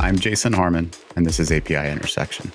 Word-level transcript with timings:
I'm 0.00 0.16
Jason 0.16 0.52
Harmon, 0.52 0.92
and 1.16 1.26
this 1.26 1.40
is 1.40 1.50
API 1.50 1.90
Intersection, 1.90 2.52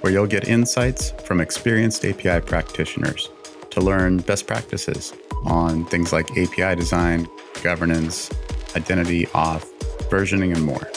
where 0.00 0.12
you'll 0.12 0.26
get 0.26 0.48
insights 0.48 1.12
from 1.24 1.40
experienced 1.40 2.04
API 2.04 2.44
practitioners 2.44 3.30
to 3.70 3.80
learn 3.80 4.16
best 4.18 4.48
practices 4.48 5.12
on 5.44 5.84
things 5.86 6.12
like 6.12 6.28
API 6.36 6.74
design, 6.74 7.28
governance, 7.62 8.30
identity, 8.74 9.26
auth, 9.26 9.70
versioning, 10.10 10.52
and 10.52 10.64
more. 10.64 10.90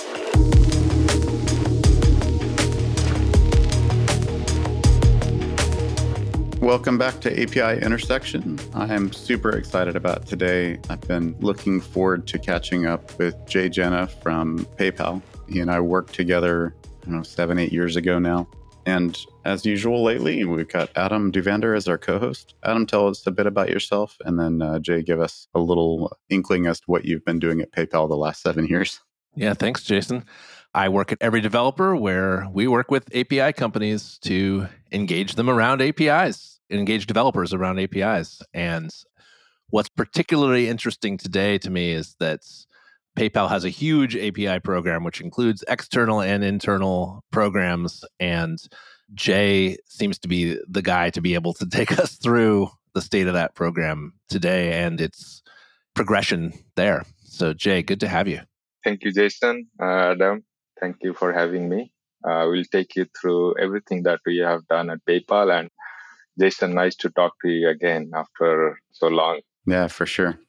Welcome 6.59 6.97
back 6.97 7.21
to 7.21 7.31
API 7.31 7.79
Intersection. 7.85 8.57
I'm 8.73 9.13
super 9.13 9.51
excited 9.51 9.95
about 9.95 10.25
today. 10.25 10.79
I've 10.89 11.01
been 11.01 11.35
looking 11.41 11.79
forward 11.79 12.25
to 12.27 12.39
catching 12.39 12.87
up 12.87 13.15
with 13.19 13.35
Jay 13.47 13.69
Jena 13.69 14.07
from 14.07 14.65
PayPal. 14.77 15.21
He 15.47 15.59
and 15.59 15.71
I 15.71 15.79
worked 15.79 16.13
together, 16.13 16.75
I 17.05 17.09
know, 17.09 17.23
seven, 17.23 17.59
eight 17.59 17.71
years 17.71 17.95
ago 17.95 18.19
now. 18.19 18.47
And 18.85 19.17
as 19.45 19.65
usual 19.65 20.03
lately, 20.03 20.43
we've 20.43 20.67
got 20.67 20.89
Adam 20.95 21.31
Duvander 21.31 21.75
as 21.75 21.87
our 21.87 21.97
co 21.97 22.19
host. 22.19 22.55
Adam, 22.63 22.85
tell 22.85 23.07
us 23.07 23.25
a 23.25 23.31
bit 23.31 23.47
about 23.47 23.69
yourself, 23.69 24.17
and 24.25 24.37
then 24.37 24.61
uh, 24.61 24.79
Jay, 24.79 25.01
give 25.01 25.21
us 25.21 25.47
a 25.53 25.59
little 25.59 26.17
inkling 26.29 26.67
as 26.67 26.81
to 26.81 26.85
what 26.87 27.05
you've 27.05 27.23
been 27.23 27.39
doing 27.39 27.61
at 27.61 27.71
PayPal 27.71 28.09
the 28.09 28.17
last 28.17 28.41
seven 28.41 28.67
years. 28.67 28.99
Yeah, 29.35 29.53
thanks, 29.53 29.83
Jason. 29.83 30.25
I 30.73 30.89
work 30.89 31.11
at 31.11 31.17
Every 31.21 31.39
Developer, 31.39 31.95
where 31.95 32.47
we 32.51 32.67
work 32.67 32.91
with 32.91 33.15
API 33.15 33.53
companies 33.53 34.17
to 34.23 34.67
engage 34.91 35.35
them 35.35 35.49
around 35.49 35.81
APIs 35.81 36.53
engage 36.73 37.07
developers 37.07 37.53
around 37.53 37.79
APIs. 37.79 38.41
And 38.53 38.91
what's 39.69 39.89
particularly 39.89 40.67
interesting 40.67 41.17
today 41.17 41.57
to 41.59 41.69
me 41.69 41.91
is 41.91 42.15
that 42.19 42.41
PayPal 43.17 43.49
has 43.49 43.63
a 43.63 43.69
huge 43.69 44.15
API 44.15 44.59
program, 44.59 45.03
which 45.03 45.21
includes 45.21 45.63
external 45.67 46.21
and 46.21 46.43
internal 46.43 47.23
programs. 47.31 48.03
And 48.19 48.59
Jay 49.13 49.77
seems 49.87 50.17
to 50.19 50.27
be 50.27 50.57
the 50.67 50.81
guy 50.81 51.09
to 51.11 51.21
be 51.21 51.33
able 51.33 51.53
to 51.55 51.65
take 51.71 51.97
us 51.99 52.15
through 52.15 52.69
the 52.93 53.01
state 53.01 53.27
of 53.27 53.33
that 53.33 53.55
program 53.55 54.13
today 54.29 54.83
and 54.83 54.99
its 55.01 55.41
progression 55.93 56.53
there. 56.75 57.05
So, 57.23 57.53
Jay, 57.53 57.81
good 57.81 57.99
to 58.01 58.07
have 58.07 58.27
you. 58.27 58.41
Thank 58.83 59.03
you, 59.03 59.11
Jason. 59.11 59.67
Uh, 59.81 60.11
Adam, 60.11 60.43
thank 60.79 60.97
you 61.01 61.13
for 61.13 61.33
having 61.33 61.69
me. 61.69 61.91
Uh, 62.23 62.47
we'll 62.49 62.63
take 62.71 62.95
you 62.95 63.05
through 63.19 63.57
everything 63.59 64.03
that 64.03 64.19
we 64.25 64.37
have 64.37 64.67
done 64.67 64.89
at 64.89 64.99
PayPal 65.07 65.59
and 65.59 65.69
Jason, 66.39 66.73
nice 66.73 66.95
to 66.95 67.09
talk 67.09 67.33
to 67.43 67.49
you 67.49 67.69
again 67.69 68.11
after 68.15 68.79
so 68.91 69.07
long. 69.07 69.41
Yeah, 69.65 69.87
for 69.87 70.05
sure. 70.05 70.39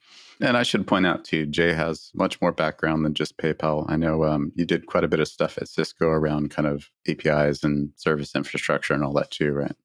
And 0.40 0.56
I 0.56 0.62
should 0.62 0.86
point 0.86 1.06
out 1.06 1.24
too, 1.24 1.46
Jay 1.46 1.72
has 1.72 2.10
much 2.14 2.40
more 2.40 2.52
background 2.52 3.04
than 3.04 3.14
just 3.14 3.38
PayPal. 3.38 3.84
I 3.88 3.96
know 3.96 4.24
um, 4.24 4.52
you 4.54 4.64
did 4.64 4.86
quite 4.86 5.04
a 5.04 5.08
bit 5.08 5.20
of 5.20 5.28
stuff 5.28 5.58
at 5.58 5.68
Cisco 5.68 6.06
around 6.06 6.50
kind 6.50 6.66
of 6.66 6.90
APIs 7.08 7.62
and 7.62 7.90
service 7.96 8.34
infrastructure 8.34 8.94
and 8.94 9.04
all 9.04 9.12
that 9.14 9.30
too, 9.30 9.52
right? 9.52 9.76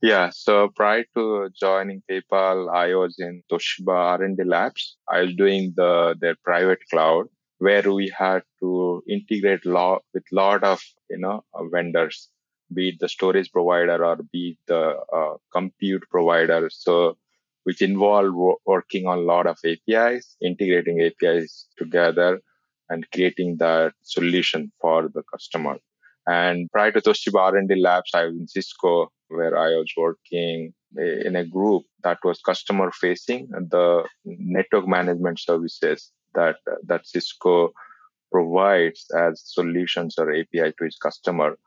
Yeah. 0.00 0.30
So 0.32 0.68
prior 0.74 1.04
to 1.14 1.48
joining 1.58 2.02
PayPal, 2.10 2.74
I 2.74 2.94
was 2.94 3.16
in 3.18 3.42
Toshiba 3.50 4.18
R&D 4.18 4.42
Labs. 4.44 4.96
I 5.08 5.22
was 5.22 5.34
doing 5.34 5.74
the 5.76 6.16
their 6.20 6.34
private 6.42 6.80
cloud 6.90 7.26
where 7.58 7.92
we 7.92 8.12
had 8.16 8.42
to 8.58 9.04
integrate 9.08 9.64
lot 9.64 10.02
with 10.12 10.24
lot 10.32 10.64
of 10.64 10.82
you 11.08 11.18
know 11.18 11.44
vendors 11.70 12.28
be 12.72 12.90
it 12.90 13.00
the 13.00 13.08
storage 13.08 13.50
provider 13.52 14.04
or 14.04 14.16
be 14.32 14.50
it 14.50 14.58
the 14.66 14.96
uh, 15.12 15.36
compute 15.52 16.04
provider. 16.10 16.70
So, 16.72 17.16
which 17.64 17.82
involve 17.82 18.34
working 18.66 19.06
on 19.06 19.18
a 19.18 19.22
lot 19.22 19.46
of 19.46 19.58
APIs, 19.64 20.36
integrating 20.40 21.00
APIs 21.00 21.68
together 21.78 22.40
and 22.88 23.10
creating 23.12 23.56
that 23.58 23.92
solution 24.02 24.72
for 24.80 25.08
the 25.14 25.22
customer. 25.32 25.76
And 26.26 26.70
prior 26.70 26.92
to 26.92 27.00
Toshiba 27.00 27.40
R&D 27.40 27.74
Labs, 27.80 28.10
I 28.14 28.26
was 28.26 28.34
in 28.34 28.48
Cisco 28.48 29.10
where 29.28 29.56
I 29.56 29.68
was 29.70 29.90
working 29.96 30.74
in 30.96 31.36
a 31.36 31.44
group 31.44 31.84
that 32.04 32.18
was 32.22 32.40
customer 32.40 32.90
facing 32.92 33.48
the 33.48 34.04
network 34.24 34.86
management 34.86 35.40
services 35.40 36.12
that, 36.34 36.56
that 36.84 37.06
Cisco 37.06 37.72
provides 38.30 39.06
as 39.16 39.42
solutions 39.44 40.16
or 40.18 40.30
API 40.32 40.72
to 40.78 40.84
its 40.84 40.98
customer 40.98 41.58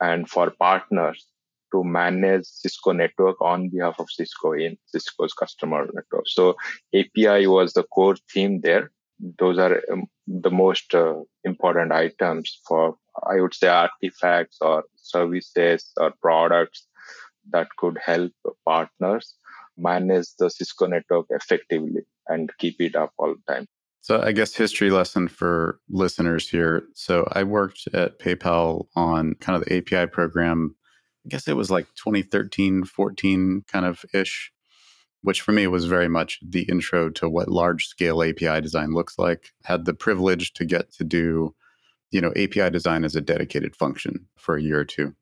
and 0.00 0.28
for 0.28 0.50
partners 0.58 1.26
to 1.74 1.82
manage 1.82 2.44
Cisco 2.46 2.92
network 2.92 3.40
on 3.40 3.68
behalf 3.68 3.96
of 3.98 4.08
Cisco 4.08 4.52
in 4.52 4.78
Cisco's 4.86 5.34
customer 5.34 5.86
network. 5.92 6.26
So 6.26 6.54
API 6.94 7.48
was 7.48 7.72
the 7.72 7.82
core 7.82 8.16
theme 8.32 8.60
there. 8.60 8.92
Those 9.38 9.58
are 9.58 9.82
um, 9.92 10.04
the 10.26 10.50
most 10.50 10.94
uh, 10.94 11.14
important 11.42 11.92
items 11.92 12.60
for, 12.66 12.96
I 13.28 13.40
would 13.40 13.54
say, 13.54 13.68
artifacts 13.68 14.58
or 14.60 14.84
services 14.96 15.90
or 15.96 16.12
products 16.22 16.86
that 17.50 17.68
could 17.76 17.98
help 18.04 18.32
partners 18.64 19.34
manage 19.76 20.28
the 20.38 20.48
Cisco 20.50 20.86
network 20.86 21.26
effectively 21.30 22.02
and 22.28 22.50
keep 22.58 22.80
it 22.80 22.94
up 22.94 23.12
all 23.18 23.34
the 23.34 23.52
time. 23.52 23.66
So, 24.00 24.20
I 24.20 24.32
guess 24.32 24.54
history 24.54 24.90
lesson 24.90 25.28
for 25.28 25.80
listeners 25.88 26.48
here. 26.48 26.84
So, 26.94 27.26
I 27.32 27.42
worked 27.42 27.88
at 27.92 28.18
PayPal 28.18 28.86
on 28.94 29.34
kind 29.40 29.56
of 29.56 29.64
the 29.64 29.76
API 29.78 30.10
program. 30.10 30.76
I 31.24 31.28
guess 31.28 31.48
it 31.48 31.56
was 31.56 31.70
like 31.70 31.86
2013, 31.94 32.84
14 32.84 33.64
kind 33.66 33.86
of 33.86 34.04
ish, 34.12 34.52
which 35.22 35.40
for 35.40 35.52
me 35.52 35.66
was 35.66 35.86
very 35.86 36.08
much 36.08 36.38
the 36.42 36.62
intro 36.62 37.08
to 37.10 37.28
what 37.28 37.48
large 37.48 37.86
scale 37.86 38.22
API 38.22 38.60
design 38.60 38.92
looks 38.92 39.18
like. 39.18 39.52
Had 39.64 39.84
the 39.86 39.94
privilege 39.94 40.52
to 40.54 40.64
get 40.64 40.92
to 40.92 41.04
do, 41.04 41.54
you 42.10 42.20
know, 42.20 42.32
API 42.36 42.70
design 42.70 43.04
as 43.04 43.16
a 43.16 43.20
dedicated 43.20 43.74
function 43.74 44.26
for 44.36 44.56
a 44.56 44.62
year 44.62 44.80
or 44.80 44.84
two. 44.84 45.14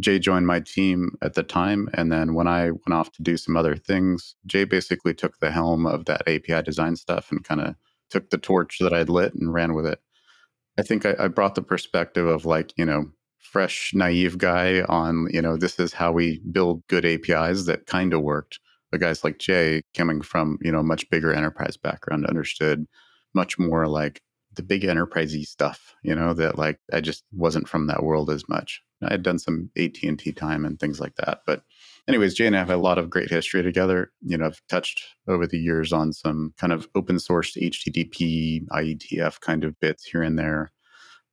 Jay 0.00 0.18
joined 0.18 0.46
my 0.46 0.60
team 0.60 1.16
at 1.22 1.34
the 1.34 1.42
time. 1.42 1.88
And 1.94 2.10
then 2.10 2.34
when 2.34 2.46
I 2.46 2.70
went 2.70 2.92
off 2.92 3.12
to 3.12 3.22
do 3.22 3.36
some 3.36 3.56
other 3.56 3.76
things, 3.76 4.34
Jay 4.46 4.64
basically 4.64 5.14
took 5.14 5.38
the 5.38 5.50
helm 5.50 5.86
of 5.86 6.06
that 6.06 6.22
API 6.26 6.62
design 6.62 6.96
stuff 6.96 7.30
and 7.30 7.44
kind 7.44 7.60
of 7.60 7.74
took 8.08 8.30
the 8.30 8.38
torch 8.38 8.78
that 8.80 8.92
I'd 8.92 9.08
lit 9.08 9.34
and 9.34 9.52
ran 9.52 9.74
with 9.74 9.86
it. 9.86 10.00
I 10.78 10.82
think 10.82 11.04
I, 11.04 11.14
I 11.18 11.28
brought 11.28 11.54
the 11.54 11.62
perspective 11.62 12.26
of 12.26 12.46
like, 12.46 12.72
you 12.76 12.84
know, 12.84 13.10
fresh, 13.40 13.92
naive 13.94 14.38
guy 14.38 14.82
on, 14.82 15.28
you 15.30 15.42
know, 15.42 15.56
this 15.56 15.78
is 15.78 15.92
how 15.92 16.12
we 16.12 16.40
build 16.52 16.86
good 16.88 17.04
APIs 17.04 17.66
that 17.66 17.86
kind 17.86 18.14
of 18.14 18.22
worked. 18.22 18.60
But 18.90 19.00
guys 19.00 19.24
like 19.24 19.38
Jay, 19.38 19.82
coming 19.94 20.20
from, 20.20 20.58
you 20.62 20.72
know, 20.72 20.82
much 20.82 21.08
bigger 21.10 21.32
enterprise 21.32 21.76
background, 21.76 22.26
understood 22.26 22.86
much 23.34 23.58
more 23.58 23.86
like 23.86 24.22
the 24.54 24.62
big 24.62 24.82
enterprisey 24.82 25.44
stuff, 25.44 25.94
you 26.02 26.14
know, 26.14 26.34
that 26.34 26.58
like 26.58 26.78
I 26.92 27.00
just 27.00 27.24
wasn't 27.32 27.68
from 27.68 27.86
that 27.86 28.02
world 28.02 28.30
as 28.30 28.48
much. 28.48 28.82
I 29.02 29.12
had 29.12 29.22
done 29.22 29.38
some 29.38 29.70
AT&T 29.78 30.32
time 30.32 30.64
and 30.64 30.78
things 30.78 31.00
like 31.00 31.14
that, 31.16 31.40
but 31.46 31.62
anyways, 32.08 32.34
Jay 32.34 32.46
and 32.46 32.56
I 32.56 32.58
have 32.58 32.70
a 32.70 32.76
lot 32.76 32.98
of 32.98 33.08
great 33.08 33.30
history 33.30 33.62
together. 33.62 34.12
You 34.20 34.36
know, 34.36 34.46
I've 34.46 34.60
touched 34.68 35.02
over 35.28 35.46
the 35.46 35.58
years 35.58 35.92
on 35.92 36.12
some 36.12 36.52
kind 36.58 36.72
of 36.72 36.88
open 36.94 37.18
source 37.18 37.56
HTTP, 37.56 38.66
IETF 38.68 39.40
kind 39.40 39.64
of 39.64 39.78
bits 39.80 40.04
here 40.04 40.22
and 40.22 40.38
there. 40.38 40.70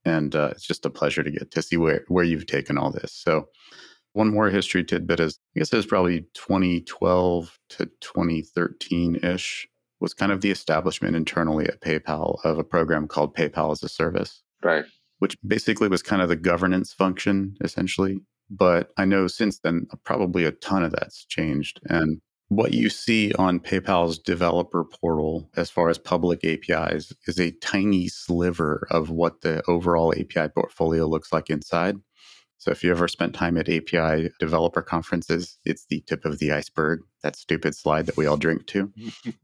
And 0.08 0.34
uh, 0.34 0.50
it's 0.52 0.66
just 0.66 0.86
a 0.86 0.90
pleasure 0.90 1.22
to 1.22 1.30
get 1.30 1.50
to 1.50 1.62
see 1.62 1.76
where, 1.76 2.04
where 2.08 2.24
you've 2.24 2.46
taken 2.46 2.78
all 2.78 2.90
this. 2.90 3.12
So, 3.12 3.48
one 4.14 4.32
more 4.32 4.48
history 4.48 4.82
tidbit 4.84 5.20
is 5.20 5.38
I 5.54 5.60
guess 5.60 5.72
it 5.72 5.76
was 5.76 5.86
probably 5.86 6.22
2012 6.34 7.58
to 7.70 7.86
2013 8.00 9.16
ish 9.22 9.68
was 10.00 10.14
kind 10.14 10.32
of 10.32 10.40
the 10.40 10.50
establishment 10.50 11.14
internally 11.14 11.66
at 11.66 11.80
PayPal 11.80 12.38
of 12.44 12.58
a 12.58 12.64
program 12.64 13.06
called 13.06 13.36
PayPal 13.36 13.72
as 13.72 13.82
a 13.82 13.88
Service. 13.88 14.42
Right. 14.62 14.84
Which 15.18 15.36
basically 15.46 15.88
was 15.88 16.02
kind 16.02 16.22
of 16.22 16.28
the 16.28 16.36
governance 16.36 16.92
function, 16.92 17.56
essentially, 17.62 18.18
but 18.50 18.90
I 18.96 19.04
know 19.04 19.26
since 19.26 19.58
then, 19.58 19.86
probably 20.04 20.44
a 20.44 20.52
ton 20.52 20.84
of 20.84 20.92
that's 20.92 21.24
changed. 21.24 21.80
And 21.84 22.20
what 22.48 22.72
you 22.72 22.88
see 22.88 23.32
on 23.34 23.60
PayPal's 23.60 24.18
developer 24.18 24.84
portal 24.84 25.50
as 25.56 25.70
far 25.70 25.90
as 25.90 25.98
public 25.98 26.44
APIs 26.44 27.12
is 27.26 27.38
a 27.38 27.52
tiny 27.52 28.08
sliver 28.08 28.86
of 28.90 29.10
what 29.10 29.42
the 29.42 29.62
overall 29.68 30.14
API 30.14 30.48
portfolio 30.48 31.06
looks 31.06 31.32
like 31.32 31.50
inside. 31.50 31.96
So 32.56 32.72
if 32.72 32.82
you 32.82 32.90
ever 32.90 33.06
spent 33.06 33.34
time 33.34 33.56
at 33.56 33.68
API 33.68 34.30
developer 34.40 34.82
conferences, 34.82 35.58
it's 35.64 35.86
the 35.86 36.00
tip 36.00 36.24
of 36.24 36.38
the 36.38 36.50
iceberg. 36.50 37.00
That 37.22 37.36
stupid 37.36 37.76
slide 37.76 38.06
that 38.06 38.16
we 38.16 38.26
all 38.26 38.36
drink 38.36 38.66
to. 38.68 38.92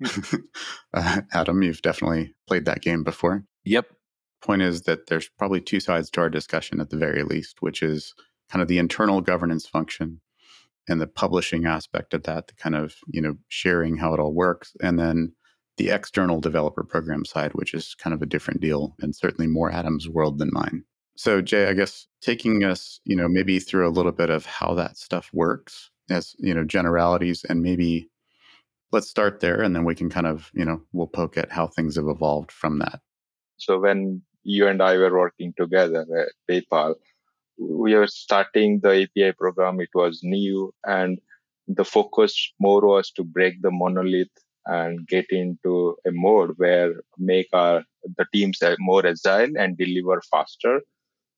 uh, 0.95 1.21
Adam, 1.33 1.63
you've 1.63 1.83
definitely 1.83 2.35
played 2.49 2.65
that 2.65 2.83
game 2.83 3.05
before. 3.05 3.45
Yep. 3.65 3.87
Point 4.43 4.63
is 4.63 4.83
that 4.83 5.07
there's 5.07 5.29
probably 5.39 5.61
two 5.61 5.79
sides 5.79 6.11
to 6.11 6.23
our 6.23 6.31
discussion 6.31 6.81
at 6.81 6.91
the 6.91 6.97
very 6.97 7.23
least, 7.23 7.61
which 7.61 7.83
is 7.83 8.15
kind 8.51 8.63
of 8.63 8.69
the 8.69 8.79
internal 8.79 9.21
governance 9.21 9.67
function 9.67 10.21
and 10.89 11.01
the 11.01 11.07
publishing 11.07 11.67
aspect 11.67 12.15
of 12.15 12.23
that, 12.25 12.49
the 12.49 12.55
kind 12.55 12.75
of, 12.75 12.97
you 13.07 13.21
know, 13.21 13.37
sharing 13.49 13.97
how 13.97 14.15
it 14.15 14.21
all 14.21 14.35
works. 14.35 14.77
And 14.83 14.99
then 14.99 15.33
the 15.77 15.91
external 15.91 16.41
developer 16.41 16.85
program 16.85 17.25
side, 17.25 17.53
which 17.55 17.75
is 17.75 17.95
kind 17.95 18.15
of 18.15 18.23
a 18.23 18.27
different 18.27 18.61
deal 18.61 18.95
and 19.01 19.15
certainly 19.15 19.47
more 19.47 19.73
Adam's 19.73 20.09
world 20.09 20.39
than 20.39 20.51
mine. 20.53 20.85
So 21.17 21.41
Jay, 21.41 21.69
I 21.69 21.73
guess 21.73 22.07
taking 22.21 22.65
us, 22.65 23.01
you 23.05 23.17
know, 23.17 23.29
maybe 23.29 23.59
through 23.59 23.89
a 23.89 23.91
little 23.91 24.13
bit 24.13 24.31
of 24.31 24.47
how 24.47 24.75
that 24.75 24.97
stuff 24.97 25.31
works 25.33 25.91
as, 26.11 26.35
you 26.39 26.55
know, 26.55 26.65
generalities 26.65 27.45
and 27.49 27.63
maybe 27.63 28.09
let's 28.93 29.09
start 29.09 29.41
there 29.41 29.61
and 29.61 29.75
then 29.75 29.85
we 29.85 29.95
can 29.95 30.11
kind 30.11 30.27
of, 30.27 30.51
you 30.55 30.65
know, 30.65 30.81
we'll 30.93 31.07
poke 31.07 31.37
at 31.37 31.51
how 31.51 31.67
things 31.67 31.97
have 31.97 32.09
evolved 32.09 32.53
from 32.53 32.79
that. 32.79 33.01
So 33.57 33.81
when 33.81 34.23
you 34.43 34.67
and 34.69 34.83
I 34.83 34.97
were 34.97 35.17
working 35.17 35.55
together 35.57 36.05
at 36.21 36.29
PayPal, 36.51 36.95
we 37.59 37.95
were 37.95 38.07
starting 38.07 38.81
the 38.81 39.03
API 39.03 39.33
program. 39.33 39.81
It 39.81 39.91
was 39.95 40.21
new, 40.23 40.73
and 40.85 41.21
the 41.69 41.85
focus 41.85 42.53
more 42.61 42.83
was 42.83 43.11
to 43.13 43.25
break 43.25 43.63
the 43.63 43.71
monolith 43.71 44.29
and 44.67 45.07
get 45.07 45.27
into 45.31 45.97
a 46.07 46.11
mode 46.11 46.55
where 46.57 46.95
make 47.19 47.49
our 47.53 47.85
the 48.17 48.27
teams 48.33 48.59
more 48.79 49.07
agile 49.07 49.57
and 49.59 49.77
deliver 49.77 50.23
faster. 50.31 50.81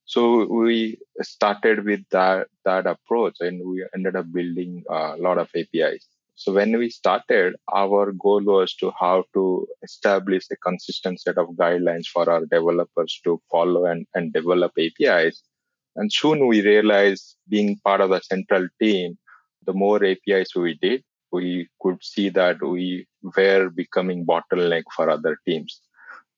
So 0.05 0.47
we 0.47 0.99
started 1.23 1.85
with 1.85 2.05
that 2.11 2.49
that 2.65 2.87
approach, 2.87 3.37
and 3.41 3.69
we 3.69 3.85
ended 3.95 4.17
up 4.17 4.33
building 4.33 4.85
a 4.89 5.17
lot 5.17 5.39
of 5.39 5.49
APIs. 5.55 6.07
So 6.39 6.53
when 6.53 6.77
we 6.79 6.91
started, 6.91 7.57
our 7.73 8.13
goal 8.13 8.43
was 8.45 8.75
to 8.77 8.93
how 9.01 9.25
to 9.33 9.67
establish 9.83 10.45
a 10.51 10.57
consistent 10.57 11.21
set 11.21 11.39
of 11.39 11.49
guidelines 11.61 12.07
for 12.07 12.29
our 12.31 12.45
developers 12.45 13.19
to 13.25 13.41
follow 13.51 13.87
and, 13.87 14.07
and 14.15 14.35
develop 14.35 14.73
APIs. 14.79 15.43
And 15.97 16.13
soon 16.13 16.47
we 16.47 16.63
realized 16.63 17.37
being 17.49 17.79
part 17.85 18.01
of 18.01 18.11
the 18.11 18.21
central 18.21 18.69
team, 18.81 19.19
the 19.65 19.73
more 19.73 20.05
APIs 20.05 20.55
we 20.55 20.79
did, 20.81 21.03
we 21.33 21.69
could 21.81 22.03
see 22.03 22.29
that 22.31 22.63
we 22.63 23.07
were 23.37 23.71
becoming 23.71 24.25
bottleneck 24.25 24.85
for 24.95 25.11
other 25.11 25.39
teams. 25.47 25.81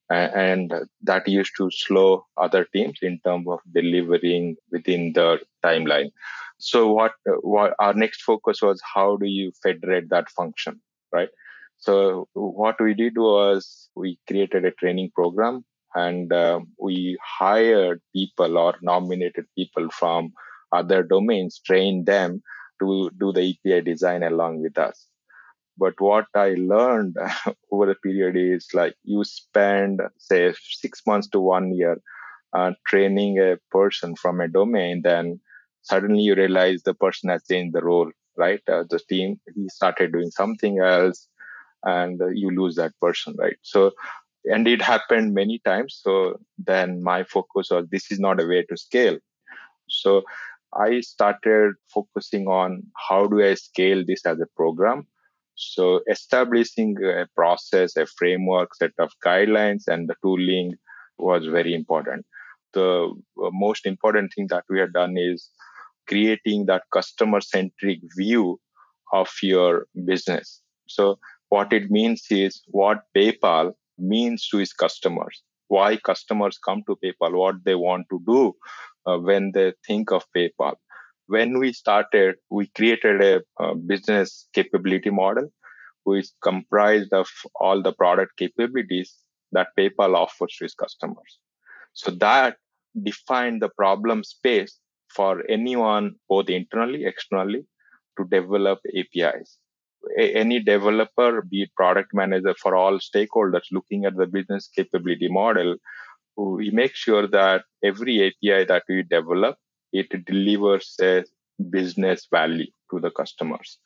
And 0.09 0.73
that 1.03 1.27
used 1.27 1.51
to 1.57 1.69
slow 1.69 2.25
other 2.35 2.65
teams 2.73 2.97
in 3.03 3.19
terms 3.23 3.47
of 3.47 3.59
delivering 3.71 4.55
within 4.71 5.13
the 5.13 5.39
timeline. 5.63 6.09
So 6.57 6.91
what, 6.91 7.11
what 7.41 7.75
our 7.79 7.93
next 7.93 8.23
focus 8.23 8.61
was 8.61 8.81
how 8.95 9.17
do 9.17 9.27
you 9.27 9.51
federate 9.61 10.09
that 10.09 10.29
function, 10.31 10.81
right? 11.13 11.29
So 11.77 12.27
what 12.33 12.81
we 12.81 12.95
did 12.95 13.17
was 13.17 13.89
we 13.95 14.19
created 14.27 14.65
a 14.65 14.71
training 14.71 15.11
program 15.13 15.63
and 15.95 16.31
uh, 16.31 16.59
we 16.79 17.17
hired 17.23 18.01
people 18.13 18.57
or 18.57 18.75
nominated 18.81 19.45
people 19.57 19.89
from 19.91 20.31
other 20.71 21.03
domains, 21.03 21.61
trained 21.65 22.05
them 22.05 22.41
to 22.79 23.09
do 23.19 23.31
the 23.31 23.41
API 23.41 23.81
design 23.81 24.23
along 24.23 24.61
with 24.61 24.77
us. 24.77 25.07
But 25.77 25.93
what 25.99 26.25
I 26.35 26.55
learned 26.57 27.15
over 27.71 27.87
the 27.87 27.95
period 27.95 28.35
is 28.37 28.67
like 28.73 28.95
you 29.03 29.23
spend 29.23 30.01
say 30.17 30.53
six 30.61 31.01
months 31.07 31.27
to 31.29 31.39
one 31.39 31.73
year 31.73 31.97
uh, 32.53 32.71
training 32.87 33.39
a 33.39 33.57
person 33.71 34.15
from 34.15 34.41
a 34.41 34.47
domain, 34.47 35.01
then 35.03 35.39
suddenly 35.83 36.21
you 36.23 36.35
realize 36.35 36.83
the 36.83 36.93
person 36.93 37.29
has 37.29 37.45
changed 37.49 37.75
the 37.75 37.81
role, 37.83 38.11
right? 38.37 38.61
Uh, 38.67 38.83
the 38.89 38.99
team, 39.09 39.39
he 39.55 39.69
started 39.69 40.11
doing 40.11 40.31
something 40.31 40.79
else 40.79 41.27
and 41.83 42.21
you 42.33 42.51
lose 42.51 42.75
that 42.75 42.93
person, 43.01 43.35
right? 43.37 43.57
So, 43.61 43.91
and 44.45 44.67
it 44.67 44.81
happened 44.81 45.33
many 45.33 45.59
times. 45.65 45.99
So 46.03 46.39
then 46.57 47.03
my 47.03 47.23
focus 47.23 47.69
was 47.71 47.85
this 47.91 48.11
is 48.11 48.19
not 48.19 48.41
a 48.41 48.47
way 48.47 48.63
to 48.63 48.77
scale. 48.77 49.17
So 49.89 50.23
I 50.73 51.01
started 51.01 51.73
focusing 51.93 52.47
on 52.47 52.83
how 53.09 53.27
do 53.27 53.43
I 53.43 53.55
scale 53.55 54.03
this 54.05 54.25
as 54.25 54.39
a 54.39 54.47
program. 54.55 55.07
So 55.55 56.01
establishing 56.09 56.95
a 57.03 57.27
process, 57.35 57.97
a 57.97 58.05
framework, 58.05 58.75
set 58.75 58.91
of 58.99 59.11
guidelines, 59.25 59.87
and 59.87 60.07
the 60.07 60.15
tooling 60.23 60.75
was 61.17 61.45
very 61.47 61.73
important. 61.73 62.25
The 62.73 63.11
uh, 63.43 63.49
most 63.51 63.85
important 63.85 64.31
thing 64.33 64.47
that 64.49 64.63
we 64.69 64.79
have 64.79 64.93
done 64.93 65.17
is 65.17 65.49
creating 66.07 66.67
that 66.67 66.83
customer 66.93 67.41
centric 67.41 67.99
view 68.15 68.59
of 69.11 69.29
your 69.41 69.87
business. 70.05 70.61
So 70.87 71.19
what 71.49 71.73
it 71.73 71.91
means 71.91 72.25
is 72.29 72.61
what 72.67 73.03
PayPal 73.15 73.73
means 73.99 74.47
to 74.49 74.59
its 74.59 74.73
customers, 74.73 75.41
why 75.67 75.97
customers 75.97 76.57
come 76.57 76.83
to 76.87 76.97
PayPal, 77.03 77.37
what 77.37 77.55
they 77.63 77.75
want 77.75 78.07
to 78.09 78.21
do 78.25 78.53
uh, 79.05 79.17
when 79.17 79.51
they 79.53 79.73
think 79.85 80.11
of 80.11 80.25
PayPal. 80.35 80.75
When 81.27 81.59
we 81.59 81.73
started, 81.73 82.35
we 82.49 82.67
created 82.75 83.21
a, 83.21 83.63
a 83.63 83.75
business 83.75 84.47
capability 84.53 85.11
model, 85.11 85.49
which 86.03 86.27
comprised 86.41 87.13
of 87.13 87.27
all 87.55 87.83
the 87.83 87.93
product 87.93 88.37
capabilities 88.37 89.15
that 89.51 89.67
PayPal 89.77 90.15
offers 90.15 90.55
to 90.57 90.65
its 90.65 90.73
customers. 90.73 91.39
So 91.93 92.11
that 92.11 92.57
defined 93.03 93.61
the 93.61 93.69
problem 93.69 94.23
space 94.23 94.79
for 95.09 95.43
anyone, 95.49 96.15
both 96.27 96.49
internally, 96.49 97.05
externally, 97.05 97.65
to 98.17 98.25
develop 98.25 98.79
APIs. 98.97 99.57
Any 100.17 100.61
developer, 100.61 101.41
be 101.41 101.63
it 101.63 101.75
product 101.75 102.13
manager 102.13 102.55
for 102.61 102.75
all 102.75 102.99
stakeholders 102.99 103.63
looking 103.71 104.05
at 104.05 104.15
the 104.15 104.27
business 104.27 104.69
capability 104.73 105.27
model, 105.29 105.75
we 106.37 106.71
make 106.71 106.95
sure 106.95 107.27
that 107.27 107.63
every 107.83 108.27
API 108.27 108.65
that 108.65 108.83
we 108.87 109.03
develop, 109.03 109.57
it 109.91 110.25
delivers 110.25 110.95
a 111.01 111.23
business 111.69 112.27
value 112.31 112.67
to 112.91 112.99
the 112.99 113.11
customers. 113.11 113.77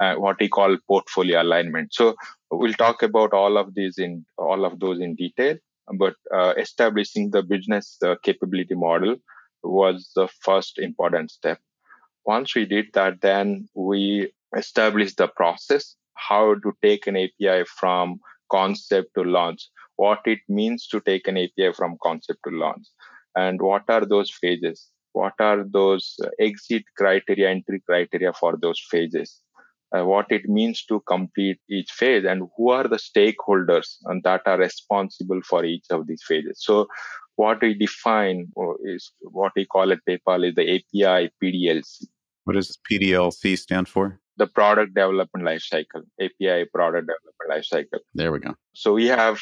Uh, 0.00 0.14
what 0.14 0.40
we 0.40 0.48
call 0.48 0.76
portfolio 0.88 1.42
alignment. 1.42 1.92
So 1.92 2.14
we'll 2.50 2.72
talk 2.72 3.02
about 3.02 3.34
all 3.34 3.58
of 3.58 3.74
these 3.74 3.98
in 3.98 4.24
all 4.38 4.64
of 4.64 4.80
those 4.80 4.98
in 4.98 5.14
detail, 5.14 5.56
but 5.98 6.14
uh, 6.34 6.54
establishing 6.56 7.30
the 7.30 7.42
business 7.42 7.98
uh, 8.02 8.14
capability 8.22 8.74
model 8.74 9.16
was 9.62 10.10
the 10.16 10.26
first 10.40 10.78
important 10.78 11.30
step. 11.30 11.58
Once 12.24 12.54
we 12.54 12.64
did 12.64 12.86
that, 12.94 13.20
then 13.20 13.68
we 13.74 14.32
established 14.56 15.16
the 15.16 15.28
process, 15.28 15.96
how 16.14 16.54
to 16.54 16.72
take 16.82 17.06
an 17.06 17.16
API 17.16 17.64
from 17.78 18.20
concept 18.50 19.10
to 19.16 19.22
launch, 19.22 19.68
what 19.96 20.20
it 20.24 20.40
means 20.48 20.86
to 20.88 21.00
take 21.00 21.28
an 21.28 21.36
API 21.36 21.72
from 21.72 21.96
concept 22.02 22.40
to 22.46 22.54
launch, 22.54 22.86
and 23.36 23.60
what 23.60 23.84
are 23.88 24.04
those 24.04 24.30
phases, 24.30 24.88
what 25.12 25.34
are 25.40 25.64
those 25.70 26.16
exit 26.38 26.84
criteria, 26.96 27.50
entry 27.50 27.82
criteria 27.86 28.32
for 28.32 28.56
those 28.60 28.80
phases. 28.90 29.40
Uh, 29.92 30.04
what 30.04 30.26
it 30.30 30.44
means 30.44 30.84
to 30.84 31.00
complete 31.08 31.58
each 31.68 31.90
phase 31.90 32.24
and 32.24 32.48
who 32.56 32.70
are 32.70 32.86
the 32.86 32.96
stakeholders 32.96 33.96
and 34.04 34.22
that 34.22 34.40
are 34.46 34.56
responsible 34.56 35.40
for 35.42 35.64
each 35.64 35.84
of 35.90 36.06
these 36.06 36.22
phases. 36.22 36.62
So 36.62 36.86
what 37.34 37.60
we 37.60 37.74
define 37.74 38.52
is 38.84 39.12
what 39.20 39.52
we 39.56 39.66
call 39.66 39.90
at 39.90 39.98
PayPal 40.08 40.48
is 40.48 40.54
the 40.54 40.76
API 40.76 41.32
PDLC. 41.42 42.04
What 42.44 42.54
does 42.54 42.78
PDLC 42.88 43.58
stand 43.58 43.88
for? 43.88 44.20
The 44.40 44.46
product 44.46 44.94
development 44.94 45.46
lifecycle, 45.46 46.02
API 46.26 46.58
product 46.74 47.08
development 47.12 47.48
lifecycle. 47.50 48.00
There 48.14 48.32
we 48.32 48.38
go. 48.38 48.54
So 48.72 48.94
we 48.94 49.06
have 49.06 49.38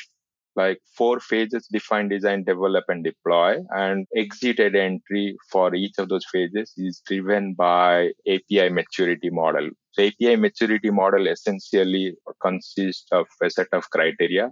like 0.58 0.80
four 0.98 1.20
phases 1.20 1.68
define 1.76 2.08
design 2.08 2.44
develop 2.44 2.84
and 2.88 3.04
deploy 3.04 3.50
and 3.70 4.06
exit 4.22 4.58
exited 4.58 4.76
entry 4.76 5.26
for 5.52 5.74
each 5.74 5.96
of 5.98 6.08
those 6.12 6.26
phases 6.32 6.72
is 6.76 7.00
driven 7.10 7.54
by 7.54 8.10
api 8.34 8.68
maturity 8.78 9.30
model 9.40 9.68
so 9.92 10.02
api 10.08 10.34
maturity 10.46 10.92
model 11.00 11.28
essentially 11.34 12.06
consists 12.46 13.06
of 13.20 13.26
a 13.48 13.50
set 13.56 13.72
of 13.78 13.90
criteria 13.96 14.50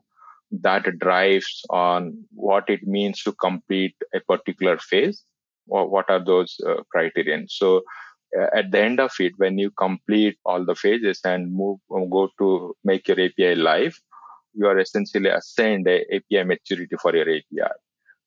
that 0.66 0.84
drives 1.06 1.52
on 1.70 2.12
what 2.48 2.74
it 2.74 2.82
means 2.96 3.22
to 3.22 3.32
complete 3.46 3.96
a 4.14 4.20
particular 4.32 4.76
phase 4.90 5.24
or 5.68 5.88
what 5.94 6.08
are 6.08 6.24
those 6.32 6.56
uh, 6.68 6.76
criterion 6.92 7.46
so 7.48 7.82
Uh, 8.38 8.46
at 8.54 8.70
the 8.70 8.80
end 8.80 9.00
of 9.00 9.12
it 9.20 9.32
when 9.36 9.58
you 9.58 9.70
complete 9.70 10.36
all 10.44 10.64
the 10.64 10.74
phases 10.74 11.20
and 11.24 11.52
move 11.52 11.78
um, 11.94 12.08
go 12.10 12.28
to 12.38 12.74
make 12.84 13.06
your 13.08 13.20
api 13.20 13.54
live 13.54 13.98
you 14.52 14.66
are 14.66 14.78
essentially 14.78 15.28
assigned 15.28 15.86
a 15.86 15.98
api 16.16 16.42
maturity 16.44 16.96
for 17.00 17.14
your 17.14 17.28
api 17.28 17.70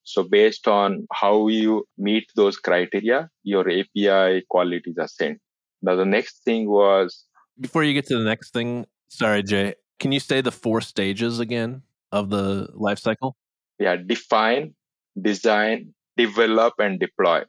so 0.03 0.23
based 0.23 0.67
on 0.67 1.05
how 1.11 1.47
you 1.47 1.85
meet 1.97 2.31
those 2.35 2.57
criteria 2.57 3.29
your 3.43 3.65
api 3.69 4.43
quality 4.49 4.91
is 4.91 4.97
assigned 4.97 5.39
now 5.81 5.95
the 5.95 6.05
next 6.05 6.43
thing 6.45 6.69
was 6.69 7.25
before 7.59 7.83
you 7.83 7.93
get 7.93 8.05
to 8.05 8.17
the 8.17 8.23
next 8.23 8.53
thing 8.53 8.85
sorry 9.09 9.43
jay 9.43 9.75
can 9.99 10.13
you 10.13 10.19
say 10.19 10.41
the 10.41 10.51
four 10.51 10.81
stages 10.81 11.39
again 11.39 11.83
of 12.11 12.29
the 12.29 12.69
life 12.73 12.99
cycle? 12.99 13.35
Yeah, 13.77 13.97
define, 13.97 14.73
design, 15.21 15.93
develop, 16.17 16.73
and 16.79 16.99
deploy. 16.99 17.43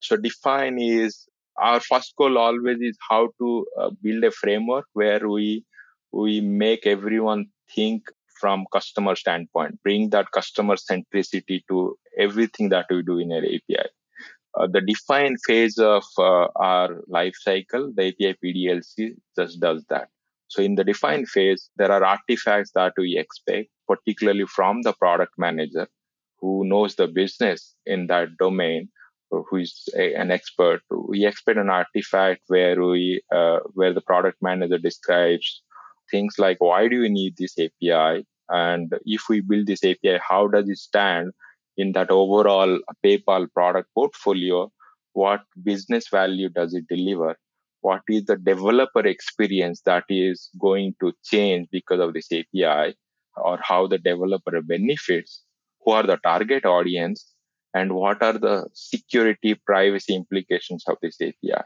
So 0.00 0.16
define 0.16 0.78
is 0.78 1.26
our 1.58 1.80
first 1.80 2.14
goal 2.16 2.38
always 2.38 2.80
is 2.80 2.96
how 3.08 3.28
to 3.38 3.66
uh, 3.80 3.90
build 4.02 4.24
a 4.24 4.30
framework 4.30 4.86
where 4.92 5.28
we 5.28 5.64
we 6.12 6.40
make 6.40 6.86
everyone 6.86 7.46
think 7.74 8.02
from 8.40 8.66
customer 8.72 9.16
standpoint, 9.16 9.82
bring 9.82 10.10
that 10.10 10.30
customer 10.30 10.76
centricity 10.76 11.62
to 11.68 11.96
everything 12.18 12.68
that 12.68 12.86
we 12.90 13.02
do 13.02 13.18
in 13.18 13.32
our 13.32 13.38
API. 13.38 13.88
Uh, 14.58 14.66
the 14.66 14.80
define 14.80 15.36
phase 15.46 15.78
of 15.78 16.04
uh, 16.18 16.48
our 16.56 17.02
life 17.08 17.34
cycle, 17.38 17.92
the 17.94 18.08
API 18.08 18.36
PDLC 18.42 19.14
just 19.38 19.60
does 19.60 19.84
that. 19.88 20.08
So 20.48 20.62
in 20.62 20.76
the 20.76 20.84
define 20.84 21.26
phase, 21.26 21.68
there 21.76 21.90
are 21.90 22.04
artifacts 22.04 22.70
that 22.74 22.94
we 22.96 23.18
expect, 23.18 23.68
particularly 23.86 24.46
from 24.46 24.82
the 24.82 24.92
product 24.94 25.32
manager 25.36 25.88
who 26.40 26.64
knows 26.66 26.94
the 26.94 27.08
business 27.08 27.74
in 27.84 28.06
that 28.06 28.36
domain, 28.38 28.88
who 29.30 29.56
is 29.56 29.88
a, 29.96 30.14
an 30.14 30.30
expert. 30.30 30.80
We 30.90 31.26
expect 31.26 31.58
an 31.58 31.70
artifact 31.70 32.42
where 32.46 32.82
we, 32.82 33.22
uh, 33.34 33.58
where 33.74 33.92
the 33.92 34.00
product 34.00 34.38
manager 34.40 34.78
describes 34.78 35.62
things 36.10 36.34
like 36.38 36.58
why 36.60 36.88
do 36.88 37.02
you 37.02 37.08
need 37.08 37.36
this 37.36 37.58
API, 37.58 38.26
and 38.48 38.92
if 39.04 39.22
we 39.28 39.40
build 39.40 39.66
this 39.66 39.84
API, 39.84 40.18
how 40.26 40.46
does 40.46 40.68
it 40.68 40.78
stand 40.78 41.32
in 41.76 41.92
that 41.92 42.10
overall 42.10 42.78
PayPal 43.04 43.52
product 43.52 43.88
portfolio, 43.94 44.70
what 45.12 45.42
business 45.62 46.08
value 46.08 46.48
does 46.48 46.74
it 46.74 46.86
deliver? 46.88 47.36
What 47.80 48.02
is 48.08 48.24
the 48.24 48.36
developer 48.36 49.06
experience 49.06 49.82
that 49.82 50.04
is 50.08 50.48
going 50.60 50.94
to 51.00 51.12
change 51.24 51.68
because 51.70 52.00
of 52.00 52.14
this 52.14 52.28
API, 52.32 52.96
or 53.36 53.58
how 53.62 53.86
the 53.86 53.98
developer 53.98 54.60
benefits? 54.62 55.42
Who 55.84 55.92
are 55.92 56.02
the 56.02 56.16
target 56.16 56.64
audience? 56.64 57.32
And 57.76 57.92
what 57.92 58.22
are 58.22 58.38
the 58.46 58.68
security 58.72 59.54
privacy 59.54 60.14
implications 60.14 60.84
of 60.88 60.96
this 61.02 61.20
API? 61.20 61.64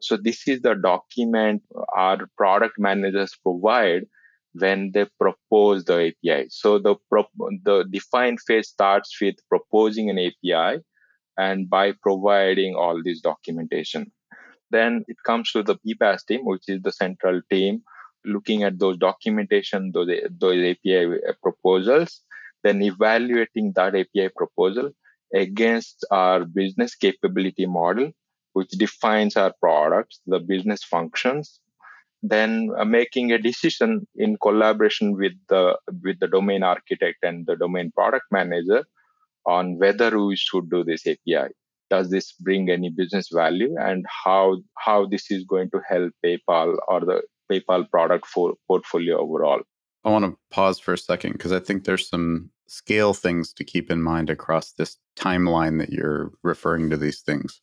So, 0.00 0.16
this 0.16 0.48
is 0.48 0.62
the 0.62 0.74
document 0.74 1.62
our 1.94 2.18
product 2.38 2.76
managers 2.78 3.36
provide 3.42 4.04
when 4.54 4.92
they 4.92 5.06
propose 5.20 5.84
the 5.84 5.98
API. 6.08 6.46
So 6.48 6.78
the 6.78 6.94
pro- 7.10 7.28
the 7.64 7.84
define 7.90 8.38
phase 8.38 8.68
starts 8.68 9.20
with 9.20 9.36
proposing 9.48 10.10
an 10.10 10.18
API 10.18 10.80
and 11.36 11.68
by 11.68 11.92
providing 12.02 12.74
all 12.76 13.02
this 13.02 13.20
documentation. 13.20 14.12
Then 14.70 15.04
it 15.08 15.16
comes 15.26 15.50
to 15.52 15.62
the 15.62 15.76
PPaaS 15.76 16.24
team, 16.26 16.44
which 16.44 16.68
is 16.68 16.80
the 16.82 16.92
central 16.92 17.40
team, 17.50 17.82
looking 18.24 18.62
at 18.62 18.78
those 18.78 18.96
documentation, 18.96 19.90
those, 19.92 20.08
those 20.38 20.64
API 20.70 21.18
proposals, 21.42 22.20
then 22.62 22.80
evaluating 22.82 23.72
that 23.74 23.94
API 23.94 24.30
proposal 24.36 24.92
against 25.34 26.04
our 26.10 26.44
business 26.44 26.94
capability 26.94 27.66
model, 27.66 28.10
which 28.52 28.70
defines 28.70 29.36
our 29.36 29.52
products, 29.60 30.20
the 30.26 30.38
business 30.38 30.84
functions, 30.84 31.60
then 32.22 32.70
uh, 32.78 32.84
making 32.84 33.32
a 33.32 33.38
decision 33.38 34.06
in 34.16 34.36
collaboration 34.40 35.16
with 35.16 35.34
the 35.48 35.76
with 36.02 36.18
the 36.20 36.28
domain 36.28 36.62
architect 36.62 37.18
and 37.22 37.46
the 37.46 37.56
domain 37.56 37.92
product 37.94 38.24
manager 38.30 38.84
on 39.46 39.78
whether 39.78 40.18
we 40.18 40.36
should 40.36 40.70
do 40.70 40.82
this 40.84 41.06
API. 41.06 41.52
Does 41.90 42.08
this 42.10 42.32
bring 42.32 42.70
any 42.70 42.88
business 42.88 43.28
value, 43.30 43.74
and 43.78 44.06
how 44.24 44.62
how 44.78 45.06
this 45.06 45.30
is 45.30 45.44
going 45.44 45.70
to 45.70 45.80
help 45.86 46.12
PayPal 46.24 46.76
or 46.88 47.00
the 47.00 47.22
PayPal 47.52 47.88
product 47.90 48.26
for 48.26 48.54
portfolio 48.66 49.18
overall? 49.18 49.60
I 50.04 50.10
want 50.10 50.24
to 50.24 50.38
pause 50.50 50.78
for 50.78 50.92
a 50.92 50.98
second 50.98 51.32
because 51.32 51.52
I 51.52 51.60
think 51.60 51.84
there's 51.84 52.08
some 52.08 52.50
scale 52.66 53.14
things 53.14 53.52
to 53.54 53.64
keep 53.64 53.90
in 53.90 54.02
mind 54.02 54.30
across 54.30 54.72
this 54.72 54.96
timeline 55.16 55.78
that 55.78 55.90
you're 55.90 56.32
referring 56.42 56.90
to 56.90 56.96
these 56.96 57.20
things. 57.20 57.60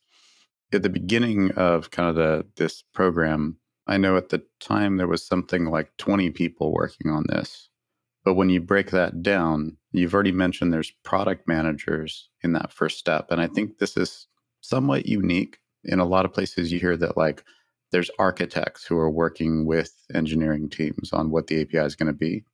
At 0.72 0.82
the 0.82 0.88
beginning 0.88 1.52
of 1.52 1.90
kind 1.90 2.08
of 2.08 2.14
the 2.16 2.46
this 2.56 2.82
program, 2.94 3.58
I 3.86 3.96
know 3.96 4.16
at 4.16 4.30
the 4.30 4.42
time 4.60 4.96
there 4.96 5.08
was 5.08 5.26
something 5.26 5.66
like 5.66 5.96
20 5.98 6.30
people 6.30 6.72
working 6.72 7.10
on 7.10 7.24
this. 7.28 7.68
But 8.24 8.34
when 8.34 8.50
you 8.50 8.60
break 8.60 8.90
that 8.90 9.22
down, 9.22 9.76
you've 9.90 10.14
already 10.14 10.32
mentioned 10.32 10.72
there's 10.72 10.92
product 11.02 11.48
managers 11.48 12.30
in 12.42 12.52
that 12.52 12.72
first 12.72 12.98
step. 12.98 13.30
And 13.30 13.40
I 13.40 13.48
think 13.48 13.78
this 13.78 13.96
is 13.96 14.28
somewhat 14.60 15.06
unique. 15.06 15.58
In 15.84 15.98
a 15.98 16.04
lot 16.04 16.24
of 16.24 16.32
places, 16.32 16.70
you 16.70 16.78
hear 16.78 16.96
that 16.96 17.16
like 17.16 17.42
there's 17.92 18.10
architects 18.18 18.84
who 18.84 18.96
are 18.96 19.10
working 19.10 19.66
with 19.66 19.92
engineering 20.14 20.68
teams 20.68 21.12
on 21.12 21.30
what 21.30 21.46
the 21.46 21.60
API 21.60 21.78
is 21.78 21.96
going 21.96 22.08
to 22.08 22.12
be. 22.12 22.44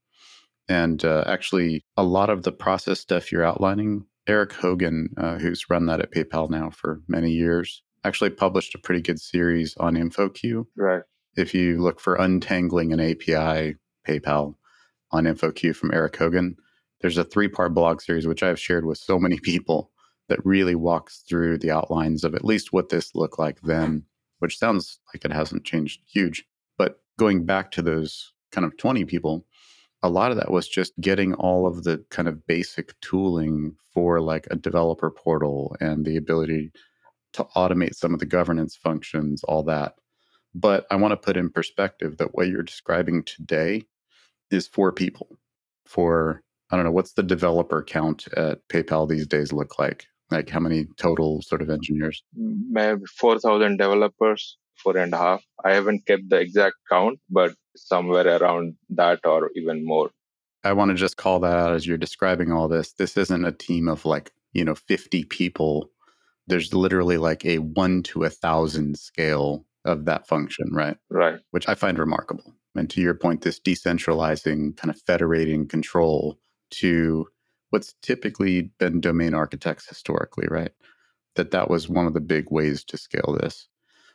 And 0.69 1.03
uh, 1.05 1.25
actually, 1.27 1.85
a 1.97 2.03
lot 2.03 2.29
of 2.29 2.43
the 2.43 2.53
process 2.53 3.01
stuff 3.01 3.33
you're 3.33 3.45
outlining, 3.45 4.05
Eric 4.27 4.53
Hogan, 4.53 5.09
uh, 5.17 5.39
who's 5.39 5.71
run 5.71 5.87
that 5.87 6.01
at 6.01 6.13
PayPal 6.13 6.51
now 6.51 6.69
for 6.71 7.01
many 7.09 7.31
years, 7.31 7.83
actually 8.05 8.31
published 8.31 8.75
a 8.75 8.79
pretty 8.79 9.01
good 9.01 9.21
series 9.21 9.75
on 9.79 9.95
InfoQ. 9.95 10.67
Right. 10.77 11.03
If 11.37 11.55
you 11.55 11.81
look 11.81 12.01
for 12.01 12.17
untangling 12.17 12.93
an 12.93 13.01
API, 13.01 13.77
PayPal 14.07 14.55
on 15.11 15.25
InfoQ 15.25 15.75
from 15.75 15.95
Eric 15.95 16.17
Hogan, 16.17 16.57
there's 17.01 17.17
a 17.17 17.25
three 17.25 17.49
part 17.49 17.75
blog 17.75 18.03
series, 18.03 18.27
which 18.27 18.43
I've 18.43 18.61
shared 18.61 18.85
with 18.85 18.99
so 18.99 19.19
many 19.19 19.39
people 19.43 19.91
that 20.29 20.45
really 20.45 20.75
walks 20.75 21.25
through 21.29 21.59
the 21.59 21.71
outlines 21.71 22.25
of 22.25 22.35
at 22.35 22.45
least 22.45 22.73
what 22.73 22.91
this 22.91 23.15
looked 23.15 23.39
like 23.39 23.61
then, 23.63 24.05
which 24.39 24.59
sounds 24.59 25.01
like 25.13 25.25
it 25.25 25.33
hasn't 25.33 25.65
changed 25.65 26.01
huge. 26.07 26.45
But 26.77 27.01
going 27.19 27.45
back 27.45 27.71
to 27.73 27.83
those 27.83 28.33
kind 28.53 28.65
of 28.65 28.77
20 28.77 29.05
people, 29.05 29.45
a 30.03 30.09
lot 30.09 30.31
of 30.31 30.37
that 30.37 30.51
was 30.51 30.69
just 30.69 30.93
getting 31.01 31.35
all 31.35 31.67
of 31.67 31.85
the 31.85 32.05
kind 32.11 32.29
of 32.29 32.47
basic 32.47 32.99
tooling 33.01 33.75
for 33.93 34.21
like 34.21 34.47
a 34.51 34.57
developer 34.57 35.11
portal 35.11 35.77
and 35.81 36.05
the 36.05 36.17
ability 36.17 36.71
to 37.33 37.45
automate 37.57 37.95
some 37.95 38.15
of 38.15 38.21
the 38.21 38.27
governance 38.27 38.77
functions, 38.77 39.43
all 39.45 39.63
that. 39.65 39.95
But 40.55 40.87
I 40.91 40.97
want 40.97 41.13
to 41.13 41.17
put 41.17 41.37
in 41.37 41.51
perspective 41.51 42.17
that 42.19 42.35
what 42.35 42.49
you're 42.49 42.63
describing 42.63 43.23
today 43.25 43.85
is 44.51 44.67
four 44.67 44.93
people. 44.93 45.39
For, 45.85 46.43
I 46.71 46.77
don't 46.77 46.85
know, 46.85 46.91
what's 46.91 47.13
the 47.13 47.23
developer 47.23 47.83
count 47.83 48.29
at 48.37 48.67
PayPal 48.69 49.09
these 49.09 49.27
days 49.27 49.53
look 49.53 49.79
like? 49.79 50.07
Like 50.31 50.51
how 50.51 50.61
many 50.61 50.87
total 50.97 51.43
sort 51.43 51.63
of 51.63 51.69
mm, 51.69 51.75
engineers? 51.75 52.23
Maybe 52.35 53.03
4,000 53.19 53.77
developers, 53.79 54.59
four 54.83 54.97
and 54.97 55.15
a 55.15 55.17
half. 55.17 55.45
I 55.65 55.73
haven't 55.73 56.07
kept 56.07 56.29
the 56.29 56.37
exact 56.37 56.77
count, 56.91 57.19
but 57.31 57.55
somewhere 57.77 58.27
around 58.27 58.75
that 58.91 59.21
or 59.25 59.51
even 59.57 59.85
more. 59.85 60.11
I 60.65 60.73
want 60.73 60.91
to 60.91 60.95
just 60.95 61.17
call 61.17 61.41
that 61.41 61.57
out 61.57 61.75
as 61.75 61.87
you're 61.87 61.99
describing 61.99 62.53
all 62.53 62.69
this. 62.69 62.93
This 62.93 63.17
isn't 63.17 63.45
a 63.45 63.53
team 63.53 63.89
of 63.89 64.05
like, 64.05 64.33
you 64.53 64.65
know, 64.65 64.75
50 64.75 65.25
people. 65.25 65.91
There's 66.47 66.75
literally 66.75 67.17
like 67.17 67.45
a 67.45 67.59
one 67.59 68.03
to 68.05 68.25
a 68.25 68.31
thousand 68.31 68.99
scale 68.99 69.65
of 69.85 70.05
that 70.07 70.27
function, 70.27 70.67
right? 70.73 70.97
Right. 71.11 71.39
Which 71.53 71.69
I 71.69 71.75
find 71.75 71.99
remarkable. 71.99 72.55
And 72.75 72.91
to 72.91 73.01
your 73.01 73.15
point, 73.15 73.43
this 73.43 73.61
decentralizing, 73.61 74.77
kind 74.77 74.91
of 74.91 75.01
federating 75.03 75.67
control 75.67 76.39
to 76.71 77.27
what's 77.71 77.95
typically 78.03 78.71
been 78.79 79.01
domain 79.01 79.35
architects 79.35 79.89
historically, 79.89 80.47
right? 80.51 80.73
That 81.37 81.51
that 81.53 81.71
was 81.71 81.89
one 81.89 82.07
of 82.07 82.15
the 82.15 82.21
big 82.21 82.51
ways 82.51 82.85
to 82.85 82.97
scale 82.97 83.37
this. 83.41 83.69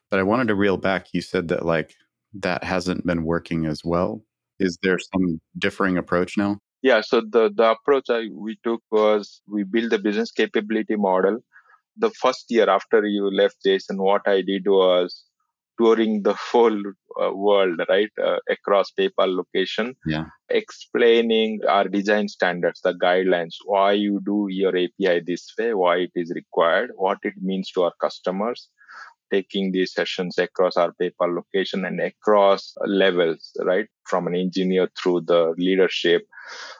But 0.09 0.19
I 0.19 0.23
wanted 0.23 0.47
to 0.49 0.55
reel 0.55 0.77
back. 0.77 1.07
You 1.13 1.21
said 1.21 1.47
that 1.49 1.65
like 1.65 1.95
that 2.33 2.63
hasn't 2.63 3.05
been 3.05 3.23
working 3.23 3.65
as 3.65 3.83
well. 3.83 4.23
Is 4.59 4.77
there 4.83 4.99
some 4.99 5.39
differing 5.57 5.97
approach 5.97 6.37
now? 6.37 6.59
Yeah. 6.81 7.01
So 7.01 7.21
the 7.21 7.51
the 7.55 7.71
approach 7.71 8.09
I, 8.09 8.27
we 8.33 8.57
took 8.63 8.81
was 8.91 9.41
we 9.47 9.63
built 9.63 9.91
the 9.91 9.99
business 9.99 10.31
capability 10.31 10.95
model. 10.95 11.39
The 11.97 12.09
first 12.09 12.45
year 12.49 12.69
after 12.69 13.05
you 13.05 13.29
left, 13.29 13.57
Jason, 13.63 14.01
what 14.01 14.27
I 14.27 14.41
did 14.41 14.63
was 14.65 15.23
touring 15.79 16.23
the 16.23 16.33
whole 16.33 16.79
uh, 17.21 17.33
world, 17.33 17.79
right, 17.89 18.11
uh, 18.23 18.37
across 18.49 18.91
PayPal 18.97 19.35
location, 19.35 19.95
yeah. 20.05 20.25
explaining 20.49 21.59
our 21.67 21.87
design 21.87 22.27
standards, 22.27 22.81
the 22.83 22.93
guidelines, 22.93 23.55
why 23.65 23.93
you 23.93 24.21
do 24.25 24.47
your 24.49 24.75
API 24.75 25.21
this 25.25 25.51
way, 25.57 25.73
why 25.73 25.97
it 25.97 26.11
is 26.15 26.31
required, 26.35 26.91
what 26.95 27.17
it 27.23 27.33
means 27.41 27.71
to 27.71 27.83
our 27.83 27.93
customers, 27.99 28.69
taking 29.31 29.71
these 29.71 29.93
sessions 29.93 30.37
across 30.37 30.77
our 30.77 30.93
PayPal 31.01 31.35
location 31.35 31.85
and 31.85 31.99
across 31.99 32.73
levels, 32.85 33.51
right, 33.61 33.87
from 34.05 34.27
an 34.27 34.35
engineer 34.35 34.89
through 35.01 35.21
the 35.21 35.53
leadership. 35.57 36.23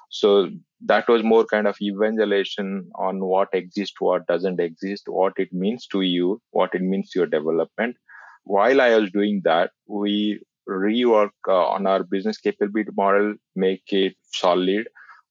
So 0.10 0.50
that 0.86 1.08
was 1.08 1.24
more 1.24 1.46
kind 1.46 1.66
of 1.66 1.76
evangelization 1.82 2.92
on 2.96 3.24
what 3.24 3.48
exists, 3.54 3.96
what 4.00 4.28
doesn't 4.28 4.60
exist, 4.60 5.04
what 5.08 5.34
it 5.38 5.52
means 5.52 5.88
to 5.88 6.02
you, 6.02 6.42
what 6.52 6.76
it 6.76 6.82
means 6.82 7.10
to 7.12 7.20
your 7.20 7.28
development 7.28 7.96
while 8.44 8.82
I 8.82 8.96
was 8.96 9.12
doing 9.12 9.42
that, 9.46 9.72
we 9.88 10.42
rework 10.68 11.32
uh, 11.48 11.68
on 11.68 11.88
our 11.88 12.04
business 12.04 12.38
capability 12.38 12.92
model, 12.96 13.36
make 13.56 13.84
it 13.88 14.16
solid. 14.32 14.88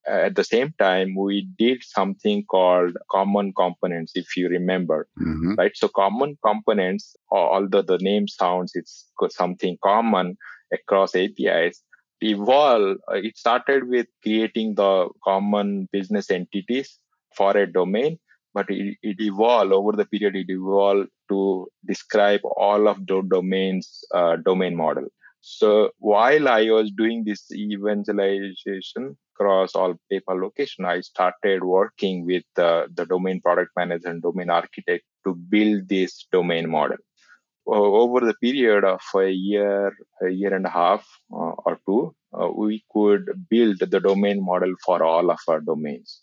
Uh, 0.07 0.25
at 0.27 0.35
the 0.35 0.43
same 0.43 0.73
time, 0.79 1.15
we 1.15 1.47
did 1.57 1.81
something 1.81 2.43
called 2.45 2.97
common 3.09 3.53
components, 3.53 4.11
if 4.15 4.35
you 4.35 4.49
remember, 4.49 5.07
mm-hmm. 5.19 5.55
right? 5.55 5.71
So 5.75 5.87
common 5.87 6.37
components, 6.45 7.15
although 7.31 7.81
the 7.81 7.99
name 7.99 8.27
sounds 8.27 8.73
it's 8.75 9.09
something 9.29 9.77
common 9.81 10.37
across 10.73 11.15
APIs, 11.15 11.81
evolve. 12.21 12.97
Uh, 13.09 13.15
it 13.15 13.37
started 13.37 13.87
with 13.87 14.07
creating 14.21 14.75
the 14.75 15.09
common 15.23 15.87
business 15.91 16.29
entities 16.29 16.99
for 17.35 17.55
a 17.55 17.71
domain 17.71 18.19
but 18.53 18.69
it, 18.69 18.97
it 19.01 19.19
evolved 19.19 19.73
over 19.73 19.91
the 19.93 20.05
period 20.05 20.35
it 20.35 20.49
evolved 20.49 21.09
to 21.29 21.67
describe 21.85 22.41
all 22.57 22.87
of 22.87 23.05
the 23.07 23.21
domains 23.29 24.03
uh, 24.13 24.35
domain 24.37 24.75
model. 24.75 25.07
So 25.41 25.91
while 25.97 26.47
i 26.47 26.69
was 26.69 26.91
doing 26.91 27.23
this 27.25 27.51
evangelization 27.51 29.17
across 29.33 29.75
all 29.75 29.95
PayPal 30.11 30.41
location 30.41 30.85
i 30.85 31.01
started 31.01 31.63
working 31.63 32.25
with 32.25 32.45
uh, 32.57 32.87
the 32.93 33.05
domain 33.05 33.41
product 33.41 33.71
manager 33.75 34.09
and 34.09 34.21
domain 34.21 34.49
architect 34.49 35.03
to 35.25 35.35
build 35.35 35.89
this 35.89 36.27
domain 36.31 36.69
model. 36.69 36.97
Over 37.65 38.19
the 38.25 38.33
period 38.35 38.83
of 38.83 39.01
a 39.15 39.29
year 39.29 39.93
a 40.21 40.29
year 40.29 40.53
and 40.53 40.65
a 40.65 40.69
half 40.69 41.05
uh, 41.31 41.53
or 41.65 41.79
two 41.87 42.15
uh, 42.37 42.49
we 42.55 42.83
could 42.91 43.25
build 43.49 43.79
the 43.79 43.99
domain 43.99 44.43
model 44.43 44.73
for 44.85 45.03
all 45.03 45.29
of 45.29 45.39
our 45.47 45.61
domains. 45.61 46.21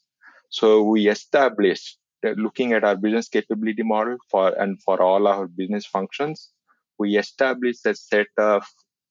So 0.50 0.82
we 0.82 1.08
established 1.08 1.98
looking 2.36 2.72
at 2.72 2.84
our 2.84 2.96
business 2.96 3.28
capability 3.28 3.82
model 3.82 4.16
for 4.30 4.48
and 4.50 4.80
for 4.82 5.02
all 5.02 5.26
our 5.26 5.46
business 5.46 5.86
functions, 5.86 6.50
we 6.98 7.16
established 7.16 7.86
a 7.86 7.94
set 7.94 8.28
of 8.38 8.64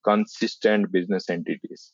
consistent 0.04 0.92
business 0.92 1.30
entities. 1.30 1.92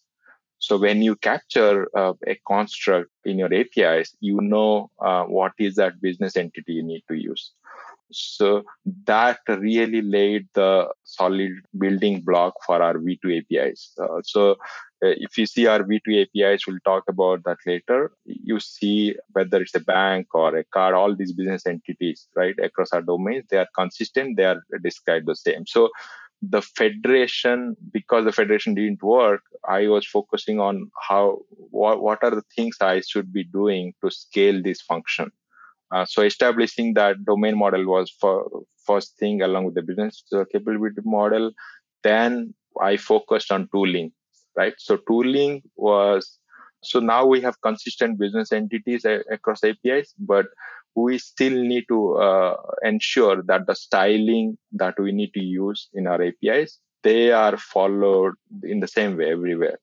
So 0.59 0.77
when 0.77 1.01
you 1.01 1.15
capture 1.15 1.87
uh, 1.95 2.13
a 2.27 2.39
construct 2.47 3.11
in 3.23 3.37
your 3.39 3.53
APIs, 3.53 4.15
you 4.19 4.39
know 4.41 4.89
uh, 4.99 5.23
what 5.23 5.51
is 5.59 5.75
that 5.75 6.01
business 6.01 6.37
entity 6.37 6.73
you 6.73 6.83
need 6.83 7.03
to 7.09 7.15
use. 7.15 7.51
So 8.11 8.63
that 9.05 9.39
really 9.47 10.01
laid 10.01 10.47
the 10.53 10.89
solid 11.03 11.51
building 11.77 12.21
block 12.21 12.53
for 12.65 12.81
our 12.81 12.95
V2 12.95 13.41
APIs. 13.41 13.91
Uh, 13.99 14.21
so 14.23 14.55
if 15.07 15.37
you 15.37 15.45
see 15.45 15.67
our 15.67 15.79
V2 15.79 16.27
APIs, 16.27 16.67
we'll 16.67 16.79
talk 16.85 17.03
about 17.07 17.43
that 17.45 17.57
later. 17.65 18.11
You 18.25 18.59
see 18.59 19.15
whether 19.33 19.61
it's 19.61 19.75
a 19.75 19.79
bank 19.79 20.27
or 20.33 20.55
a 20.55 20.63
card, 20.63 20.95
all 20.95 21.15
these 21.15 21.33
business 21.33 21.65
entities, 21.65 22.27
right, 22.35 22.55
across 22.59 22.91
our 22.91 23.01
domains, 23.01 23.45
they 23.49 23.57
are 23.57 23.67
consistent, 23.75 24.37
they 24.37 24.45
are 24.45 24.61
described 24.81 25.27
the 25.27 25.35
same. 25.35 25.65
So 25.65 25.89
the 26.41 26.61
federation, 26.61 27.75
because 27.91 28.25
the 28.25 28.31
federation 28.31 28.75
didn't 28.75 29.01
work, 29.01 29.41
I 29.67 29.87
was 29.87 30.05
focusing 30.05 30.59
on 30.59 30.91
how 31.09 31.39
what, 31.49 32.01
what 32.01 32.23
are 32.23 32.31
the 32.31 32.43
things 32.55 32.77
I 32.81 33.01
should 33.01 33.33
be 33.33 33.43
doing 33.43 33.93
to 34.03 34.11
scale 34.11 34.61
this 34.61 34.81
function 34.81 35.31
uh, 35.91 36.05
so 36.05 36.21
establishing 36.23 36.93
that 36.95 37.23
domain 37.25 37.57
model 37.57 37.85
was 37.85 38.09
for 38.09 38.63
first 38.85 39.17
thing 39.17 39.41
along 39.41 39.65
with 39.65 39.75
the 39.75 39.81
business 39.81 40.23
capability 40.51 41.01
model. 41.03 41.51
Then 42.03 42.53
I 42.81 42.97
focused 42.97 43.51
on 43.51 43.69
tooling, 43.71 44.11
right? 44.55 44.73
So 44.77 44.97
tooling 45.07 45.63
was 45.75 46.39
so 46.83 46.99
now 46.99 47.25
we 47.25 47.41
have 47.41 47.61
consistent 47.61 48.19
business 48.19 48.51
entities 48.51 49.05
a- 49.05 49.23
across 49.31 49.63
APIs, 49.63 50.13
but 50.19 50.45
we 50.93 51.17
still 51.17 51.53
need 51.63 51.85
to 51.89 52.15
uh, 52.15 52.55
ensure 52.83 53.41
that 53.43 53.65
the 53.65 53.75
styling 53.75 54.57
that 54.73 54.99
we 54.99 55.11
need 55.11 55.33
to 55.33 55.41
use 55.41 55.89
in 55.93 56.07
our 56.07 56.21
APIs 56.21 56.79
they 57.05 57.31
are 57.31 57.55
followed 57.55 58.33
in 58.63 58.79
the 58.79 58.87
same 58.87 59.15
way 59.15 59.31
everywhere. 59.31 59.77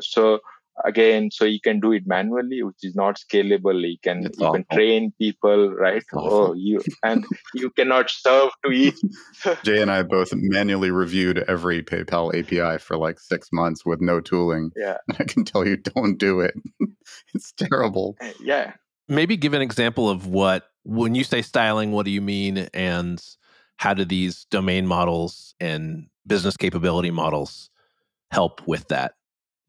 So 0.00 0.38
again 0.84 1.30
so 1.30 1.44
you 1.44 1.60
can 1.60 1.80
do 1.80 1.92
it 1.92 2.06
manually 2.06 2.62
which 2.62 2.82
is 2.82 2.94
not 2.94 3.16
scalable 3.18 3.80
you 3.88 3.96
can 4.02 4.26
It's 4.26 4.38
you 4.38 4.46
awful. 4.46 4.64
can 4.64 4.76
train 4.76 5.12
people 5.18 5.70
right 5.72 6.02
oh 6.14 6.52
you 6.54 6.80
and 7.02 7.24
you 7.54 7.70
cannot 7.70 8.10
serve 8.10 8.50
to 8.64 8.70
each 8.70 8.98
Jay 9.64 9.80
and 9.82 9.90
I 9.90 10.02
both 10.02 10.30
manually 10.34 10.90
reviewed 10.90 11.38
every 11.48 11.82
PayPal 11.82 12.34
API 12.38 12.78
for 12.78 12.96
like 12.96 13.18
six 13.20 13.48
months 13.52 13.84
with 13.86 14.00
no 14.00 14.20
tooling. 14.20 14.70
yeah 14.76 14.98
I 15.18 15.24
can 15.24 15.44
tell 15.44 15.66
you, 15.66 15.76
don't 15.76 16.18
do 16.18 16.40
it. 16.40 16.54
it's 17.34 17.52
terrible. 17.52 18.16
Uh, 18.20 18.30
yeah 18.40 18.72
Maybe 19.08 19.36
give 19.36 19.54
an 19.54 19.62
example 19.62 20.08
of 20.08 20.26
what, 20.28 20.66
when 20.84 21.16
you 21.16 21.24
say 21.24 21.42
styling, 21.42 21.90
what 21.90 22.04
do 22.04 22.12
you 22.12 22.20
mean? 22.20 22.68
And 22.72 23.20
how 23.76 23.92
do 23.92 24.04
these 24.04 24.44
domain 24.52 24.86
models 24.86 25.52
and 25.58 26.06
business 26.28 26.56
capability 26.56 27.10
models 27.10 27.70
help 28.30 28.64
with 28.68 28.86
that? 28.88 29.14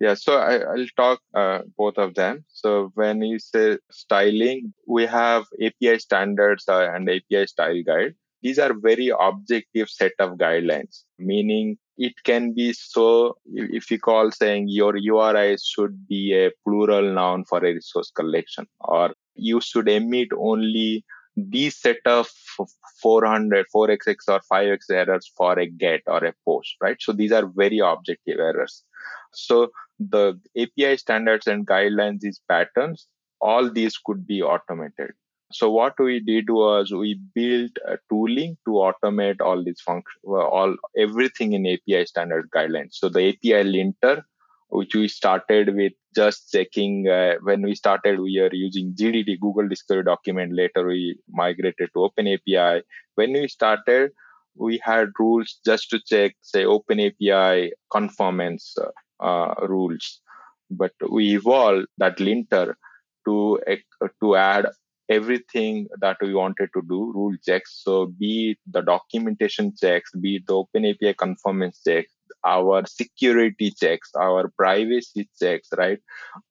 Yeah, 0.02 0.16
so 0.16 0.38
I, 0.40 0.56
I'll 0.58 0.88
talk 0.98 1.20
uh, 1.36 1.60
both 1.78 2.00
of 2.00 2.16
them. 2.16 2.44
So 2.48 2.92
when 2.96 3.22
you 3.22 3.38
say 3.38 3.78
styling, 3.92 4.74
we 4.88 5.06
have 5.06 5.46
API 5.64 6.00
standards 6.00 6.64
uh, 6.68 6.90
and 6.92 7.08
API 7.08 7.46
style 7.46 7.84
guide. 7.86 8.16
These 8.42 8.58
are 8.58 8.74
very 8.74 9.12
objective 9.20 9.90
set 9.90 10.14
of 10.18 10.40
guidelines, 10.40 11.04
meaning 11.20 11.78
it 12.00 12.14
can 12.24 12.54
be 12.56 12.74
so 12.74 13.38
if 13.46 13.92
you 13.92 14.00
call 14.00 14.32
saying 14.32 14.70
your 14.70 14.98
URI 14.98 15.58
should 15.64 16.08
be 16.08 16.34
a 16.34 16.50
plural 16.66 17.14
noun 17.14 17.46
for 17.46 17.60
a 17.60 17.72
resource 17.72 18.10
collection, 18.10 18.66
or 18.80 19.14
you 19.36 19.62
should 19.62 19.88
emit 19.88 20.30
only 20.36 21.06
these 21.38 21.78
set 21.80 22.00
of 22.08 22.28
400, 23.04 23.68
4xx 23.74 24.16
or 24.30 24.42
5x 24.52 24.90
errors 24.90 25.32
for 25.38 25.60
a 25.60 25.68
get 25.68 26.02
or 26.08 26.26
a 26.26 26.34
post, 26.44 26.76
right? 26.82 26.98
So 27.00 27.14
these 27.14 27.32
are 27.32 27.46
very 27.46 27.78
objective 27.78 28.40
errors. 28.40 28.84
So 29.34 29.72
the 30.10 30.40
API 30.58 30.98
standards 30.98 31.48
and 31.48 31.68
guidelines, 31.68 32.20
these 32.20 32.42
patterns, 32.50 33.08
all 33.40 33.70
these 33.70 33.98
could 33.98 34.26
be 34.26 34.42
automated. 34.42 35.12
So 35.54 35.70
what 35.70 36.00
we 36.00 36.20
did 36.20 36.50
was 36.50 36.92
we 36.92 37.20
built 37.36 37.72
a 37.86 37.98
tooling 38.10 38.58
to 38.66 38.72
automate 38.72 39.42
all 39.42 39.64
these 39.64 39.82
functions, 39.82 40.22
all 40.24 40.76
everything 40.98 41.54
in 41.54 41.68
API 41.68 42.06
standard 42.06 42.50
guidelines. 42.56 42.94
So 42.94 43.10
the 43.10 43.30
API 43.30 43.64
linter, 43.64 44.26
which 44.70 44.96
we 44.96 45.08
started 45.10 45.76
with 45.76 45.92
just 46.16 46.52
checking 46.52 47.10
uh, 47.10 47.36
when 47.42 47.62
we 47.62 47.76
started, 47.76 48.20
we 48.20 48.40
are 48.40 48.54
using 48.54 48.94
GDD, 48.94 49.40
Google 49.40 49.68
Discovery 49.68 50.04
Document. 50.04 50.54
Later, 50.54 50.88
we 50.88 51.18
migrated 51.30 51.90
to 51.94 52.10
OpenAPI. 52.10 52.84
When 53.16 53.34
we 53.34 53.48
started, 53.50 54.12
we 54.56 54.80
had 54.84 55.10
rules 55.20 55.60
just 55.66 55.90
to 55.90 56.00
check, 56.06 56.36
say, 56.42 56.64
OpenAPI 56.64 57.72
conformance 57.92 58.76
uh, 58.82 58.88
Uh, 59.22 59.54
rules. 59.68 60.20
But 60.70 60.94
we 61.10 61.36
evolved 61.36 61.88
that 61.98 62.20
linter 62.20 62.78
to 63.26 63.60
to 64.22 64.36
add 64.36 64.68
everything 65.10 65.88
that 66.00 66.18
we 66.22 66.34
wanted 66.34 66.70
to 66.74 66.82
do, 66.88 67.12
rule 67.14 67.36
checks. 67.46 67.82
So 67.84 68.08
be 68.08 68.52
it 68.52 68.58
the 68.72 68.82
documentation 68.82 69.74
checks, 69.76 70.12
be 70.20 70.38
it 70.38 70.48
the 70.48 70.54
OpenAPI 70.54 71.18
conformance 71.18 71.82
checks, 71.86 72.12
our 72.46 72.86
security 72.86 73.72
checks, 73.72 74.10
our 74.16 74.52
privacy 74.58 75.30
checks, 75.38 75.68
right? 75.78 76.00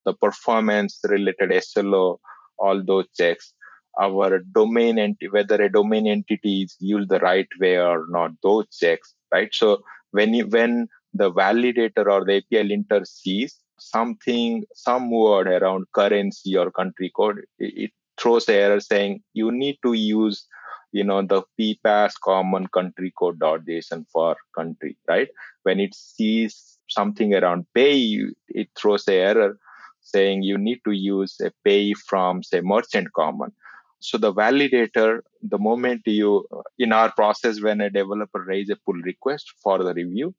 The 0.04 0.12
performance 0.12 1.00
related 1.09 1.52
SLO, 1.64 2.20
all 2.59 2.85
those 2.85 3.06
checks, 3.16 3.54
our 3.98 4.40
domain 4.54 4.98
entity, 4.98 5.28
whether 5.28 5.61
a 5.62 5.72
domain 5.72 6.06
entity 6.06 6.62
is 6.62 6.76
used 6.78 7.09
the 7.09 7.18
right 7.20 7.48
way 7.59 7.78
or 7.78 8.06
not, 8.11 8.33
those 8.42 8.66
checks, 8.76 9.14
right? 9.33 9.52
So 9.52 9.83
when 10.12 10.35
you, 10.35 10.46
when 10.46 10.88
the 11.14 11.31
validator 11.33 12.07
or 12.07 12.25
the 12.25 12.37
API 12.37 12.64
linter 12.64 13.05
sees 13.05 13.57
something, 13.79 14.64
some 14.75 15.11
word 15.11 15.49
around 15.49 15.87
currency 15.94 16.57
or 16.57 16.70
country 16.70 17.11
code, 17.14 17.40
it, 17.59 17.90
throws 18.20 18.49
error 18.49 18.81
saying 18.81 19.23
you 19.33 19.51
need 19.51 19.79
to 19.83 19.94
use 19.94 20.46
you 20.92 21.05
know 21.05 21.23
the 21.23 21.42
PPaaS 21.59 22.12
common 22.23 22.66
country 22.68 23.12
code.json 23.18 24.05
for 24.12 24.37
country 24.55 24.96
right? 25.09 25.29
When 25.62 25.81
it 25.81 25.94
sees 25.94 26.79
something 26.88 27.35
around 27.35 27.66
pay 27.75 28.27
it 28.49 28.68
throws 28.77 29.05
the 29.05 29.14
error 29.14 29.59
saying 30.03 30.42
you 30.42 30.59
need 30.59 30.81
to 30.85 30.92
use 30.92 31.40
a 31.40 31.51
pay 31.64 31.94
from 31.94 32.42
say 32.42 32.61
merchant 32.61 33.12
common. 33.14 33.53
So 34.01 34.18
the 34.18 34.35
validator 34.35 35.20
the 35.42 35.59
moment 35.59 36.03
you 36.05 36.46
in 36.79 36.92
our 36.92 37.12
process 37.12 37.62
when 37.62 37.81
a 37.81 37.90
developer 37.90 38.42
raises 38.42 38.70
a 38.70 38.81
pull 38.85 39.01
request 39.03 39.53
for 39.62 39.83
the 39.83 39.94
review 39.94 40.35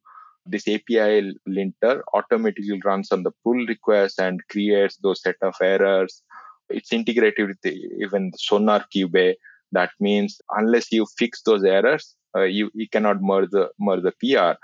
this 0.46 0.68
api 0.68 1.34
linter 1.46 2.04
automatically 2.14 2.80
runs 2.84 3.12
on 3.12 3.24
the 3.24 3.32
pull 3.44 3.66
request 3.68 4.20
and 4.20 4.42
creates 4.50 4.98
those 4.98 5.22
set 5.22 5.36
of 5.42 5.56
errors. 5.62 6.24
It's 6.70 6.94
integrated 6.94 7.48
with 7.48 7.62
the, 7.64 7.74
even 8.00 8.32
the 8.32 8.38
SonarQube 8.38 9.36
that 9.72 9.92
means 10.00 10.42
unless 10.52 10.92
you 10.92 11.06
fix 11.18 11.42
those 11.44 11.64
errors 11.64 12.16
uh, 12.36 12.44
you, 12.44 12.70
you 12.74 12.88
cannot 12.90 13.22
merge 13.22 13.50
the 13.52 13.70
merge 13.80 14.04
the 14.04 14.14
pr 14.20 14.58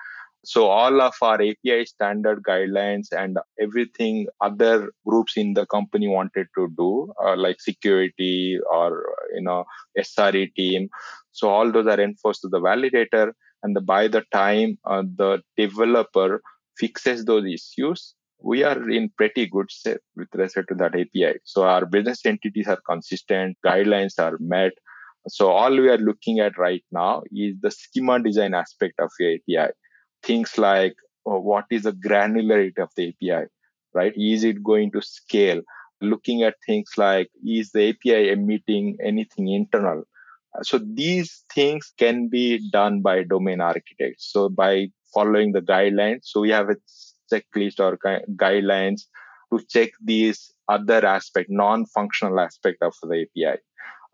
so 0.46 0.68
all 0.68 1.02
of 1.02 1.14
our 1.22 1.36
api 1.36 1.86
standard 1.86 2.42
guidelines 2.44 3.08
and 3.12 3.38
everything 3.60 4.28
other 4.42 4.92
groups 5.06 5.36
in 5.36 5.54
the 5.54 5.66
company 5.66 6.08
wanted 6.08 6.48
to 6.56 6.70
do 6.78 7.12
uh, 7.24 7.36
like 7.36 7.60
security 7.60 8.58
or 8.72 9.04
you 9.34 9.42
know 9.42 9.66
sre 10.00 10.54
team. 10.56 10.90
So 11.34 11.50
all 11.50 11.72
those 11.72 11.88
are 11.88 12.00
enforced 12.00 12.42
to 12.42 12.48
the 12.48 12.62
validator 12.62 13.34
and 13.64 13.78
by 13.86 14.08
the 14.08 14.24
time 14.32 14.78
uh, 14.86 15.04
the 15.16 15.42
developer 15.58 16.42
fixes 16.78 17.26
those 17.26 17.46
issues 17.46 18.14
we 18.42 18.64
are 18.64 18.90
in 18.90 19.10
pretty 19.18 19.48
good 19.48 19.72
shape 19.72 20.00
with 20.16 20.28
respect 20.34 20.70
to 20.70 20.76
that 20.76 20.96
API. 20.96 21.40
So 21.44 21.64
our 21.64 21.86
business 21.86 22.26
entities 22.26 22.68
are 22.68 22.80
consistent, 22.88 23.58
guidelines 23.66 24.20
are 24.20 24.38
met. 24.40 24.74
So 25.28 25.50
all 25.50 25.72
we 25.72 25.90
are 25.90 25.98
looking 25.98 26.40
at 26.40 26.58
right 26.58 26.84
now 26.92 27.24
is 27.32 27.56
the 27.62 27.72
schema 27.72 28.20
design 28.20 28.54
aspect 28.54 29.00
of 29.00 29.12
the 29.20 29.36
API. 29.36 29.72
Things 30.24 30.58
like 30.58 30.96
oh, 31.26 31.40
what 31.40 31.66
is 31.70 31.84
the 31.84 31.92
granularity 31.92 32.80
of 32.80 32.90
the 32.96 33.10
API, 33.10 33.48
right? 33.94 34.14
Is 34.16 34.44
it 34.44 34.64
going 34.64 34.92
to 34.92 35.02
scale? 35.02 35.62
Looking 36.00 36.44
at 36.44 36.56
things 36.66 36.92
like 36.98 37.30
is 37.46 37.72
the 37.72 37.90
API 37.90 38.30
emitting 38.30 38.98
anything 39.04 39.50
internal? 39.50 40.04
So 40.64 40.80
these 40.80 41.44
things 41.54 41.94
can 41.98 42.30
be 42.30 42.70
done 42.72 43.02
by 43.02 43.24
domain 43.24 43.62
architects. 43.62 44.32
So 44.32 44.50
by 44.50 44.90
following 45.14 45.52
the 45.52 45.62
guidelines, 45.62 46.22
so 46.24 46.42
we 46.42 46.50
have 46.50 46.70
a 46.70 46.78
checklist 47.32 47.80
or 47.80 47.98
guidelines 48.36 49.02
to 49.52 49.64
check 49.70 49.92
these 50.04 50.52
other 50.68 51.06
aspect, 51.06 51.50
non-functional 51.50 52.40
aspect 52.40 52.82
of 52.82 52.94
the 53.04 53.26
API. 53.26 53.60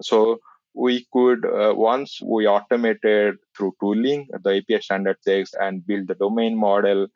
So 0.01 0.39
we 0.73 1.07
could 1.13 1.45
uh, 1.45 1.73
once 1.75 2.19
we 2.21 2.47
automated 2.47 3.35
through 3.55 3.73
tooling 3.79 4.27
the 4.43 4.57
API 4.57 4.81
standard 4.81 5.17
checks 5.25 5.51
and 5.59 5.85
build 5.85 6.07
the 6.07 6.15
domain 6.15 6.57
model, 6.57 7.07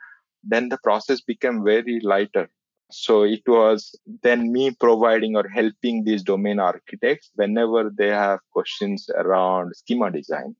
then 0.43 0.69
the 0.69 0.77
process 0.83 1.21
became 1.21 1.63
very 1.63 1.99
lighter. 2.01 2.49
So 2.89 3.23
it 3.23 3.41
was 3.45 3.93
then 4.23 4.51
me 4.51 4.71
providing 4.71 5.35
or 5.35 5.47
helping 5.47 6.03
these 6.03 6.23
domain 6.23 6.59
architects 6.59 7.31
whenever 7.35 7.91
they 7.95 8.07
have 8.07 8.39
questions 8.51 9.09
around 9.15 9.75
schema 9.75 10.09
design 10.09 10.55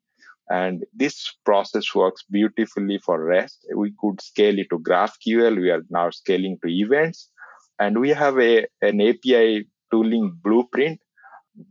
And 0.50 0.86
this 0.94 1.34
process 1.46 1.96
works 1.96 2.24
beautifully 2.30 3.00
for 3.00 3.24
REST. 3.24 3.68
We 3.76 3.94
could 4.00 4.22
scale 4.22 4.60
it 4.60 4.68
to 4.72 4.80
GraphQL. 4.80 5.60
We 5.60 5.72
are 5.72 5.84
now 5.90 6.10
scaling 6.10 6.58
to 6.64 6.70
events. 6.70 7.30
And 7.80 8.00
we 8.00 8.10
have 8.10 8.40
a, 8.40 8.66
an 8.82 9.02
API 9.02 9.68
tooling 9.92 10.38
blueprint 10.44 11.00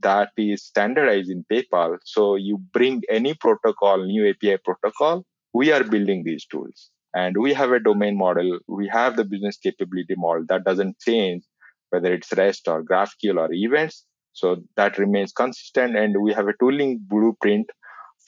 that 0.03 0.31
is 0.37 0.65
standardized 0.65 1.31
in 1.31 1.45
PayPal. 1.51 1.99
So 2.05 2.37
you 2.37 2.59
bring 2.73 3.03
any 3.09 3.35
protocol, 3.35 4.05
new 4.05 4.29
API 4.29 4.59
protocol, 4.65 5.25
we 5.53 5.73
are 5.73 5.85
building 5.85 6.25
these 6.25 6.45
tools. 6.47 6.91
And 7.17 7.37
we 7.39 7.55
have 7.55 7.73
a 7.73 7.81
domain 7.81 8.17
model. 8.19 8.59
We 8.69 8.89
have 8.89 9.17
the 9.17 9.25
business 9.25 9.57
capability 9.57 10.15
model 10.17 10.45
that 10.49 10.65
doesn't 10.65 10.99
change 11.01 11.45
whether 11.91 12.13
it's 12.13 12.33
REST 12.33 12.69
or 12.69 12.85
GraphQL 12.85 13.39
or 13.39 13.53
events. 13.53 14.05
So 14.33 14.57
that 14.77 14.99
remains 14.99 15.33
consistent. 15.33 15.97
And 15.97 16.21
we 16.21 16.35
have 16.35 16.49
a 16.49 16.55
tooling 16.61 17.01
blueprint 17.01 17.71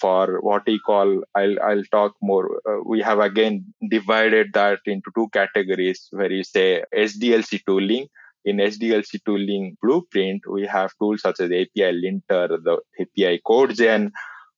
for 0.01 0.39
what 0.41 0.63
we 0.67 0.79
call, 0.79 1.23
I'll, 1.35 1.61
I'll 1.61 1.83
talk 1.91 2.15
more. 2.23 2.61
Uh, 2.67 2.79
we 2.87 3.03
have 3.03 3.19
again 3.19 3.67
divided 3.91 4.53
that 4.55 4.79
into 4.87 5.11
two 5.15 5.29
categories 5.33 6.07
where 6.13 6.33
you 6.33 6.45
say 6.45 6.85
SDLC 6.95 7.61
tooling 7.67 8.07
in 8.45 8.57
SDLC 8.57 9.21
tooling 9.27 9.77
blueprint, 9.83 10.43
we 10.51 10.67
have 10.67 10.93
tools 10.99 11.23
such 11.23 11.41
as 11.41 11.51
API 11.51 11.93
linter, 11.93 12.49
the 12.49 12.79
API 13.01 13.41
code 13.47 13.75
gen, 13.75 14.13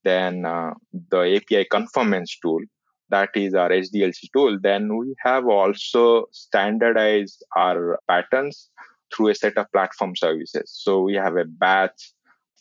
then 0.05 0.45
uh, 0.45 0.75
the 0.93 1.37
API 1.37 1.66
conformance 1.71 2.38
tool. 2.40 2.61
That 3.11 3.31
is 3.35 3.55
our 3.55 3.70
SDLC 3.70 4.31
tool. 4.33 4.59
Then 4.61 4.96
we 4.96 5.14
have 5.25 5.46
also 5.46 6.27
standardized 6.33 7.44
our 7.57 7.99
patterns 8.09 8.70
through 9.14 9.29
a 9.29 9.35
set 9.35 9.57
of 9.59 9.70
platform 9.73 10.14
services. 10.16 10.70
So 10.73 11.03
we 11.03 11.14
have 11.14 11.37
a 11.37 11.44
batch 11.44 12.12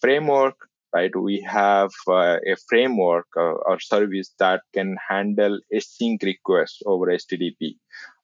framework, 0.02 0.56
right? 0.94 1.16
We 1.16 1.42
have 1.48 1.92
uh, 2.08 2.38
a 2.46 2.56
framework 2.68 3.28
uh, 3.38 3.54
or 3.68 3.80
service 3.80 4.34
that 4.40 4.62
can 4.74 4.98
handle 5.08 5.60
async 5.74 6.24
requests 6.24 6.82
over 6.86 7.06
HTTP 7.08 7.76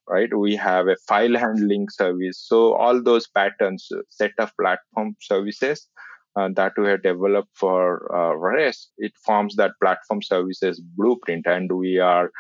right? 0.07 0.29
We 0.37 0.55
have 0.55 0.87
a 0.87 0.95
file 1.07 1.35
handling 1.35 1.89
service. 1.89 2.39
So 2.39 2.73
all 2.73 3.01
those 3.01 3.27
patterns, 3.27 3.89
set 4.09 4.33
of 4.37 4.51
platform 4.59 5.15
services 5.19 5.87
uh, 6.35 6.49
that 6.55 6.73
we 6.77 6.87
have 6.87 7.03
developed 7.03 7.49
for 7.53 8.13
uh, 8.13 8.35
REST, 8.35 8.91
it 8.97 9.13
forms 9.25 9.55
that 9.55 9.71
platform 9.81 10.21
services 10.21 10.79
blueprint, 10.79 11.45
and 11.47 11.71
we 11.71 11.99
are 11.99 12.31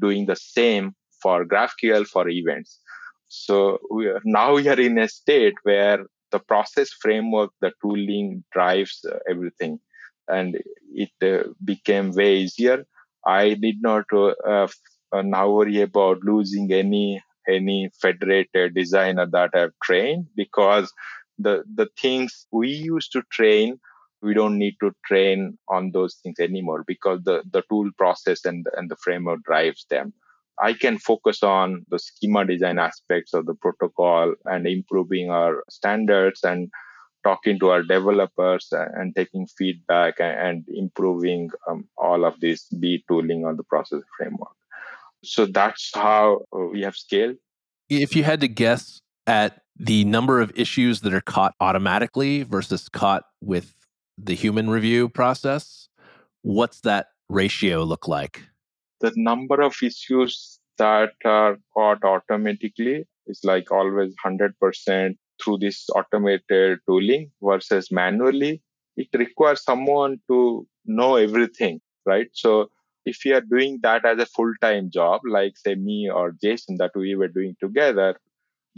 doing 0.00 0.26
the 0.26 0.36
same 0.36 0.94
for 1.22 1.44
GraphQL 1.44 2.06
for 2.06 2.28
events. 2.28 2.80
So 3.28 3.78
we 3.90 4.08
are, 4.08 4.20
now 4.24 4.54
we 4.54 4.68
are 4.68 4.80
in 4.80 4.98
a 4.98 5.08
state 5.08 5.54
where 5.62 6.06
the 6.30 6.38
process 6.38 6.90
framework, 7.00 7.50
the 7.60 7.72
tooling 7.82 8.44
drives 8.52 9.04
uh, 9.10 9.18
everything, 9.28 9.80
and 10.28 10.58
it 10.92 11.10
uh, 11.22 11.48
became 11.64 12.12
way 12.12 12.38
easier. 12.38 12.84
I 13.26 13.54
did 13.54 13.76
not 13.80 14.04
uh, 14.12 14.34
uh, 15.12 15.22
now 15.22 15.50
worry 15.50 15.80
about 15.80 16.18
losing 16.22 16.72
any 16.72 17.22
any 17.48 17.90
federated 18.00 18.74
designer 18.74 19.26
that 19.26 19.50
I've 19.54 19.72
trained 19.82 20.26
because 20.36 20.92
the 21.38 21.62
the 21.74 21.88
things 22.00 22.46
we 22.52 22.68
used 22.68 23.12
to 23.12 23.22
train 23.30 23.78
we 24.20 24.34
don't 24.34 24.58
need 24.58 24.74
to 24.80 24.90
train 25.06 25.56
on 25.68 25.92
those 25.92 26.16
things 26.16 26.38
anymore 26.40 26.84
because 26.86 27.20
the 27.24 27.42
the 27.52 27.62
tool 27.70 27.90
process 27.96 28.44
and 28.44 28.66
and 28.76 28.90
the 28.90 28.96
framework 28.96 29.42
drives 29.44 29.86
them 29.90 30.12
i 30.60 30.72
can 30.72 30.98
focus 30.98 31.42
on 31.42 31.84
the 31.90 31.98
schema 31.98 32.44
design 32.44 32.78
aspects 32.78 33.34
of 33.34 33.46
the 33.46 33.54
protocol 33.54 34.34
and 34.46 34.66
improving 34.66 35.30
our 35.30 35.62
standards 35.70 36.40
and 36.42 36.68
talking 37.24 37.58
to 37.58 37.68
our 37.68 37.82
developers 37.82 38.68
and 38.70 39.14
taking 39.16 39.44
feedback 39.58 40.14
and, 40.20 40.64
improving 40.68 41.50
um, 41.68 41.84
all 41.98 42.24
of 42.24 42.38
this 42.40 42.66
b 42.80 43.04
tooling 43.08 43.44
on 43.44 43.56
the 43.56 43.64
process 43.64 44.02
framework 44.16 44.58
so 45.24 45.46
that's 45.46 45.90
how 45.94 46.42
we 46.52 46.82
have 46.82 46.96
scaled. 46.96 47.36
If 47.88 48.14
you 48.14 48.24
had 48.24 48.40
to 48.40 48.48
guess 48.48 49.00
at 49.26 49.62
the 49.78 50.04
number 50.04 50.40
of 50.40 50.52
issues 50.56 51.00
that 51.02 51.14
are 51.14 51.20
caught 51.20 51.54
automatically 51.60 52.42
versus 52.42 52.88
caught 52.88 53.24
with 53.40 53.74
the 54.16 54.34
human 54.34 54.68
review 54.68 55.08
process, 55.08 55.88
what's 56.42 56.80
that 56.80 57.08
ratio 57.28 57.84
look 57.84 58.08
like? 58.08 58.42
The 59.00 59.12
number 59.14 59.60
of 59.60 59.76
issues 59.82 60.58
that 60.78 61.12
are 61.24 61.56
caught 61.72 62.02
automatically 62.02 63.06
is 63.26 63.40
like 63.44 63.70
always 63.70 64.14
100% 64.24 65.16
through 65.42 65.58
this 65.58 65.86
automated 65.94 66.80
tooling 66.86 67.30
versus 67.40 67.92
manually. 67.92 68.60
It 68.96 69.08
requires 69.14 69.62
someone 69.62 70.20
to 70.28 70.66
know 70.84 71.16
everything, 71.16 71.80
right? 72.04 72.28
So 72.32 72.70
if 73.04 73.24
you 73.24 73.36
are 73.36 73.40
doing 73.40 73.78
that 73.82 74.04
as 74.04 74.18
a 74.18 74.26
full 74.26 74.52
time 74.60 74.90
job, 74.90 75.20
like 75.24 75.56
say 75.56 75.76
me 75.76 76.10
or 76.10 76.34
Jason 76.42 76.76
that 76.78 76.90
we 76.96 77.14
were 77.14 77.28
doing 77.28 77.54
together, 77.60 78.18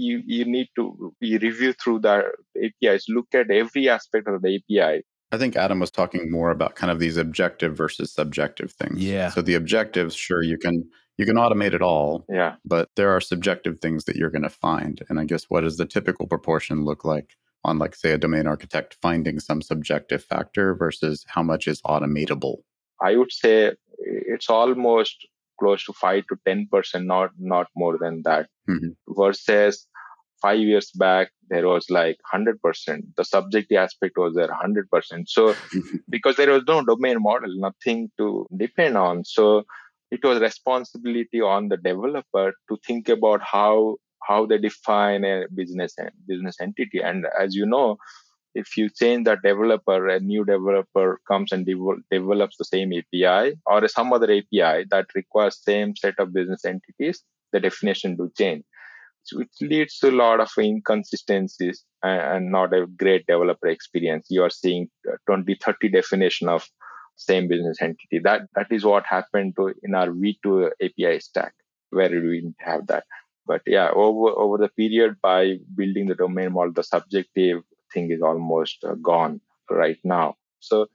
you, 0.00 0.22
you 0.26 0.44
need 0.44 0.68
to 0.76 1.14
you 1.20 1.38
review 1.38 1.72
through 1.72 2.00
the 2.00 2.24
APIs, 2.56 3.06
look 3.08 3.26
at 3.34 3.50
every 3.50 3.88
aspect 3.88 4.28
of 4.28 4.42
the 4.42 4.56
API. 4.56 5.02
I 5.32 5.38
think 5.38 5.56
Adam 5.56 5.78
was 5.78 5.90
talking 5.90 6.30
more 6.30 6.50
about 6.50 6.74
kind 6.74 6.90
of 6.90 6.98
these 6.98 7.16
objective 7.16 7.76
versus 7.76 8.12
subjective 8.12 8.72
things. 8.72 8.98
Yeah. 8.98 9.30
So 9.30 9.42
the 9.42 9.54
objectives, 9.54 10.14
sure, 10.14 10.42
you 10.42 10.58
can 10.58 10.88
you 11.18 11.26
can 11.26 11.36
automate 11.36 11.74
it 11.74 11.82
all. 11.82 12.24
Yeah. 12.28 12.56
But 12.64 12.88
there 12.96 13.14
are 13.14 13.20
subjective 13.20 13.78
things 13.80 14.04
that 14.04 14.16
you're 14.16 14.30
going 14.30 14.42
to 14.42 14.48
find. 14.48 15.02
And 15.08 15.20
I 15.20 15.24
guess 15.24 15.44
what 15.48 15.60
does 15.60 15.76
the 15.76 15.86
typical 15.86 16.26
proportion 16.26 16.84
look 16.84 17.04
like 17.04 17.36
on 17.62 17.78
like 17.78 17.94
say 17.94 18.12
a 18.12 18.18
domain 18.18 18.46
architect 18.46 18.96
finding 19.02 19.38
some 19.38 19.60
subjective 19.60 20.24
factor 20.24 20.74
versus 20.74 21.24
how 21.28 21.42
much 21.42 21.68
is 21.68 21.82
automatable? 21.82 22.58
I 23.02 23.16
would 23.16 23.32
say 23.32 23.72
it's 23.98 24.48
almost 24.48 25.26
close 25.60 25.84
to 25.84 25.92
5 25.92 26.24
to 26.28 26.36
10% 26.48 27.04
not 27.04 27.30
not 27.38 27.68
more 27.76 27.98
than 27.98 28.22
that. 28.24 28.48
Mm-hmm. 28.68 28.90
versus 29.20 29.86
5 30.42 30.58
years 30.58 30.90
back 30.92 31.30
there 31.48 31.66
was 31.66 31.86
like 31.90 32.18
100% 32.32 33.02
the 33.16 33.24
subject 33.24 33.72
aspect 33.72 34.16
was 34.16 34.34
there 34.34 34.48
100% 34.48 35.24
so 35.26 35.54
because 36.08 36.36
there 36.36 36.52
was 36.52 36.62
no 36.68 36.82
domain 36.84 37.18
model 37.20 37.52
nothing 37.56 38.10
to 38.18 38.46
depend 38.56 38.96
on. 38.96 39.24
So 39.24 39.64
it 40.10 40.24
was 40.24 40.40
responsibility 40.40 41.40
on 41.40 41.68
the 41.68 41.76
developer 41.76 42.52
to 42.68 42.78
think 42.86 43.08
about 43.08 43.40
how 43.42 43.96
how 44.22 44.46
they 44.46 44.58
define 44.58 45.24
a 45.24 45.44
business 45.54 45.94
business 46.26 46.56
entity. 46.60 47.00
And 47.02 47.26
as 47.38 47.54
you 47.54 47.66
know 47.66 47.96
if 48.54 48.76
you 48.76 48.90
change 48.90 49.24
that 49.24 49.42
developer, 49.42 50.08
a 50.08 50.20
new 50.20 50.44
developer 50.44 51.20
comes 51.28 51.52
and 51.52 51.64
de- 51.64 52.02
develops 52.10 52.56
the 52.56 52.64
same 52.64 52.92
API 52.92 53.56
or 53.66 53.86
some 53.88 54.12
other 54.12 54.30
API 54.30 54.86
that 54.90 55.06
requires 55.14 55.62
same 55.62 55.94
set 55.96 56.18
of 56.18 56.32
business 56.32 56.64
entities, 56.64 57.22
the 57.52 57.60
definition 57.60 58.16
do 58.16 58.30
change. 58.36 58.64
So 59.22 59.40
it 59.40 59.50
leads 59.60 59.98
to 59.98 60.10
a 60.10 60.12
lot 60.12 60.40
of 60.40 60.50
inconsistencies 60.58 61.84
and 62.02 62.50
not 62.50 62.74
a 62.74 62.86
great 62.86 63.26
developer 63.26 63.68
experience. 63.68 64.26
You 64.30 64.42
are 64.42 64.50
seeing 64.50 64.88
20, 65.26 65.56
30 65.62 65.88
definition 65.90 66.48
of 66.48 66.66
same 67.16 67.46
business 67.46 67.80
entity. 67.80 68.18
That 68.18 68.42
that 68.54 68.68
is 68.70 68.84
what 68.84 69.04
happened 69.06 69.54
to 69.56 69.74
in 69.82 69.94
our 69.94 70.08
V2 70.08 70.70
API 70.82 71.20
stack, 71.20 71.52
where 71.90 72.08
we 72.08 72.40
didn't 72.40 72.56
have 72.60 72.86
that. 72.86 73.04
But 73.46 73.62
yeah, 73.66 73.90
over 73.90 74.30
over 74.30 74.58
the 74.58 74.70
period 74.70 75.16
by 75.22 75.58
building 75.74 76.08
the 76.08 76.14
domain 76.14 76.52
model, 76.52 76.72
the 76.72 76.82
subjective 76.82 77.62
thing 77.92 78.10
is 78.10 78.22
almost 78.22 78.84
uh, 78.84 78.94
gone 78.94 79.40
right 79.70 79.98
now. 80.04 80.36
So 80.60 80.86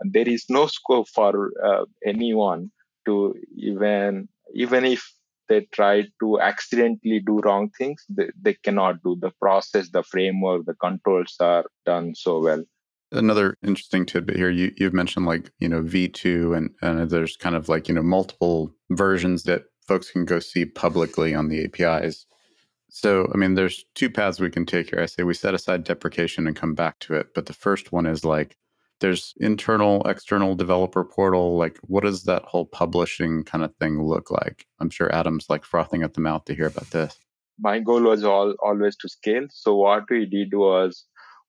there 0.00 0.28
is 0.28 0.46
no 0.48 0.66
scope 0.66 1.08
for 1.08 1.52
uh, 1.64 1.84
anyone 2.04 2.70
to 3.06 3.34
even 3.56 4.28
even 4.54 4.84
if 4.84 5.12
they 5.48 5.60
try 5.72 6.04
to 6.20 6.40
accidentally 6.40 7.20
do 7.20 7.40
wrong 7.40 7.70
things 7.78 8.04
they, 8.08 8.30
they 8.40 8.54
cannot 8.54 9.02
do. 9.02 9.16
The 9.20 9.32
process 9.40 9.90
the 9.90 10.02
framework 10.02 10.66
the 10.66 10.74
controls 10.74 11.36
are 11.40 11.64
done 11.84 12.14
so 12.14 12.40
well. 12.40 12.64
Another 13.12 13.56
interesting 13.62 14.04
tidbit 14.04 14.36
here 14.36 14.50
you, 14.50 14.72
you've 14.76 14.92
mentioned 14.92 15.26
like 15.26 15.50
you 15.58 15.68
know 15.68 15.82
v2 15.82 16.56
and, 16.56 16.70
and 16.82 17.08
there's 17.08 17.36
kind 17.36 17.54
of 17.54 17.68
like 17.68 17.88
you 17.88 17.94
know 17.94 18.02
multiple 18.02 18.74
versions 18.90 19.44
that 19.44 19.64
folks 19.86 20.10
can 20.10 20.24
go 20.24 20.40
see 20.40 20.64
publicly 20.64 21.34
on 21.34 21.48
the 21.48 21.64
apis 21.64 22.26
so, 22.96 23.30
I 23.34 23.36
mean, 23.36 23.56
there's 23.56 23.84
two 23.94 24.08
paths 24.08 24.40
we 24.40 24.48
can 24.48 24.64
take 24.64 24.88
here. 24.88 25.02
I 25.02 25.04
say 25.04 25.22
we 25.22 25.34
set 25.34 25.52
aside 25.52 25.84
deprecation 25.84 26.46
and 26.46 26.56
come 26.56 26.74
back 26.74 26.98
to 27.00 27.12
it. 27.12 27.34
But 27.34 27.44
the 27.44 27.52
first 27.52 27.92
one 27.92 28.06
is 28.06 28.24
like 28.24 28.56
there's 29.00 29.34
internal, 29.36 30.02
external 30.08 30.54
developer 30.54 31.04
portal. 31.04 31.58
Like, 31.58 31.78
what 31.82 32.04
does 32.04 32.22
that 32.22 32.44
whole 32.44 32.64
publishing 32.64 33.44
kind 33.44 33.62
of 33.62 33.76
thing 33.76 34.02
look 34.02 34.30
like? 34.30 34.64
I'm 34.80 34.88
sure 34.88 35.14
Adam's 35.14 35.50
like 35.50 35.62
frothing 35.62 36.04
at 36.04 36.14
the 36.14 36.22
mouth 36.22 36.46
to 36.46 36.54
hear 36.54 36.68
about 36.68 36.88
this. 36.90 37.18
My 37.58 37.80
goal 37.80 38.00
was 38.00 38.24
all, 38.24 38.54
always 38.62 38.96
to 38.96 39.10
scale. 39.10 39.44
So, 39.50 39.74
what 39.74 40.04
we 40.08 40.24
did 40.24 40.54
was 40.54 41.04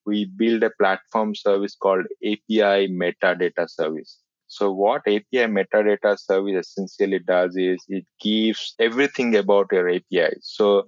we 0.05 0.25
built 0.25 0.63
a 0.63 0.71
platform 0.77 1.33
service 1.33 1.77
called 1.81 2.07
API 2.25 2.89
Metadata 2.89 3.69
Service. 3.69 4.19
So 4.47 4.71
what 4.71 5.01
API 5.07 5.45
metadata 5.47 6.17
service 6.17 6.67
essentially 6.67 7.19
does 7.19 7.57
is 7.57 7.83
it 7.89 8.05
gives 8.21 8.75
everything 8.79 9.35
about 9.35 9.67
your 9.73 9.89
API. 9.89 10.37
So 10.41 10.87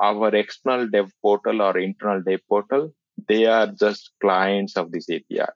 our 0.00 0.34
external 0.34 0.88
dev 0.88 1.12
portal 1.22 1.62
or 1.62 1.78
internal 1.78 2.22
dev 2.22 2.40
portal, 2.48 2.92
they 3.28 3.46
are 3.46 3.66
just 3.66 4.10
clients 4.20 4.76
of 4.76 4.92
this 4.92 5.08
API. 5.10 5.48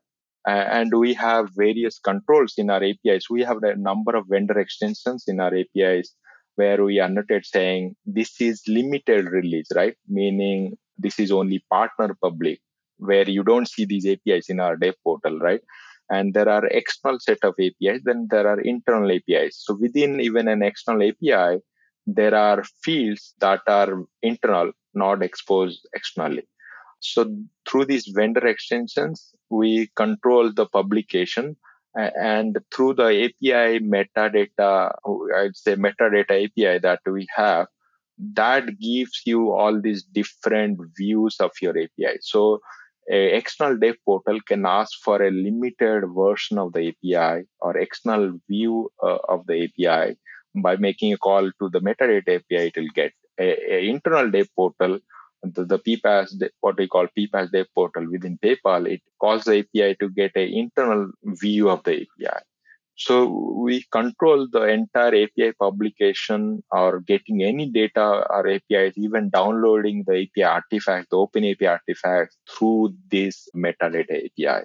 and 0.47 0.93
we 0.95 1.15
have 1.15 1.49
various 1.57 1.99
controls 1.99 2.55
in 2.59 2.69
our 2.71 2.83
APIs. 2.85 3.31
We 3.31 3.43
have 3.43 3.63
a 3.63 3.77
number 3.77 4.15
of 4.15 4.27
vendor 4.29 4.59
extensions 4.59 5.25
in 5.27 5.41
our 5.41 5.55
APIs 5.55 6.15
where 6.57 6.85
we 6.85 7.01
annotate 7.01 7.47
saying 7.47 7.97
this 8.05 8.41
is 8.41 8.63
limited 8.69 9.27
release, 9.27 9.69
right? 9.75 9.97
Meaning 10.09 10.77
this 10.99 11.19
is 11.19 11.33
only 11.33 11.65
partner 11.71 12.17
public, 12.23 12.61
where 12.99 13.29
you 13.29 13.43
don't 13.43 13.69
see 13.69 13.85
these 13.85 14.07
APIs 14.07 14.49
in 14.49 14.61
our 14.61 14.77
dev 14.77 14.95
portal, 15.03 15.39
right? 15.39 15.63
And 16.11 16.35
there 16.35 16.49
are 16.49 16.67
external 16.67 17.19
set 17.19 17.39
of 17.43 17.55
APIs, 17.59 18.03
then 18.05 18.29
there 18.31 18.47
are 18.47 18.61
internal 18.61 19.11
APIs. 19.11 19.63
So 19.65 19.75
within 19.75 20.21
even 20.21 20.47
an 20.49 20.63
external 20.63 21.09
API, 21.09 21.61
there 22.07 22.35
are 22.35 22.65
fields 22.83 23.35
that 23.41 23.61
are 23.67 24.05
internal, 24.23 24.73
not 24.95 25.23
exposed 25.23 25.87
externally. 25.95 26.47
So 27.01 27.37
through 27.69 27.87
these 27.87 28.07
vendor 28.07 28.47
extensions, 28.47 29.35
we 29.51 29.91
control 29.97 30.53
the 30.53 30.67
publication 30.67 31.57
and 31.95 32.59
through 32.75 32.95
the 32.95 33.25
API 33.25 33.79
metadata, 33.81 34.93
I'd 35.37 35.57
say 35.57 35.77
metadata 35.77 36.45
API 36.45 36.79
that 36.81 37.01
we 37.07 37.27
have, 37.37 37.69
that 38.35 38.79
gives 38.81 39.23
you 39.25 39.53
all 39.53 39.81
these 39.81 40.03
different 40.03 40.81
views 40.97 41.37
of 41.41 41.53
your 41.61 41.77
API. 41.77 42.19
So 42.21 42.61
a 43.11 43.37
external 43.37 43.77
dev 43.79 43.97
portal 44.05 44.41
can 44.47 44.65
ask 44.67 44.93
for 45.03 45.23
a 45.23 45.31
limited 45.31 46.05
version 46.17 46.59
of 46.59 46.73
the 46.73 46.89
API 46.89 47.45
or 47.61 47.77
external 47.77 48.39
view 48.49 48.91
uh, 49.03 49.19
of 49.29 49.47
the 49.47 49.65
API 49.65 50.17
by 50.55 50.77
making 50.77 51.13
a 51.13 51.19
call 51.19 51.51
to 51.61 51.69
the 51.71 51.81
metadata 51.81 52.37
API. 52.37 52.67
It 52.69 52.77
will 52.77 52.89
get 52.95 53.13
a, 53.39 53.75
a 53.75 53.89
internal 53.89 54.31
dev 54.31 54.49
portal 54.57 54.99
the, 55.45 55.65
the 55.65 55.79
PPaaS, 55.79 56.43
what 56.61 56.79
we 56.79 56.89
call 56.89 57.07
PPaaS 57.17 57.51
dev 57.51 57.67
portal 57.75 58.11
within 58.11 58.39
PayPal, 58.39 58.89
it 58.91 59.03
calls 59.21 59.45
the 59.45 59.59
API 59.59 59.97
to 60.01 60.09
get 60.09 60.33
an 60.35 60.49
internal 60.49 61.11
view 61.25 61.69
of 61.69 61.83
the 61.85 62.03
API. 62.03 62.41
So 62.97 63.27
we 63.59 63.85
control 63.91 64.47
the 64.51 64.63
entire 64.69 65.25
API 65.25 65.53
publication 65.59 66.63
or 66.71 67.01
getting 67.01 67.43
any 67.43 67.69
data 67.69 68.25
or 68.31 68.47
APIs, 68.49 68.97
even 68.97 69.31
downloading 69.31 70.05
the 70.07 70.23
API 70.23 70.45
artifact, 70.45 71.11
the 71.11 71.17
Open 71.17 71.45
API 71.45 71.67
artifact 71.67 72.37
through 72.49 72.95
this 73.11 73.49
metadata 73.55 74.27
API. 74.27 74.65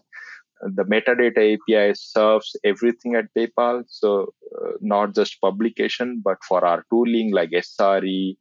The 0.61 0.83
metadata 0.83 1.55
API 1.55 1.93
serves 1.95 2.55
everything 2.63 3.15
at 3.15 3.33
PayPal. 3.33 3.83
So 3.87 4.33
uh, 4.61 4.71
not 4.81 5.15
just 5.15 5.39
publication, 5.41 6.21
but 6.23 6.37
for 6.47 6.65
our 6.65 6.83
tooling 6.89 7.31
like 7.31 7.51
SRE, 7.51 8.35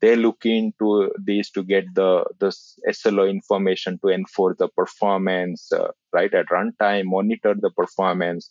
they 0.00 0.16
look 0.16 0.44
into 0.44 1.12
these 1.22 1.50
to 1.50 1.62
get 1.62 1.84
the 1.94 2.24
the 2.38 2.50
SLO 2.92 3.26
information 3.26 3.98
to 4.02 4.08
enforce 4.08 4.56
the 4.58 4.68
performance 4.68 5.70
uh, 5.72 5.88
right 6.12 6.32
at 6.32 6.46
runtime, 6.46 7.04
monitor 7.04 7.54
the 7.54 7.70
performance. 7.70 8.50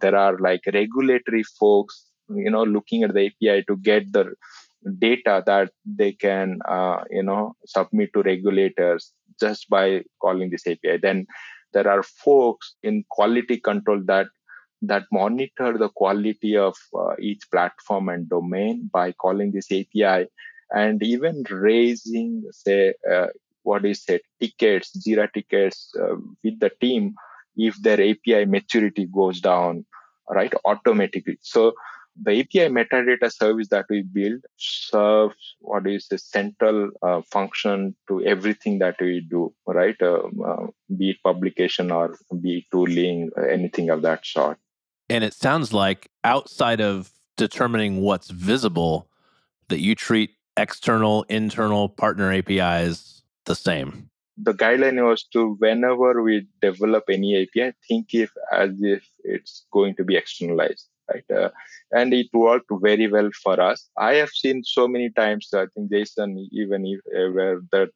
There 0.00 0.16
are 0.16 0.36
like 0.38 0.62
regulatory 0.66 1.44
folks, 1.44 2.06
you 2.28 2.50
know, 2.50 2.64
looking 2.64 3.04
at 3.04 3.14
the 3.14 3.26
API 3.26 3.64
to 3.68 3.76
get 3.76 4.12
the 4.12 4.34
data 4.98 5.42
that 5.46 5.70
they 5.84 6.12
can, 6.12 6.58
uh, 6.68 7.04
you 7.10 7.22
know, 7.22 7.54
submit 7.66 8.10
to 8.14 8.22
regulators 8.22 9.12
just 9.38 9.68
by 9.68 10.02
calling 10.20 10.50
this 10.50 10.66
API. 10.66 10.98
Then 10.98 11.26
there 11.72 11.88
are 11.88 12.02
folks 12.02 12.74
in 12.82 13.04
quality 13.08 13.58
control 13.58 14.00
that 14.06 14.26
that 14.82 15.04
monitor 15.12 15.76
the 15.76 15.90
quality 15.90 16.56
of 16.56 16.74
uh, 16.98 17.14
each 17.20 17.42
platform 17.50 18.08
and 18.08 18.28
domain 18.30 18.88
by 18.92 19.12
calling 19.12 19.52
this 19.52 19.70
API 19.70 20.26
and 20.70 21.02
even 21.02 21.44
raising, 21.50 22.42
say, 22.50 22.94
uh, 23.10 23.26
what 23.62 23.84
is 23.84 24.04
it, 24.08 24.22
tickets, 24.40 24.96
Jira 24.96 25.30
tickets 25.32 25.92
uh, 26.00 26.16
with 26.42 26.58
the 26.60 26.70
team 26.80 27.14
if 27.56 27.76
their 27.82 28.00
API 28.00 28.46
maturity 28.46 29.06
goes 29.06 29.40
down, 29.40 29.84
right, 30.30 30.52
automatically. 30.64 31.38
So 31.42 31.74
the 32.22 32.40
API 32.40 32.68
metadata 32.68 33.32
service 33.32 33.68
that 33.68 33.86
we 33.88 34.02
build 34.02 34.44
serves 34.56 35.56
what 35.60 35.86
is 35.86 36.06
a 36.12 36.18
central 36.18 36.90
uh, 37.02 37.22
function 37.22 37.94
to 38.08 38.22
everything 38.24 38.78
that 38.80 38.96
we 39.00 39.20
do, 39.20 39.52
right? 39.66 40.00
Um, 40.02 40.42
uh, 40.44 40.66
be 40.96 41.10
it 41.10 41.16
publication 41.24 41.90
or 41.90 42.16
be 42.40 42.58
it 42.58 42.64
tooling, 42.70 43.30
anything 43.48 43.90
of 43.90 44.02
that 44.02 44.26
sort. 44.26 44.58
And 45.08 45.24
it 45.24 45.34
sounds 45.34 45.72
like 45.72 46.10
outside 46.22 46.80
of 46.80 47.10
determining 47.36 48.00
what's 48.00 48.30
visible, 48.30 49.08
that 49.68 49.80
you 49.80 49.94
treat 49.94 50.30
external, 50.56 51.24
internal 51.28 51.88
partner 51.88 52.32
APIs 52.32 53.22
the 53.46 53.54
same? 53.54 54.10
The 54.36 54.54
guideline 54.54 55.04
was 55.06 55.24
to 55.32 55.54
whenever 55.58 56.22
we 56.22 56.46
develop 56.60 57.04
any 57.08 57.42
API, 57.42 57.72
think 57.88 58.14
if 58.14 58.30
as 58.52 58.70
if 58.80 59.06
it's 59.24 59.66
going 59.72 59.96
to 59.96 60.04
be 60.04 60.16
externalized, 60.16 60.86
right? 61.12 61.24
Uh, 61.30 61.50
and 61.92 62.14
it 62.14 62.28
worked 62.32 62.70
very 62.70 63.10
well 63.10 63.30
for 63.42 63.60
us. 63.60 63.88
I 63.98 64.14
have 64.14 64.30
seen 64.30 64.62
so 64.64 64.86
many 64.88 65.10
times. 65.10 65.48
I 65.54 65.66
think 65.74 65.90
Jason 65.90 66.48
even 66.52 66.86
if, 66.86 67.00
uh, 67.16 67.32
where 67.32 67.60
that 67.72 67.90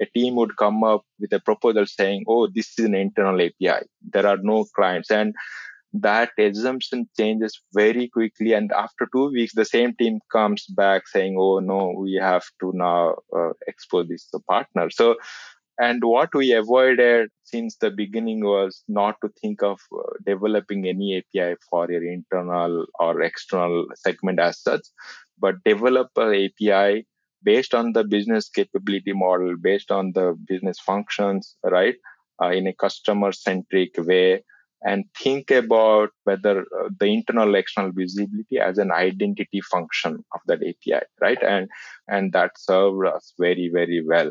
a 0.00 0.06
team 0.06 0.36
would 0.36 0.56
come 0.56 0.84
up 0.84 1.02
with 1.18 1.32
a 1.32 1.40
proposal 1.40 1.86
saying, 1.86 2.24
"Oh, 2.28 2.46
this 2.46 2.78
is 2.78 2.84
an 2.84 2.94
internal 2.94 3.40
API. 3.40 3.86
There 4.12 4.26
are 4.26 4.38
no 4.38 4.64
clients," 4.76 5.10
and 5.10 5.34
that 5.92 6.30
assumption 6.38 7.08
changes 7.18 7.60
very 7.72 8.08
quickly 8.08 8.52
and 8.52 8.70
after 8.72 9.08
two 9.12 9.30
weeks 9.30 9.54
the 9.54 9.64
same 9.64 9.94
team 9.94 10.20
comes 10.30 10.66
back 10.66 11.08
saying 11.08 11.36
oh 11.38 11.60
no 11.60 11.94
we 11.96 12.14
have 12.14 12.44
to 12.60 12.72
now 12.74 13.14
uh, 13.34 13.52
expose 13.66 14.06
this 14.08 14.28
to 14.28 14.38
partner 14.40 14.90
so 14.90 15.16
and 15.78 16.02
what 16.02 16.34
we 16.34 16.52
avoided 16.52 17.30
since 17.44 17.76
the 17.76 17.90
beginning 17.90 18.44
was 18.44 18.82
not 18.88 19.16
to 19.22 19.28
think 19.40 19.62
of 19.62 19.80
uh, 19.96 20.02
developing 20.26 20.86
any 20.86 21.18
api 21.18 21.54
for 21.70 21.90
your 21.90 22.04
internal 22.04 22.86
or 22.98 23.22
external 23.22 23.86
segment 23.94 24.40
as 24.40 24.60
such 24.60 24.86
but 25.38 25.62
develop 25.64 26.08
an 26.16 26.34
api 26.44 27.06
based 27.42 27.74
on 27.74 27.92
the 27.92 28.04
business 28.04 28.48
capability 28.48 29.12
model 29.12 29.54
based 29.60 29.90
on 29.90 30.12
the 30.12 30.36
business 30.46 30.78
functions 30.80 31.56
right 31.64 31.96
uh, 32.42 32.50
in 32.50 32.66
a 32.66 32.72
customer 32.72 33.32
centric 33.32 33.92
way 33.98 34.42
and 34.82 35.04
think 35.18 35.50
about 35.50 36.10
whether 36.24 36.60
uh, 36.60 36.88
the 37.00 37.06
internal 37.06 37.54
external 37.56 37.90
visibility 37.92 38.58
as 38.60 38.78
an 38.78 38.92
identity 38.92 39.60
function 39.60 40.24
of 40.32 40.40
that 40.46 40.60
API, 40.62 41.04
right? 41.20 41.42
And 41.42 41.68
and 42.06 42.32
that 42.32 42.52
served 42.56 43.06
us 43.06 43.32
very 43.38 43.70
very 43.72 44.04
well. 44.06 44.30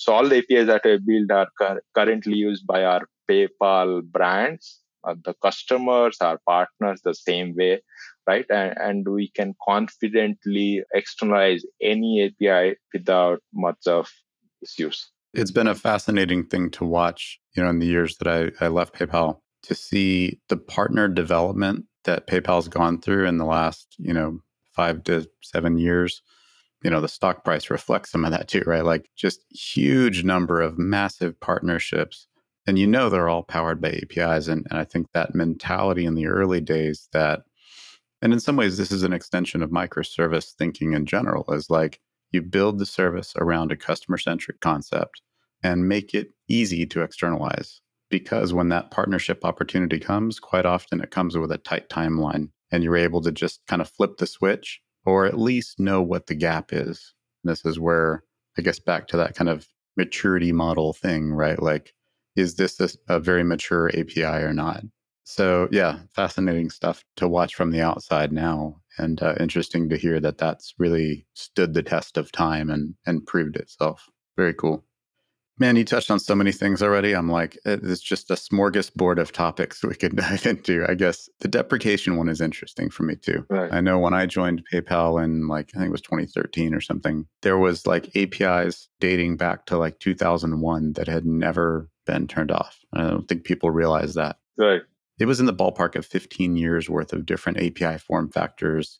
So 0.00 0.14
all 0.14 0.26
the 0.26 0.38
APIs 0.38 0.66
that 0.66 0.80
I 0.86 0.96
build 0.96 1.30
are 1.30 1.48
cu- 1.60 1.80
currently 1.94 2.34
used 2.34 2.66
by 2.66 2.84
our 2.84 3.02
PayPal 3.30 4.02
brands, 4.02 4.80
uh, 5.04 5.14
the 5.22 5.34
customers, 5.42 6.16
our 6.22 6.40
partners, 6.48 7.02
the 7.04 7.14
same 7.14 7.54
way, 7.54 7.82
right? 8.26 8.46
And, 8.48 8.74
and 8.78 9.08
we 9.08 9.30
can 9.30 9.54
confidently 9.62 10.82
externalize 10.94 11.66
any 11.82 12.24
API 12.24 12.76
without 12.94 13.40
much 13.52 13.86
of 13.86 14.08
issues. 14.62 15.10
It's 15.34 15.50
been 15.50 15.68
a 15.68 15.74
fascinating 15.74 16.46
thing 16.46 16.70
to 16.70 16.84
watch, 16.86 17.38
you 17.54 17.62
know, 17.62 17.68
in 17.68 17.78
the 17.78 17.86
years 17.86 18.16
that 18.18 18.54
I, 18.60 18.64
I 18.64 18.68
left 18.68 18.94
PayPal 18.94 19.40
to 19.64 19.74
see 19.74 20.40
the 20.48 20.56
partner 20.56 21.08
development 21.08 21.84
that 22.04 22.26
PayPal's 22.26 22.68
gone 22.68 23.02
through 23.02 23.26
in 23.26 23.36
the 23.36 23.44
last, 23.44 23.94
you 23.98 24.14
know, 24.14 24.40
five 24.74 25.04
to 25.04 25.28
seven 25.42 25.76
years. 25.76 26.22
You 26.82 26.90
know, 26.90 27.00
the 27.00 27.08
stock 27.08 27.44
price 27.44 27.70
reflects 27.70 28.10
some 28.10 28.24
of 28.24 28.30
that 28.30 28.48
too, 28.48 28.62
right? 28.66 28.84
Like 28.84 29.10
just 29.16 29.44
huge 29.50 30.24
number 30.24 30.60
of 30.60 30.78
massive 30.78 31.38
partnerships. 31.40 32.26
And 32.66 32.78
you 32.78 32.86
know 32.86 33.08
they're 33.08 33.28
all 33.28 33.42
powered 33.42 33.80
by 33.80 34.00
APIs. 34.02 34.48
And, 34.48 34.66
and 34.70 34.78
I 34.78 34.84
think 34.84 35.08
that 35.12 35.34
mentality 35.34 36.04
in 36.06 36.14
the 36.14 36.26
early 36.26 36.60
days 36.60 37.08
that 37.12 37.42
and 38.22 38.32
in 38.32 38.40
some 38.40 38.56
ways 38.56 38.76
this 38.76 38.92
is 38.92 39.02
an 39.02 39.12
extension 39.12 39.62
of 39.62 39.70
microservice 39.70 40.52
thinking 40.52 40.92
in 40.92 41.06
general, 41.06 41.44
is 41.52 41.70
like 41.70 42.00
you 42.32 42.42
build 42.42 42.78
the 42.78 42.86
service 42.86 43.34
around 43.36 43.72
a 43.72 43.76
customer 43.76 44.18
centric 44.18 44.60
concept 44.60 45.22
and 45.62 45.88
make 45.88 46.14
it 46.14 46.28
easy 46.48 46.86
to 46.86 47.02
externalize 47.02 47.80
because 48.10 48.52
when 48.52 48.68
that 48.68 48.90
partnership 48.90 49.44
opportunity 49.44 49.98
comes, 49.98 50.38
quite 50.38 50.66
often 50.66 51.00
it 51.00 51.10
comes 51.10 51.36
with 51.38 51.52
a 51.52 51.58
tight 51.58 51.88
timeline 51.88 52.50
and 52.70 52.82
you're 52.82 52.96
able 52.96 53.20
to 53.22 53.32
just 53.32 53.60
kind 53.66 53.80
of 53.80 53.88
flip 53.88 54.18
the 54.18 54.26
switch 54.26 54.80
or 55.04 55.26
at 55.26 55.38
least 55.38 55.80
know 55.80 56.02
what 56.02 56.26
the 56.26 56.34
gap 56.34 56.72
is. 56.72 57.14
And 57.42 57.50
this 57.50 57.64
is 57.64 57.78
where 57.78 58.24
I 58.58 58.62
guess 58.62 58.78
back 58.78 59.08
to 59.08 59.16
that 59.16 59.34
kind 59.34 59.48
of 59.48 59.66
maturity 59.96 60.52
model 60.52 60.92
thing, 60.92 61.32
right? 61.32 61.60
Like, 61.60 61.94
is 62.36 62.56
this 62.56 62.80
a, 62.80 63.14
a 63.14 63.20
very 63.20 63.42
mature 63.42 63.90
API 63.90 64.22
or 64.22 64.52
not? 64.52 64.82
So, 65.24 65.68
yeah, 65.70 66.00
fascinating 66.14 66.70
stuff 66.70 67.04
to 67.16 67.28
watch 67.28 67.54
from 67.54 67.70
the 67.70 67.80
outside 67.80 68.32
now, 68.32 68.80
and 68.98 69.22
uh, 69.22 69.34
interesting 69.38 69.88
to 69.88 69.96
hear 69.96 70.18
that 70.20 70.38
that's 70.38 70.74
really 70.78 71.26
stood 71.34 71.74
the 71.74 71.82
test 71.82 72.16
of 72.16 72.32
time 72.32 72.68
and 72.70 72.94
and 73.06 73.26
proved 73.26 73.56
itself. 73.56 74.08
Very 74.36 74.54
cool. 74.54 74.84
Man, 75.60 75.76
you 75.76 75.84
touched 75.84 76.10
on 76.10 76.18
so 76.18 76.34
many 76.34 76.52
things 76.52 76.82
already. 76.82 77.14
I'm 77.14 77.28
like, 77.28 77.58
eh, 77.66 77.76
it's 77.82 78.00
just 78.00 78.30
a 78.30 78.34
smorgasbord 78.34 79.18
of 79.18 79.30
topics 79.30 79.84
we 79.84 79.94
could 79.94 80.16
dive 80.16 80.46
into. 80.46 80.86
I 80.88 80.94
guess 80.94 81.28
the 81.40 81.48
deprecation 81.48 82.16
one 82.16 82.30
is 82.30 82.40
interesting 82.40 82.88
for 82.88 83.02
me 83.02 83.16
too. 83.16 83.44
Right. 83.50 83.70
I 83.70 83.82
know 83.82 83.98
when 83.98 84.14
I 84.14 84.24
joined 84.24 84.64
PayPal 84.72 85.22
in 85.22 85.48
like, 85.48 85.70
I 85.74 85.80
think 85.80 85.88
it 85.90 85.92
was 85.92 86.00
2013 86.00 86.74
or 86.74 86.80
something, 86.80 87.26
there 87.42 87.58
was 87.58 87.86
like 87.86 88.16
APIs 88.16 88.88
dating 89.00 89.36
back 89.36 89.66
to 89.66 89.76
like 89.76 89.98
2001 89.98 90.94
that 90.94 91.08
had 91.08 91.26
never 91.26 91.90
been 92.06 92.26
turned 92.26 92.50
off. 92.50 92.78
I 92.94 93.02
don't 93.02 93.28
think 93.28 93.44
people 93.44 93.70
realize 93.70 94.14
that. 94.14 94.38
Right. 94.56 94.80
It 95.18 95.26
was 95.26 95.40
in 95.40 95.46
the 95.46 95.52
ballpark 95.52 95.94
of 95.94 96.06
15 96.06 96.56
years 96.56 96.88
worth 96.88 97.12
of 97.12 97.26
different 97.26 97.58
API 97.58 97.98
form 97.98 98.30
factors, 98.30 98.98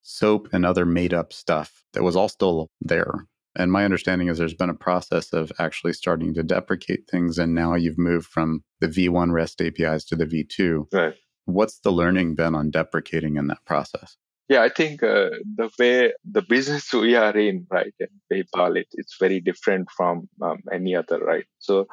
SOAP 0.00 0.48
and 0.54 0.64
other 0.64 0.86
made 0.86 1.12
up 1.12 1.34
stuff 1.34 1.84
that 1.92 2.02
was 2.02 2.16
all 2.16 2.30
still 2.30 2.70
there. 2.80 3.26
And 3.58 3.72
my 3.72 3.84
understanding 3.84 4.28
is 4.28 4.38
there's 4.38 4.54
been 4.54 4.70
a 4.70 4.74
process 4.74 5.32
of 5.32 5.52
actually 5.58 5.92
starting 5.92 6.32
to 6.34 6.42
deprecate 6.42 7.08
things. 7.10 7.38
And 7.38 7.54
now 7.54 7.74
you've 7.74 7.98
moved 7.98 8.26
from 8.26 8.62
the 8.80 8.86
V1 8.86 9.32
REST 9.32 9.60
APIs 9.60 10.04
to 10.06 10.16
the 10.16 10.26
V2. 10.26 10.86
Right. 10.92 11.14
What's 11.46 11.80
the 11.80 11.90
learning 11.90 12.36
been 12.36 12.54
on 12.54 12.70
deprecating 12.70 13.36
in 13.36 13.48
that 13.48 13.64
process? 13.66 14.16
Yeah, 14.48 14.62
I 14.62 14.70
think 14.70 15.02
uh, 15.02 15.30
the 15.56 15.68
way 15.78 16.12
the 16.24 16.40
business 16.40 16.90
we 16.92 17.16
are 17.16 17.36
in, 17.36 17.66
right, 17.70 17.92
in 18.00 18.08
PayPal, 18.32 18.78
it, 18.78 18.86
it's 18.92 19.16
very 19.20 19.40
different 19.40 19.88
from 19.94 20.28
um, 20.40 20.62
any 20.72 20.96
other, 20.96 21.18
right? 21.18 21.44
So 21.58 21.86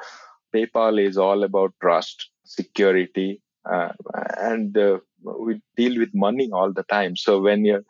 PayPal 0.54 1.04
is 1.04 1.18
all 1.18 1.42
about 1.42 1.74
trust, 1.82 2.30
security, 2.44 3.42
uh, 3.70 3.92
and 4.38 4.76
uh, 4.78 4.98
we 5.22 5.60
deal 5.76 5.98
with 5.98 6.10
money 6.14 6.48
all 6.50 6.72
the 6.72 6.84
time. 6.84 7.16
So 7.16 7.42
when 7.42 7.64
you're 7.64 7.84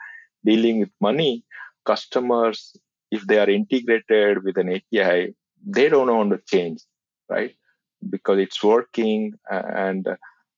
dealing 0.44 0.80
with 0.80 0.90
money, 1.00 1.44
customers, 1.84 2.76
if 3.10 3.26
they 3.26 3.38
are 3.38 3.50
integrated 3.50 4.44
with 4.44 4.56
an 4.58 4.70
API, 4.70 5.34
they 5.66 5.88
don't 5.88 6.14
want 6.14 6.30
to 6.30 6.40
change, 6.46 6.82
right? 7.28 7.54
Because 8.08 8.38
it's 8.38 8.62
working 8.62 9.34
and 9.50 10.06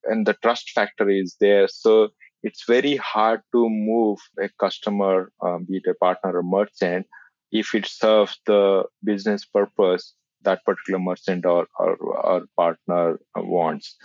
and 0.04 0.26
the 0.26 0.34
trust 0.42 0.70
factor 0.70 1.08
is 1.10 1.36
there. 1.40 1.68
So 1.68 2.10
it's 2.42 2.64
very 2.66 2.96
hard 2.96 3.40
to 3.52 3.68
move 3.68 4.18
a 4.40 4.48
customer, 4.60 5.32
um, 5.42 5.66
be 5.68 5.78
it 5.78 5.90
a 5.90 5.94
partner 5.94 6.38
or 6.38 6.42
merchant, 6.42 7.06
if 7.50 7.74
it 7.74 7.86
serves 7.86 8.38
the 8.46 8.84
business 9.02 9.44
purpose 9.44 10.14
that 10.42 10.64
particular 10.64 11.00
merchant 11.00 11.44
or, 11.44 11.66
or, 11.78 11.96
or 11.96 12.46
partner 12.56 13.18
wants 13.36 13.96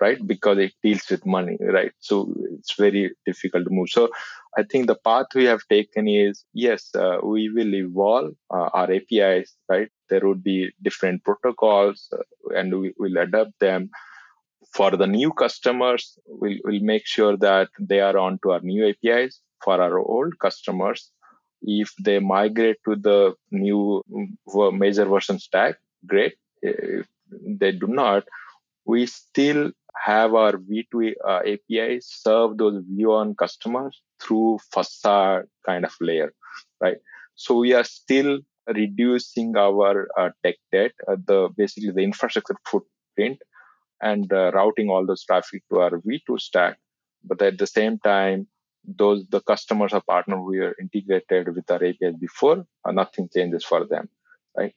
right? 0.00 0.18
Because 0.26 0.58
it 0.58 0.72
deals 0.82 1.04
with 1.10 1.24
money 1.26 1.56
right? 1.60 1.92
So 2.00 2.32
it's 2.58 2.74
very 2.74 3.12
difficult 3.26 3.64
to 3.64 3.70
move. 3.70 3.90
So 3.90 4.08
i 4.56 4.62
think 4.62 4.86
the 4.86 4.96
path 5.08 5.26
we 5.34 5.44
have 5.44 5.60
taken 5.70 6.08
is 6.08 6.44
yes 6.54 6.82
uh, 6.94 7.18
we 7.22 7.42
will 7.56 7.74
evolve 7.74 8.32
uh, 8.56 8.68
our 8.78 8.90
apis 8.90 9.54
right? 9.68 9.90
There 10.10 10.26
would 10.26 10.42
be 10.42 10.70
different 10.82 11.24
protocols 11.24 12.08
uh, 12.12 12.22
and 12.58 12.80
we 12.80 12.94
will 12.98 13.16
adapt 13.18 13.58
them. 13.60 13.90
For 14.74 14.90
the 14.92 15.06
new 15.06 15.32
customers, 15.32 16.18
we'll, 16.26 16.58
we'll 16.64 16.82
make 16.82 17.06
sure 17.06 17.36
that 17.38 17.68
they 17.78 18.00
are 18.00 18.16
on 18.18 18.38
to 18.42 18.52
our 18.52 18.60
new 18.60 18.86
APIs. 18.88 19.40
For 19.64 19.80
our 19.80 19.98
old 19.98 20.38
customers, 20.38 21.10
if 21.62 21.92
they 22.04 22.18
migrate 22.18 22.76
to 22.84 22.94
the 22.96 23.34
new 23.50 24.02
major 24.72 25.04
version 25.04 25.38
stack, 25.38 25.76
great. 26.06 26.34
If 26.62 27.06
they 27.30 27.72
do 27.72 27.86
not, 27.88 28.24
we 28.84 29.06
still 29.06 29.72
have 30.04 30.34
our 30.34 30.52
V2 30.52 31.12
uh, 31.26 31.40
APIs 31.46 32.06
serve 32.22 32.56
those 32.58 32.82
V1 32.84 33.36
customers 33.36 34.00
through 34.20 34.58
facade 34.72 35.44
kind 35.66 35.84
of 35.84 35.92
layer, 36.00 36.32
right? 36.80 36.98
So 37.34 37.56
we 37.56 37.72
are 37.74 37.84
still 37.84 38.40
reducing 38.66 39.56
our 39.56 40.08
uh, 40.18 40.30
tech 40.44 40.56
debt, 40.72 40.92
uh, 41.06 41.16
the 41.24 41.48
basically 41.56 41.90
the 41.90 42.02
infrastructure 42.02 42.56
footprint 42.66 43.40
and 44.00 44.32
uh, 44.32 44.50
routing 44.52 44.90
all 44.90 45.06
those 45.06 45.24
traffic 45.24 45.62
to 45.70 45.80
our 45.80 45.90
V2 45.90 46.40
stack. 46.40 46.78
But 47.24 47.42
at 47.42 47.58
the 47.58 47.66
same 47.66 47.98
time, 47.98 48.46
those 48.84 49.26
the 49.28 49.40
customers 49.40 49.92
or 49.92 50.00
partner 50.00 50.40
we 50.42 50.58
are 50.60 50.74
integrated 50.80 51.54
with 51.54 51.70
our 51.70 51.82
APIs 51.84 52.16
before, 52.20 52.64
nothing 52.86 53.28
changes 53.34 53.64
for 53.64 53.86
them, 53.86 54.08
right? 54.56 54.74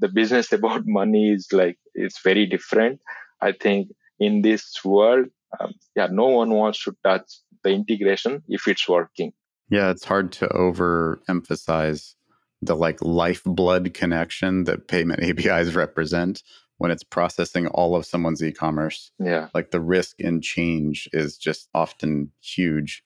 The 0.00 0.08
business 0.08 0.52
about 0.58 0.82
money 0.86 1.30
is 1.30 1.48
like 1.52 1.78
it's 1.94 2.20
very 2.22 2.46
different. 2.46 3.00
I 3.40 3.52
think 3.52 3.88
in 4.18 4.42
this 4.42 4.84
world, 4.84 5.26
um, 5.60 5.72
yeah, 5.94 6.08
no 6.10 6.26
one 6.26 6.50
wants 6.50 6.82
to 6.84 6.96
touch 7.04 7.30
the 7.62 7.70
integration 7.70 8.42
if 8.48 8.66
it's 8.68 8.88
working. 8.88 9.32
Yeah, 9.70 9.90
it's 9.90 10.04
hard 10.04 10.32
to 10.32 10.46
overemphasize 10.48 12.14
the 12.62 12.76
like 12.76 12.98
lifeblood 13.02 13.94
connection 13.94 14.64
that 14.64 14.88
payment 14.88 15.22
APIs 15.48 15.74
represent 15.74 16.42
when 16.78 16.90
it's 16.90 17.04
processing 17.04 17.66
all 17.68 17.94
of 17.94 18.06
someone's 18.06 18.42
e-commerce. 18.42 19.10
Yeah. 19.18 19.48
Like 19.54 19.70
the 19.70 19.80
risk 19.80 20.16
and 20.20 20.42
change 20.42 21.08
is 21.12 21.38
just 21.38 21.68
often 21.74 22.32
huge. 22.40 23.02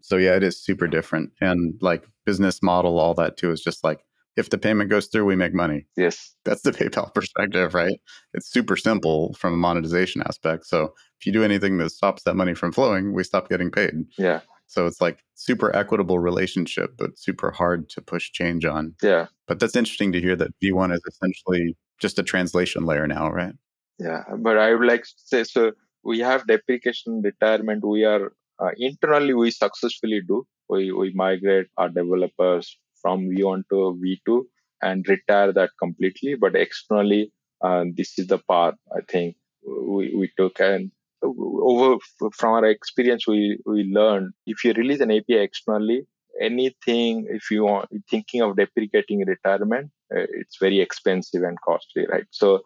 So 0.00 0.16
yeah, 0.16 0.36
it 0.36 0.42
is 0.42 0.62
super 0.62 0.86
different. 0.86 1.32
And 1.40 1.74
like 1.82 2.08
business 2.24 2.62
model, 2.62 2.98
all 2.98 3.14
that 3.14 3.36
too 3.36 3.52
is 3.52 3.60
just 3.60 3.84
like 3.84 4.00
if 4.40 4.50
the 4.50 4.58
payment 4.58 4.90
goes 4.90 5.06
through, 5.06 5.26
we 5.26 5.36
make 5.36 5.54
money. 5.54 5.86
Yes. 5.96 6.34
That's 6.44 6.62
the 6.62 6.72
PayPal 6.78 7.14
perspective, 7.14 7.74
right? 7.74 8.00
It's 8.34 8.50
super 8.50 8.76
simple 8.76 9.34
from 9.34 9.52
a 9.52 9.56
monetization 9.56 10.22
aspect. 10.22 10.66
So 10.66 10.94
if 11.18 11.26
you 11.26 11.32
do 11.32 11.44
anything 11.44 11.78
that 11.78 11.90
stops 11.90 12.24
that 12.24 12.34
money 12.34 12.54
from 12.54 12.72
flowing, 12.72 13.12
we 13.12 13.22
stop 13.22 13.48
getting 13.48 13.70
paid. 13.70 13.94
Yeah. 14.18 14.40
So 14.66 14.86
it's 14.86 15.00
like 15.00 15.18
super 15.34 15.74
equitable 15.76 16.18
relationship, 16.18 16.94
but 16.96 17.18
super 17.18 17.50
hard 17.50 17.88
to 17.90 18.00
push 18.00 18.30
change 18.32 18.64
on. 18.64 18.94
Yeah. 19.02 19.26
But 19.46 19.60
that's 19.60 19.76
interesting 19.76 20.12
to 20.12 20.20
hear 20.20 20.36
that 20.36 20.54
V1 20.62 20.94
is 20.94 21.02
essentially 21.06 21.76
just 22.00 22.18
a 22.18 22.22
translation 22.22 22.84
layer 22.84 23.06
now, 23.06 23.28
right? 23.30 23.54
Yeah, 23.98 24.24
but 24.38 24.56
I 24.56 24.74
would 24.74 24.86
like 24.86 25.02
to 25.02 25.12
say 25.16 25.44
so. 25.44 25.72
We 26.02 26.20
have 26.20 26.46
deprecation 26.46 27.20
retirement. 27.20 27.84
We 27.84 28.04
are 28.04 28.32
uh, 28.58 28.70
internally 28.78 29.34
we 29.34 29.50
successfully 29.50 30.22
do. 30.26 30.46
We 30.70 30.92
we 30.92 31.12
migrate 31.12 31.66
our 31.76 31.90
developers 31.90 32.78
from 33.00 33.28
V1 33.30 33.62
to 33.70 33.98
V2 34.02 34.42
and 34.82 35.06
retire 35.08 35.52
that 35.52 35.70
completely. 35.78 36.34
But 36.34 36.56
externally, 36.56 37.32
uh, 37.62 37.84
this 37.94 38.18
is 38.18 38.26
the 38.26 38.38
path 38.50 38.74
I 38.94 39.00
think 39.08 39.36
we, 39.66 40.14
we 40.14 40.32
took 40.38 40.60
and 40.60 40.90
over 41.22 41.98
from 42.34 42.54
our 42.54 42.64
experience 42.64 43.26
we 43.26 43.58
we 43.66 43.82
learned 43.84 44.32
if 44.46 44.64
you 44.64 44.72
release 44.72 45.00
an 45.00 45.10
api 45.10 45.34
externally 45.34 46.06
anything 46.40 47.26
if 47.28 47.50
you 47.50 47.66
are 47.66 47.86
thinking 48.08 48.40
of 48.40 48.56
deprecating 48.56 49.22
retirement 49.26 49.90
uh, 50.14 50.26
it's 50.30 50.56
very 50.58 50.80
expensive 50.80 51.42
and 51.42 51.60
costly, 51.60 52.06
right? 52.10 52.26
So 52.30 52.62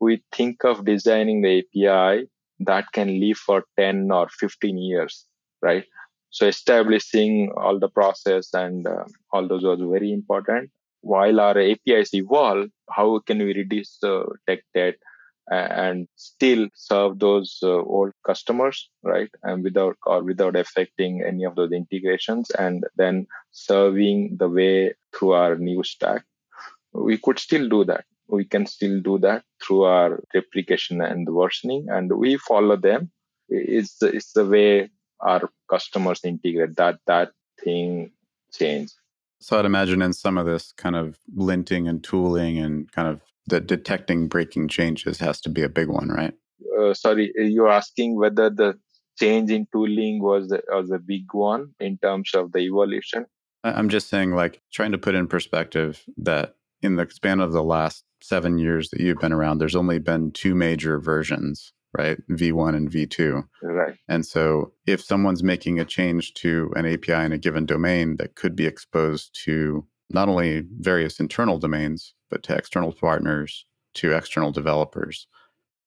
we 0.00 0.22
think 0.32 0.64
of 0.64 0.84
designing 0.84 1.42
the 1.42 1.60
API 1.60 2.28
that 2.60 2.84
can 2.92 3.20
live 3.20 3.38
for 3.38 3.64
10 3.78 4.10
or 4.12 4.28
15 4.28 4.76
years, 4.76 5.24
right? 5.62 5.84
So 6.32 6.46
establishing 6.46 7.52
all 7.56 7.78
the 7.78 7.88
process 7.88 8.52
and 8.52 8.86
uh, 8.86 9.04
all 9.32 9.46
those 9.46 9.62
was 9.62 9.80
very 9.80 10.12
important. 10.12 10.70
While 11.02 11.40
our 11.40 11.58
APIs 11.58 12.14
evolve, 12.14 12.68
how 12.90 13.20
can 13.20 13.38
we 13.38 13.54
reduce 13.54 13.98
the 14.02 14.26
tech 14.48 14.60
debt 14.74 14.96
and 15.48 16.08
still 16.16 16.68
serve 16.74 17.18
those 17.18 17.58
uh, 17.62 17.68
old 17.68 18.12
customers, 18.26 18.88
right? 19.02 19.30
And 19.42 19.64
without 19.64 19.96
or 20.06 20.22
without 20.22 20.56
affecting 20.56 21.22
any 21.22 21.44
of 21.44 21.56
those 21.56 21.72
integrations, 21.72 22.50
and 22.50 22.84
then 22.96 23.26
serving 23.50 24.36
the 24.38 24.48
way 24.48 24.94
through 25.12 25.32
our 25.32 25.56
new 25.56 25.82
stack 25.82 26.24
we 26.92 27.18
could 27.18 27.38
still 27.38 27.68
do 27.68 27.84
that. 27.84 28.04
We 28.28 28.44
can 28.44 28.66
still 28.66 29.00
do 29.00 29.18
that 29.18 29.44
through 29.62 29.82
our 29.82 30.22
replication 30.34 31.00
and 31.00 31.26
versioning, 31.26 31.86
and 31.88 32.12
we 32.12 32.36
follow 32.36 32.76
them. 32.76 33.10
It's 33.48 34.02
it's 34.02 34.32
the 34.32 34.46
way 34.46 34.90
our 35.22 35.50
customers 35.70 36.20
integrate 36.24 36.76
that 36.76 36.98
that 37.06 37.32
thing 37.62 38.12
change. 38.52 38.90
So 39.40 39.58
I'd 39.58 39.64
imagine 39.64 40.02
in 40.02 40.12
some 40.12 40.38
of 40.38 40.46
this 40.46 40.72
kind 40.72 40.94
of 40.94 41.18
linting 41.36 41.88
and 41.88 42.02
tooling 42.02 42.58
and 42.58 42.90
kind 42.92 43.08
of 43.08 43.22
the 43.46 43.60
detecting 43.60 44.28
breaking 44.28 44.68
changes 44.68 45.18
has 45.18 45.40
to 45.40 45.48
be 45.48 45.62
a 45.62 45.68
big 45.68 45.88
one, 45.88 46.08
right? 46.08 46.34
Uh, 46.78 46.94
sorry, 46.94 47.32
you're 47.36 47.68
asking 47.68 48.16
whether 48.16 48.50
the 48.50 48.78
change 49.18 49.50
in 49.50 49.66
tooling 49.72 50.22
was 50.22 50.52
a, 50.52 50.60
was 50.68 50.90
a 50.90 50.98
big 50.98 51.24
one 51.32 51.72
in 51.80 51.98
terms 51.98 52.30
of 52.34 52.52
the 52.52 52.60
evolution. 52.60 53.26
I'm 53.64 53.88
just 53.88 54.08
saying, 54.08 54.32
like, 54.32 54.60
trying 54.72 54.92
to 54.92 54.98
put 54.98 55.14
in 55.14 55.26
perspective 55.28 56.02
that 56.18 56.54
in 56.82 56.96
the 56.96 57.08
span 57.10 57.40
of 57.40 57.52
the 57.52 57.62
last 57.62 58.04
seven 58.20 58.58
years 58.58 58.90
that 58.90 59.00
you've 59.00 59.20
been 59.20 59.32
around, 59.32 59.58
there's 59.58 59.76
only 59.76 59.98
been 59.98 60.32
two 60.32 60.54
major 60.54 60.98
versions, 60.98 61.72
right? 61.96 62.18
V1 62.30 62.74
and 62.74 62.90
V2. 62.90 63.44
Right. 63.62 63.96
And 64.08 64.24
so 64.24 64.72
if 64.86 65.02
someone's 65.02 65.42
making 65.42 65.78
a 65.78 65.84
change 65.84 66.34
to 66.34 66.72
an 66.76 66.86
API 66.86 67.24
in 67.24 67.32
a 67.32 67.38
given 67.38 67.66
domain 67.66 68.16
that 68.16 68.34
could 68.34 68.56
be 68.56 68.66
exposed 68.66 69.38
to 69.44 69.86
not 70.10 70.28
only 70.28 70.64
various 70.78 71.20
internal 71.20 71.58
domains, 71.58 72.14
but 72.30 72.42
to 72.44 72.54
external 72.56 72.92
partners, 72.92 73.66
to 73.94 74.12
external 74.12 74.52
developers, 74.52 75.26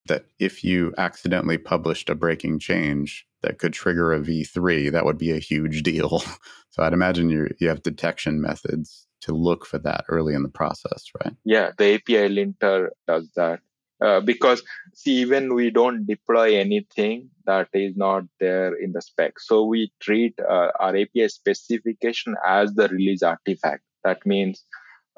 that 0.07 0.25
if 0.39 0.63
you 0.63 0.93
accidentally 0.97 1.57
published 1.57 2.09
a 2.09 2.15
breaking 2.15 2.59
change 2.59 3.25
that 3.41 3.57
could 3.57 3.73
trigger 3.73 4.13
a 4.13 4.19
V3, 4.19 4.91
that 4.91 5.05
would 5.05 5.17
be 5.17 5.31
a 5.31 5.39
huge 5.39 5.83
deal. 5.83 6.19
so 6.69 6.83
I'd 6.83 6.93
imagine 6.93 7.29
you 7.29 7.49
you 7.59 7.67
have 7.69 7.83
detection 7.83 8.41
methods 8.41 9.07
to 9.21 9.33
look 9.33 9.65
for 9.65 9.79
that 9.79 10.05
early 10.07 10.35
in 10.35 10.43
the 10.43 10.49
process, 10.49 11.05
right? 11.23 11.33
Yeah, 11.43 11.71
the 11.77 11.95
API 11.95 12.29
linter 12.29 12.91
does 13.07 13.29
that. 13.35 13.59
Uh, 14.03 14.19
because 14.19 14.61
see, 14.93 15.13
even 15.13 15.53
we 15.53 15.69
don't 15.69 16.05
deploy 16.05 16.57
anything 16.57 17.29
that 17.45 17.69
is 17.73 17.95
not 17.95 18.23
there 18.39 18.75
in 18.75 18.91
the 18.91 19.01
spec. 19.01 19.39
So 19.39 19.63
we 19.63 19.91
treat 20.01 20.37
uh, 20.39 20.71
our 20.79 20.95
API 20.95 21.29
specification 21.29 22.35
as 22.45 22.73
the 22.73 22.89
release 22.89 23.23
artifact. 23.23 23.83
That 24.03 24.25
means 24.25 24.65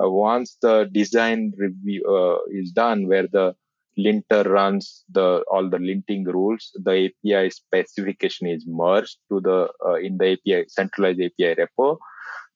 uh, 0.01 0.09
once 0.09 0.57
the 0.61 0.89
design 0.91 1.53
review 1.57 2.03
uh, 2.05 2.38
is 2.51 2.71
done, 2.71 3.07
where 3.07 3.28
the 3.28 3.55
linter 3.97 4.43
runs 4.43 5.03
the 5.09 5.43
all 5.51 5.67
the 5.69 5.78
linting 5.78 6.25
rules 6.28 6.71
the 6.84 7.09
api 7.09 7.49
specification 7.49 8.47
is 8.47 8.63
merged 8.67 9.17
to 9.30 9.41
the 9.41 9.67
uh, 9.86 9.95
in 9.95 10.17
the 10.19 10.34
api 10.34 10.65
centralized 10.67 11.19
api 11.19 11.55
repo 11.61 11.97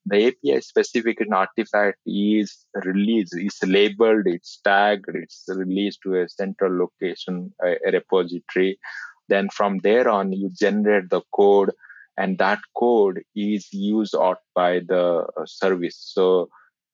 the 0.06 0.28
api 0.28 0.60
specification 0.62 1.34
artifact 1.34 1.98
is 2.06 2.66
released 2.86 3.36
is 3.38 3.58
labeled 3.64 4.26
it's 4.26 4.60
tagged 4.64 5.10
it's 5.14 5.44
released 5.50 6.00
to 6.04 6.16
a 6.16 6.28
central 6.28 6.76
location 6.78 7.54
a, 7.64 7.76
a 7.88 7.92
repository. 7.92 8.80
Then 9.30 9.50
from 9.50 9.80
there 9.80 10.10
on 10.10 10.34
you 10.34 10.50
generate 10.50 11.10
the 11.10 11.22
code 11.34 11.72
and 12.18 12.38
that 12.40 12.60
code 12.76 13.22
is 13.36 13.72
used 13.72 14.16
out 14.16 14.40
by 14.54 14.80
the 14.80 15.26
uh, 15.38 15.46
service. 15.46 15.96
So 15.98 16.50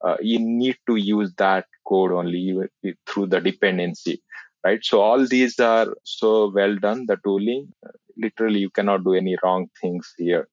uh, 0.06 0.18
you 0.22 0.38
need 0.40 0.78
to 0.88 0.98
use 0.98 1.34
that 1.38 1.66
code 1.88 2.12
only 2.12 2.60
through 3.08 3.28
the 3.28 3.42
dependency 3.42 4.22
right? 4.64 4.84
So 4.84 5.02
all 5.02 5.26
these 5.26 5.60
are 5.60 5.96
so 6.04 6.52
well 6.54 6.76
done 6.76 7.06
the 7.08 7.18
tooling. 7.24 7.74
Literally 8.18 8.60
you 8.60 8.70
cannot 8.70 9.04
do 9.04 9.14
any 9.14 9.38
wrong 9.44 9.68
things 9.82 10.14
here 10.18 10.48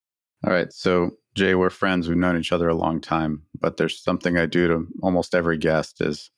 all 0.46 0.52
right 0.52 0.72
so 0.72 1.10
jay 1.34 1.54
we're 1.54 1.70
friends. 1.70 2.08
We've 2.08 2.16
known 2.16 2.38
each 2.38 2.52
other 2.52 2.68
a 2.68 2.74
long 2.74 3.00
time 3.00 3.42
but 3.58 3.76
there's 3.76 4.02
something 4.02 4.36
i 4.36 4.46
do 4.46 4.68
to 4.68 4.86
almost 5.02 5.34
every 5.34 5.58
guest 5.58 6.00
is 6.00 6.30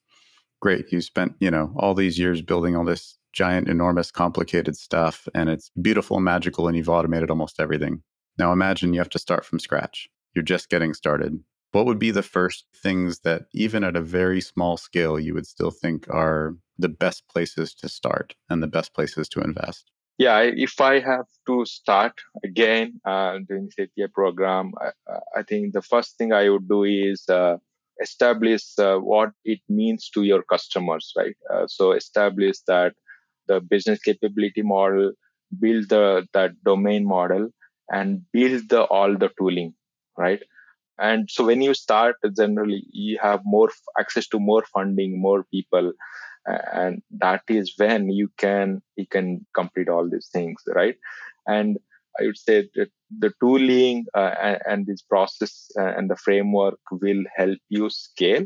great 0.61 0.91
you 0.91 1.01
spent 1.01 1.33
you 1.39 1.51
know 1.51 1.73
all 1.77 1.93
these 1.93 2.17
years 2.17 2.41
building 2.41 2.75
all 2.75 2.85
this 2.85 3.17
giant 3.37 3.69
enormous 3.69 4.09
complicated 4.09 4.75
stuff 4.75 5.27
and 5.35 5.47
it's 5.47 5.69
beautiful 5.79 6.17
and 6.17 6.25
magical 6.25 6.67
and 6.67 6.75
you've 6.75 6.89
automated 6.89 7.29
almost 7.29 7.59
everything. 7.59 8.01
Now 8.39 8.51
imagine 8.51 8.93
you 8.93 8.99
have 8.99 9.11
to 9.11 9.19
start 9.19 9.45
from 9.45 9.59
scratch. 9.59 10.09
You're 10.33 10.43
just 10.43 10.69
getting 10.69 10.95
started. 10.95 11.39
What 11.71 11.85
would 11.85 11.99
be 11.99 12.09
the 12.09 12.23
first 12.23 12.65
things 12.81 13.19
that 13.19 13.43
even 13.53 13.83
at 13.83 13.95
a 13.95 14.01
very 14.01 14.41
small 14.41 14.75
scale 14.75 15.19
you 15.19 15.35
would 15.35 15.45
still 15.45 15.69
think 15.69 16.07
are 16.09 16.55
the 16.79 16.89
best 16.89 17.27
places 17.27 17.75
to 17.75 17.89
start 17.89 18.33
and 18.49 18.63
the 18.63 18.67
best 18.67 18.95
places 18.95 19.29
to 19.29 19.41
invest 19.41 19.91
yeah 20.17 20.39
if 20.39 20.79
i 20.81 20.99
have 20.99 21.25
to 21.45 21.65
start 21.65 22.13
again 22.43 22.99
uh, 23.05 23.37
doing 23.47 23.69
api 23.79 24.07
program 24.13 24.71
I, 24.81 25.39
I, 25.39 25.43
think 25.43 25.73
the 25.73 25.81
first 25.81 26.17
thing 26.17 26.33
i 26.33 26.49
would 26.49 26.67
do 26.67 26.83
is 26.83 27.27
uh, 27.29 27.57
establish 28.01 28.63
uh, 28.79 28.97
what 28.97 29.31
it 29.45 29.59
means 29.69 30.09
to 30.11 30.23
your 30.23 30.43
customers 30.43 31.13
right? 31.17 31.35
Uh, 31.53 31.65
so 31.67 31.91
establish 31.91 32.57
that 32.67 32.93
the 33.47 33.59
business 33.59 33.99
capability 33.99 34.61
model 34.61 35.13
build 35.59 35.89
the 35.89 36.27
that 36.33 36.51
domain 36.63 37.05
model 37.05 37.49
and 37.91 38.21
build 38.33 38.69
the 38.69 38.83
all 38.83 39.15
the 39.17 39.29
tooling 39.39 39.73
right? 40.17 40.41
And 40.99 41.29
so 41.29 41.45
when 41.45 41.61
you 41.61 41.73
start 41.73 42.15
generally 42.35 42.85
you 42.91 43.19
have 43.21 43.41
more 43.45 43.69
access 43.99 44.27
to 44.29 44.39
more 44.39 44.63
funding 44.73 45.21
more 45.21 45.43
people 45.51 45.93
and 46.47 47.01
that 47.11 47.41
is 47.47 47.73
when 47.77 48.09
you 48.09 48.29
can 48.37 48.81
you 48.95 49.05
can 49.07 49.45
complete 49.53 49.89
all 49.89 50.09
these 50.09 50.29
things 50.31 50.61
right? 50.75 50.95
And 51.45 51.77
i 52.19 52.25
would 52.25 52.37
say 52.37 52.67
that 52.75 52.89
the 53.19 53.31
tooling 53.39 54.05
uh, 54.15 54.33
and, 54.41 54.59
and, 54.65 54.87
this 54.87 55.01
process 55.01 55.69
uh, 55.79 55.93
and 55.97 56.09
the 56.09 56.15
framework 56.15 56.79
will 56.91 57.23
help 57.35 57.57
you 57.69 57.89
scale. 57.89 58.45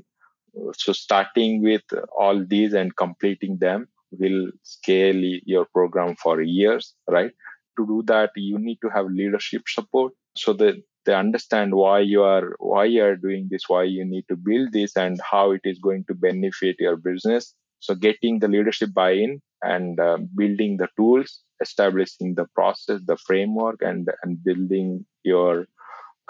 So 0.73 0.91
starting 0.93 1.63
with 1.63 1.83
all 2.17 2.45
these 2.45 2.73
and 2.73 2.95
completing 2.95 3.57
them 3.57 3.87
will 4.11 4.51
scale 4.63 5.15
your 5.45 5.65
program 5.73 6.15
for 6.17 6.41
years 6.41 6.93
right? 7.07 7.31
To 7.77 7.87
do 7.87 8.03
that 8.07 8.31
you 8.35 8.59
need 8.59 8.79
to 8.81 8.89
have 8.89 9.05
leadership 9.07 9.63
support 9.67 10.13
so 10.35 10.53
that 10.53 10.75
they 11.05 11.13
understand 11.15 11.73
why 11.73 11.99
you 11.99 12.21
are 12.23 12.55
why 12.59 12.85
you 12.85 13.03
are 13.03 13.15
doing 13.15 13.47
this 13.49 13.63
why 13.67 13.83
you 13.83 14.05
need 14.05 14.25
to 14.29 14.35
build 14.35 14.71
this 14.71 14.95
and 14.95 15.19
how 15.31 15.51
it 15.51 15.61
is 15.63 15.79
going 15.79 16.03
to 16.05 16.13
benefit 16.13 16.75
your 16.79 16.97
business 16.97 17.55
so 17.81 17.93
getting 17.95 18.39
the 18.39 18.47
leadership 18.47 18.93
buy-in 18.93 19.41
and 19.63 19.99
uh, 19.99 20.17
building 20.35 20.77
the 20.77 20.89
tools 20.97 21.41
establishing 21.61 22.33
the 22.35 22.47
process 22.55 22.99
the 23.11 23.17
framework 23.27 23.79
and 23.81 24.09
and 24.23 24.43
building 24.43 25.05
your 25.23 25.67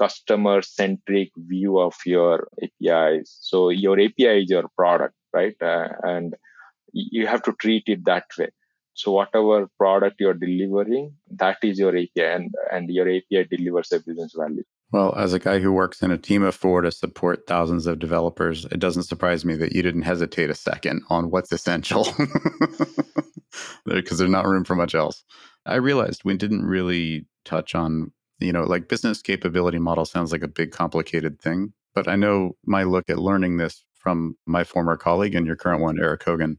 customer 0.04 0.62
centric 0.62 1.30
view 1.54 1.80
of 1.80 1.96
your 2.06 2.48
apis 2.66 3.38
so 3.50 3.70
your 3.70 3.98
api 4.06 4.26
is 4.42 4.50
your 4.50 4.68
product 4.76 5.16
right? 5.34 5.56
Uh, 5.62 5.90
and 6.04 6.36
you 6.94 7.28
have 7.28 7.44
to 7.44 7.54
treat 7.54 7.84
it 7.88 8.06
that 8.06 8.26
way. 8.38 8.50
So 8.94 9.14
whatever 9.14 9.70
product 9.78 10.18
you're 10.20 10.34
delivering, 10.34 11.16
that 11.32 11.58
is 11.64 11.80
your 11.80 11.96
API, 11.96 12.10
and 12.24 12.54
and 12.72 12.90
your 12.90 13.08
API 13.08 13.46
delivers 13.46 13.92
a 13.94 14.00
business 14.00 14.34
value. 14.38 14.64
Well, 14.92 15.14
as 15.16 15.34
a 15.34 15.40
guy 15.40 15.60
who 15.60 15.72
works 15.72 16.02
in 16.02 16.12
a 16.12 16.18
team 16.18 16.44
of 16.44 16.54
four 16.54 16.82
to 16.82 16.92
support 16.92 17.48
thousands 17.48 17.88
of 17.88 18.00
developers, 18.00 18.66
it 18.66 18.80
doesn't 18.80 19.04
surprise 19.04 19.46
me 19.46 19.56
that 19.56 19.74
you 19.74 19.82
didn't 19.82 20.02
hesitate 20.02 20.50
a 20.50 20.56
second 20.56 21.04
on 21.10 21.32
what's 21.32 21.52
essential, 21.52 22.04
because 23.86 24.18
there's 24.18 24.30
not 24.30 24.46
room 24.46 24.66
for 24.66 24.76
much 24.76 24.94
else. 24.94 25.24
I 25.66 25.76
realized 25.76 26.24
we 26.26 26.36
didn't 26.36 26.66
really 26.66 27.26
touch 27.46 27.74
on, 27.74 28.12
you 28.40 28.52
know, 28.52 28.64
like 28.64 28.90
business 28.90 29.22
capability 29.22 29.80
model 29.80 30.06
sounds 30.06 30.34
like 30.34 30.44
a 30.44 30.48
big 30.50 30.72
complicated 30.72 31.40
thing, 31.40 31.72
but 31.96 32.10
I 32.10 32.18
know 32.18 32.58
my 32.66 32.84
look 32.84 33.10
at 33.10 33.20
learning 33.20 33.58
this 33.58 33.86
from 33.94 34.36
my 34.46 34.66
former 34.66 34.98
colleague 34.98 35.36
and 35.36 35.48
your 35.48 35.56
current 35.56 35.82
one, 35.82 36.00
Eric 36.02 36.24
Hogan, 36.24 36.58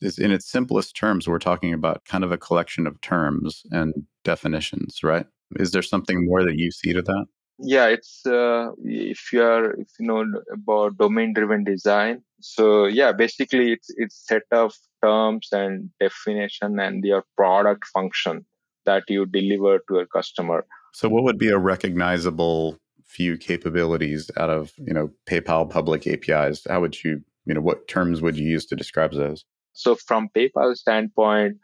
is 0.00 0.18
in 0.18 0.30
its 0.30 0.48
simplest 0.48 0.94
terms, 0.94 1.26
we're 1.26 1.38
talking 1.38 1.72
about 1.72 2.04
kind 2.04 2.22
of 2.22 2.30
a 2.30 2.38
collection 2.38 2.86
of 2.86 3.00
terms 3.00 3.62
and 3.72 3.94
definitions, 4.22 5.02
right? 5.02 5.26
Is 5.56 5.72
there 5.72 5.82
something 5.82 6.26
more 6.26 6.44
that 6.44 6.58
you 6.58 6.70
see 6.70 6.92
to 6.92 7.02
that? 7.02 7.26
Yeah, 7.58 7.86
it's 7.86 8.26
uh, 8.26 8.70
if 8.82 9.32
you 9.32 9.42
are 9.42 9.72
if 9.72 9.88
you 9.98 10.06
know 10.06 10.24
about 10.52 10.98
domain 10.98 11.32
driven 11.34 11.62
design. 11.62 12.22
So 12.40 12.86
yeah, 12.86 13.12
basically 13.12 13.72
it's 13.72 13.88
it's 13.96 14.26
set 14.26 14.42
of 14.50 14.74
terms 15.02 15.48
and 15.52 15.90
definition 16.00 16.80
and 16.80 17.04
your 17.04 17.24
product 17.36 17.86
function 17.86 18.44
that 18.86 19.04
you 19.08 19.26
deliver 19.26 19.78
to 19.88 19.98
a 19.98 20.06
customer. 20.06 20.66
So 20.92 21.08
what 21.08 21.24
would 21.24 21.38
be 21.38 21.48
a 21.48 21.58
recognizable 21.58 22.78
few 23.04 23.36
capabilities 23.36 24.30
out 24.36 24.50
of 24.50 24.72
you 24.78 24.92
know 24.92 25.10
PayPal 25.26 25.70
public 25.70 26.06
APIs? 26.06 26.66
How 26.68 26.80
would 26.80 27.02
you 27.04 27.22
you 27.46 27.54
know 27.54 27.60
what 27.60 27.86
terms 27.86 28.20
would 28.20 28.36
you 28.36 28.48
use 28.48 28.66
to 28.66 28.76
describe 28.76 29.12
those? 29.12 29.44
So 29.74 29.94
from 29.94 30.28
PayPal 30.36 30.76
standpoint, 30.76 31.58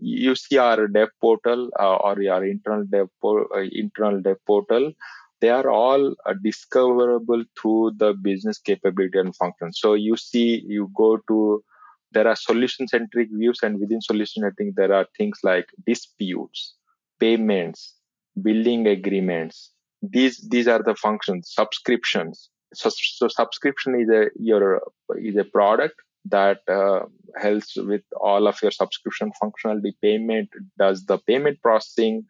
you 0.00 0.34
see 0.34 0.58
our 0.58 0.86
dev 0.88 1.08
portal 1.20 1.70
uh, 1.78 1.96
or 1.96 2.20
your 2.20 2.44
internal 2.44 2.84
dev, 2.84 3.08
po- 3.22 3.48
uh, 3.54 3.64
internal 3.70 4.20
dev 4.20 4.36
portal, 4.46 4.92
they 5.44 5.50
are 5.50 5.68
all 5.68 6.14
uh, 6.24 6.32
discoverable 6.42 7.44
through 7.60 7.92
the 7.98 8.14
business 8.14 8.58
capability 8.58 9.18
and 9.18 9.36
function. 9.36 9.74
So 9.74 9.92
you 9.92 10.16
see, 10.16 10.64
you 10.66 10.90
go 10.96 11.18
to, 11.28 11.62
there 12.12 12.26
are 12.26 12.34
solution 12.34 12.88
centric 12.88 13.28
views, 13.30 13.58
and 13.62 13.78
within 13.78 14.00
solution, 14.00 14.44
I 14.44 14.52
think 14.56 14.74
there 14.74 14.94
are 14.94 15.06
things 15.18 15.40
like 15.42 15.66
disputes, 15.86 16.76
payments, 17.20 17.94
billing 18.40 18.86
agreements. 18.86 19.70
These 20.00 20.48
these 20.48 20.66
are 20.66 20.82
the 20.82 20.94
functions, 20.94 21.52
subscriptions. 21.52 22.48
So, 22.72 22.88
so 22.88 23.28
subscription 23.28 24.00
is 24.00 24.08
a 24.08 24.22
your 24.50 24.80
is 25.18 25.36
a 25.36 25.44
product 25.44 25.96
that 26.36 26.60
uh, 26.68 27.00
helps 27.36 27.76
with 27.76 28.04
all 28.18 28.48
of 28.48 28.62
your 28.62 28.70
subscription 28.70 29.30
functionality 29.42 29.92
payment 30.00 30.48
does 30.78 31.04
the 31.04 31.18
payment 31.18 31.60
processing 31.60 32.24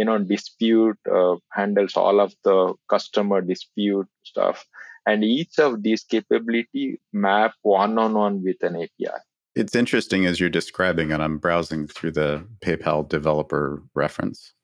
you 0.00 0.06
know 0.08 0.18
dispute 0.18 0.98
uh, 1.16 1.36
handles 1.52 1.96
all 2.02 2.20
of 2.20 2.34
the 2.44 2.58
customer 2.88 3.40
dispute 3.42 4.08
stuff 4.22 4.64
and 5.06 5.24
each 5.24 5.58
of 5.58 5.82
these 5.82 6.04
capability 6.14 6.86
map 7.12 7.52
one 7.62 7.98
on 7.98 8.14
one 8.14 8.42
with 8.42 8.62
an 8.62 8.76
api 8.84 9.12
it's 9.54 9.76
interesting 9.82 10.24
as 10.24 10.40
you're 10.40 10.56
describing 10.60 11.12
and 11.12 11.22
i'm 11.22 11.36
browsing 11.46 11.86
through 11.86 12.14
the 12.20 12.32
paypal 12.64 13.06
developer 13.16 13.82
reference 13.94 14.54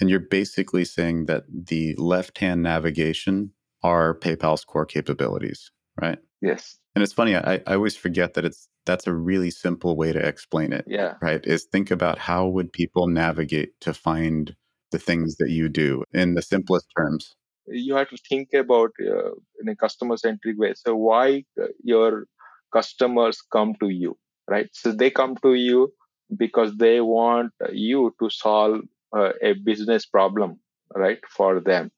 and 0.00 0.10
you're 0.10 0.28
basically 0.40 0.84
saying 0.84 1.26
that 1.26 1.44
the 1.70 1.94
left 1.96 2.38
hand 2.38 2.60
navigation 2.62 3.52
are 3.84 4.18
paypal's 4.18 4.64
core 4.64 4.86
capabilities 4.96 5.70
right 6.00 6.18
yes 6.40 6.78
and 6.94 7.02
it's 7.02 7.12
funny, 7.12 7.36
I, 7.36 7.54
I 7.66 7.74
always 7.74 7.96
forget 7.96 8.34
that 8.34 8.44
it's 8.44 8.68
that's 8.84 9.06
a 9.06 9.14
really 9.14 9.50
simple 9.50 9.96
way 9.96 10.12
to 10.12 10.18
explain 10.18 10.72
it. 10.72 10.84
Yeah. 10.86 11.14
Right. 11.22 11.44
Is 11.46 11.64
think 11.64 11.90
about 11.90 12.18
how 12.18 12.46
would 12.48 12.72
people 12.72 13.06
navigate 13.06 13.80
to 13.80 13.94
find 13.94 14.54
the 14.92 14.98
things 14.98 15.36
that 15.36 15.50
you 15.50 15.68
do 15.68 16.04
in 16.12 16.34
the 16.34 16.42
simplest 16.42 16.86
terms. 16.96 17.34
You 17.66 17.94
have 17.96 18.10
to 18.10 18.18
think 18.28 18.48
about 18.54 18.90
uh, 19.00 19.32
in 19.60 19.68
a 19.68 19.76
customer 19.76 20.16
centric 20.16 20.58
way. 20.58 20.74
So 20.76 20.94
why 20.96 21.44
uh, 21.60 21.66
your 21.82 22.26
customers 22.72 23.40
come 23.52 23.74
to 23.80 23.88
you, 23.88 24.16
right? 24.48 24.68
So 24.72 24.92
they 24.92 25.10
come 25.10 25.36
to 25.42 25.54
you 25.54 25.92
because 26.36 26.76
they 26.76 27.00
want 27.00 27.52
you 27.72 28.14
to 28.20 28.30
solve 28.30 28.80
uh, 29.16 29.32
a 29.42 29.52
business 29.52 30.06
problem, 30.06 30.58
right, 30.94 31.18
for 31.36 31.60
them. 31.60 31.90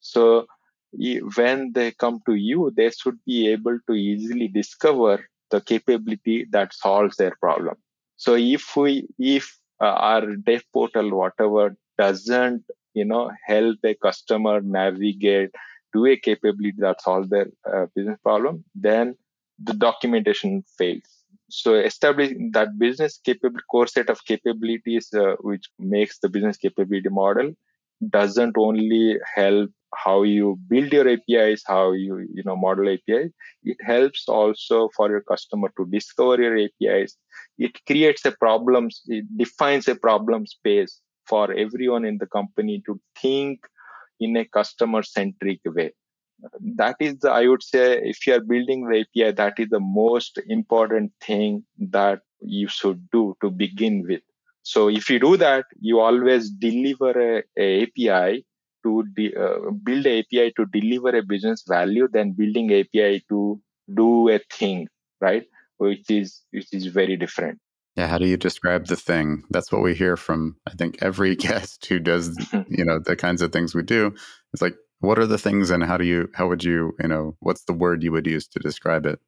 So 0.00 0.46
when 1.36 1.72
they 1.74 1.92
come 1.92 2.20
to 2.26 2.34
you, 2.34 2.72
they 2.76 2.90
should 2.90 3.18
be 3.26 3.48
able 3.48 3.78
to 3.88 3.94
easily 3.94 4.48
discover 4.48 5.24
the 5.50 5.60
capability 5.60 6.46
that 6.50 6.72
solves 6.74 7.16
their 7.16 7.36
problem. 7.40 7.76
So 8.16 8.34
if 8.34 8.76
we, 8.76 9.08
if 9.18 9.56
uh, 9.80 9.86
our 9.86 10.36
dev 10.36 10.62
portal, 10.72 11.10
whatever, 11.16 11.76
doesn't, 12.02 12.64
you 12.94 13.04
know, 13.04 13.30
help 13.46 13.78
a 13.84 13.94
customer 13.94 14.60
navigate 14.60 15.50
to 15.94 16.06
a 16.06 16.16
capability 16.16 16.76
that 16.78 17.02
solves 17.02 17.28
their 17.30 17.48
uh, 17.72 17.86
business 17.94 18.18
problem, 18.22 18.64
then 18.74 19.16
the 19.62 19.74
documentation 19.74 20.52
fails. 20.78 21.10
so 21.50 21.74
establishing 21.74 22.50
that 22.56 22.78
business 22.82 23.12
capable 23.28 23.60
core 23.70 23.86
set 23.94 24.08
of 24.14 24.18
capabilities 24.30 25.06
uh, 25.22 25.34
which 25.48 25.66
makes 25.94 26.18
the 26.22 26.28
business 26.36 26.56
capability 26.64 27.10
model 27.18 27.48
doesn't 28.16 28.56
only 28.56 29.18
help 29.34 29.70
how 30.04 30.22
you 30.22 30.58
build 30.68 30.92
your 30.92 31.06
apis 31.14 31.62
how 31.66 31.92
you 31.92 32.18
you 32.38 32.42
know 32.48 32.56
model 32.66 32.88
apis 32.94 33.30
it 33.72 33.76
helps 33.90 34.22
also 34.28 34.78
for 34.96 35.10
your 35.14 35.22
customer 35.32 35.70
to 35.76 35.86
discover 35.96 36.36
your 36.44 36.56
apis 36.66 37.16
it 37.58 37.74
creates 37.86 38.24
a 38.24 38.32
problems 38.46 39.02
it 39.18 39.26
defines 39.44 39.88
a 39.88 39.96
problem 40.06 40.46
space 40.46 41.00
for 41.30 41.52
everyone 41.52 42.04
in 42.04 42.18
the 42.18 42.26
company 42.26 42.82
to 42.86 43.00
think 43.22 43.66
in 44.20 44.36
a 44.36 44.44
customer 44.44 45.02
centric 45.02 45.60
way. 45.66 45.92
That 46.76 46.96
is 47.00 47.18
the, 47.18 47.30
i 47.30 47.46
would 47.46 47.62
say 47.62 47.84
if 48.12 48.26
you 48.26 48.34
are 48.34 48.40
building 48.52 48.86
the 48.88 49.00
api 49.00 49.32
that 49.40 49.58
is 49.58 49.68
the 49.70 49.80
most 49.80 50.40
important 50.48 51.12
thing 51.26 51.64
that 51.96 52.20
you 52.40 52.68
should 52.68 53.00
do 53.10 53.36
to 53.42 53.50
begin 53.50 54.04
with. 54.08 54.22
So 54.62 54.88
if 54.88 55.10
you 55.10 55.18
do 55.20 55.36
that 55.36 55.66
you 55.80 56.00
always 56.00 56.50
deliver 56.50 57.12
a, 57.38 57.42
a 57.58 57.82
api 57.82 58.46
to 58.84 59.04
de- 59.16 59.34
uh, 59.36 59.70
build 59.84 60.06
api 60.06 60.52
to 60.56 60.66
deliver 60.78 61.10
a 61.16 61.22
business 61.22 61.64
value 61.68 62.08
than 62.10 62.32
building 62.32 62.72
api 62.72 63.24
to 63.28 63.60
do 63.94 64.30
a 64.30 64.40
thing 64.58 64.88
right? 65.20 65.46
Which 65.76 66.10
is 66.10 66.42
which 66.52 66.72
is 66.72 66.86
very 66.86 67.16
different 67.16 67.60
yeah 67.96 68.06
how 68.06 68.18
do 68.18 68.26
you 68.26 68.36
describe 68.36 68.86
the 68.86 68.96
thing? 68.96 69.42
That's 69.50 69.72
what 69.72 69.82
we 69.82 69.94
hear 69.94 70.16
from 70.16 70.56
i 70.66 70.70
think 70.70 70.98
every 71.02 71.34
guest 71.46 71.86
who 71.86 71.98
does 71.98 72.36
you 72.68 72.84
know 72.84 72.98
the 72.98 73.16
kinds 73.16 73.42
of 73.42 73.52
things 73.52 73.74
we 73.74 73.82
do. 73.82 74.14
It's 74.52 74.62
like 74.62 74.76
what 75.00 75.18
are 75.18 75.26
the 75.26 75.38
things 75.38 75.70
and 75.70 75.82
how 75.84 75.96
do 75.96 76.04
you 76.04 76.28
how 76.34 76.48
would 76.48 76.64
you 76.64 76.92
you 77.00 77.08
know 77.08 77.36
what's 77.40 77.64
the 77.64 77.72
word 77.72 78.02
you 78.02 78.12
would 78.12 78.26
use 78.26 78.46
to 78.48 78.58
describe 78.58 79.06
it? 79.06 79.18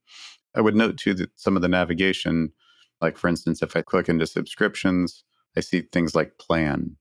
I 0.54 0.60
would 0.60 0.76
note 0.76 0.98
too 0.98 1.14
that 1.14 1.30
some 1.36 1.56
of 1.56 1.62
the 1.62 1.68
navigation 1.68 2.52
like 3.00 3.16
for 3.16 3.28
instance 3.28 3.62
if 3.62 3.76
i 3.76 3.82
click 3.82 4.08
into 4.08 4.26
subscriptions 4.26 5.24
i 5.56 5.60
see 5.60 5.82
things 5.92 6.14
like 6.14 6.38
plan. 6.38 6.96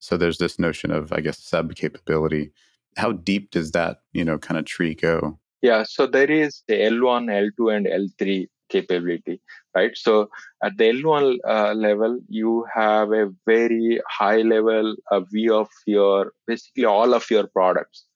So 0.00 0.16
there's 0.16 0.38
this 0.38 0.58
notion 0.58 0.90
of 0.90 1.12
i 1.12 1.20
guess 1.20 1.38
sub 1.38 1.74
capability. 1.74 2.52
How 2.96 3.12
deep 3.12 3.50
does 3.50 3.72
that 3.72 3.98
you 4.12 4.24
know 4.24 4.38
kind 4.38 4.58
of 4.58 4.64
tree 4.64 4.94
go? 4.94 5.38
Yeah 5.62 5.84
so 5.84 6.06
there 6.06 6.30
is 6.30 6.62
the 6.68 6.74
l1 6.74 7.26
l2 7.26 7.76
and 7.76 7.86
l3 7.86 8.48
capability 8.74 9.36
right 9.76 9.96
so 10.04 10.14
at 10.62 10.76
the 10.78 10.88
l1 10.96 11.36
uh, 11.56 11.72
level 11.86 12.18
you 12.28 12.52
have 12.74 13.12
a 13.12 13.26
very 13.52 14.00
high 14.18 14.42
level 14.54 14.96
uh, 15.10 15.20
view 15.34 15.54
of 15.62 15.70
your 15.86 16.32
basically 16.46 16.86
all 16.96 17.14
of 17.20 17.30
your 17.36 17.46
products 17.58 18.06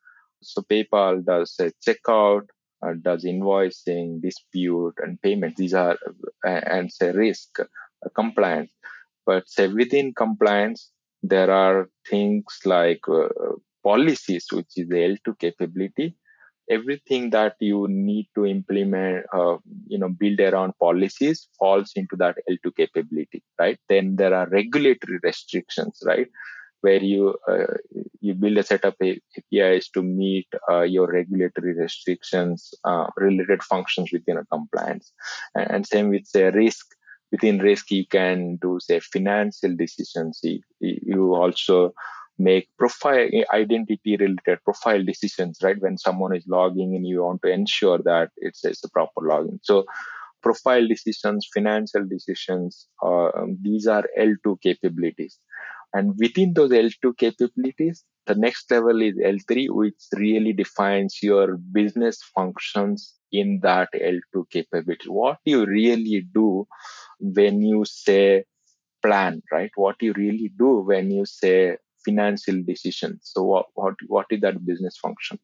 so 0.43 0.63
PayPal 0.63 1.25
does 1.25 1.55
a 1.61 1.73
checkout, 1.87 2.47
uh, 2.83 2.93
does 3.03 3.25
invoicing, 3.25 4.23
dispute, 4.23 4.95
and 4.99 5.21
payment. 5.21 5.57
These 5.57 5.75
are 5.75 5.99
and 6.45 6.93
say 6.93 7.13
risk 7.13 7.59
compliance. 8.15 8.73
But 9.27 9.49
say 9.49 9.69
within 9.69 10.15
compliance, 10.15 10.91
there 11.23 11.51
are 11.51 11.91
things 12.09 12.45
like 12.65 13.01
uh, 13.09 13.29
policies, 13.83 14.47
which 14.53 14.69
is 14.77 14.89
the 14.89 15.19
L2 15.27 15.39
capability. 15.39 16.17
Everything 16.71 17.31
that 17.31 17.57
you 17.61 17.87
need 17.89 18.29
to 18.35 18.45
implement, 18.47 19.25
uh, 19.33 19.57
you 19.87 19.99
know, 19.99 20.09
build 20.09 20.41
around 20.41 20.75
policies 20.79 21.49
falls 21.59 21.93
into 21.97 22.17
that 22.17 22.37
L2 22.51 22.77
capability, 22.77 23.43
right? 23.59 23.79
Then 23.89 24.17
there 24.17 24.35
are 24.35 24.49
regulatory 24.49 25.19
restrictions, 25.23 26.03
right? 26.05 26.29
where 26.81 27.03
you 27.03 27.35
uh, 27.49 27.75
you 28.21 28.35
build 28.35 28.59
a 28.59 28.63
set 28.63 28.85
of 28.85 28.95
APIs 29.03 29.89
to 29.91 30.03
meet 30.03 30.47
uh, 30.71 30.83
your 30.83 31.11
regulatory 31.11 31.75
restrictions, 31.75 32.73
uh, 32.85 33.07
related 33.17 33.63
functions 33.63 34.11
within 34.13 34.39
a 34.39 34.45
compliance, 34.47 35.13
and, 35.55 35.71
and, 35.71 35.87
same 35.87 36.11
with 36.11 36.27
say 36.27 36.45
risk. 36.51 36.87
Within 37.31 37.59
risk, 37.59 37.91
you 37.91 38.07
can 38.07 38.57
do 38.57 38.79
say 38.81 39.01
financial 39.01 39.77
decisions. 39.77 40.41
You, 40.43 40.61
you 40.81 41.35
also 41.35 41.93
make 42.39 42.69
profile 42.79 43.29
identity 43.53 44.17
related 44.17 44.59
profile 44.65 45.03
decisions 45.05 45.59
right 45.63 45.81
when 45.81 45.99
someone 45.99 46.35
is 46.35 46.45
logging 46.47 46.95
in 46.95 47.05
you 47.05 47.23
want 47.23 47.41
to 47.43 47.51
ensure 47.51 47.99
that 47.99 48.31
it's, 48.37 48.65
it's 48.65 48.85
a 48.85 48.91
proper 48.91 49.21
login 49.23 49.59
so 49.63 49.85
profile 50.43 50.87
decisions 50.87 51.49
financial 51.53 52.05
decisions 52.07 52.87
uh, 53.03 53.31
um, 53.37 53.59
these 53.63 53.87
are 53.87 54.05
l2 54.19 54.61
capabilities 54.63 55.39
and 55.95 56.15
within 56.19 56.53
those 56.53 56.71
L2 56.71 57.17
capabilities, 57.17 58.05
the 58.27 58.35
next 58.35 58.71
level 58.71 59.01
is 59.01 59.15
L3, 59.17 59.69
which 59.71 59.95
really 60.15 60.53
defines 60.53 61.19
your 61.23 61.57
business 61.57 62.23
functions 62.35 63.15
in 63.33 63.61
that 63.63 63.89
L2 63.95 64.51
capability. 64.51 65.09
What 65.09 65.39
you 65.45 65.65
really 65.65 66.27
do 66.35 66.67
when 67.21 67.63
you 67.63 67.85
say 67.87 68.45
plan, 69.03 69.43
right? 69.51 69.71
What 69.77 69.97
you 70.01 70.13
really 70.15 70.53
do 70.59 70.81
when 70.81 71.11
you 71.11 71.25
say 71.25 71.79
financial 72.09 72.63
decisions. 72.63 73.21
So 73.33 73.43
what, 73.43 73.67
what, 73.75 73.95
what 74.07 74.27
is 74.31 74.41
that 74.41 74.65
business 74.65 74.97
function? 74.97 75.39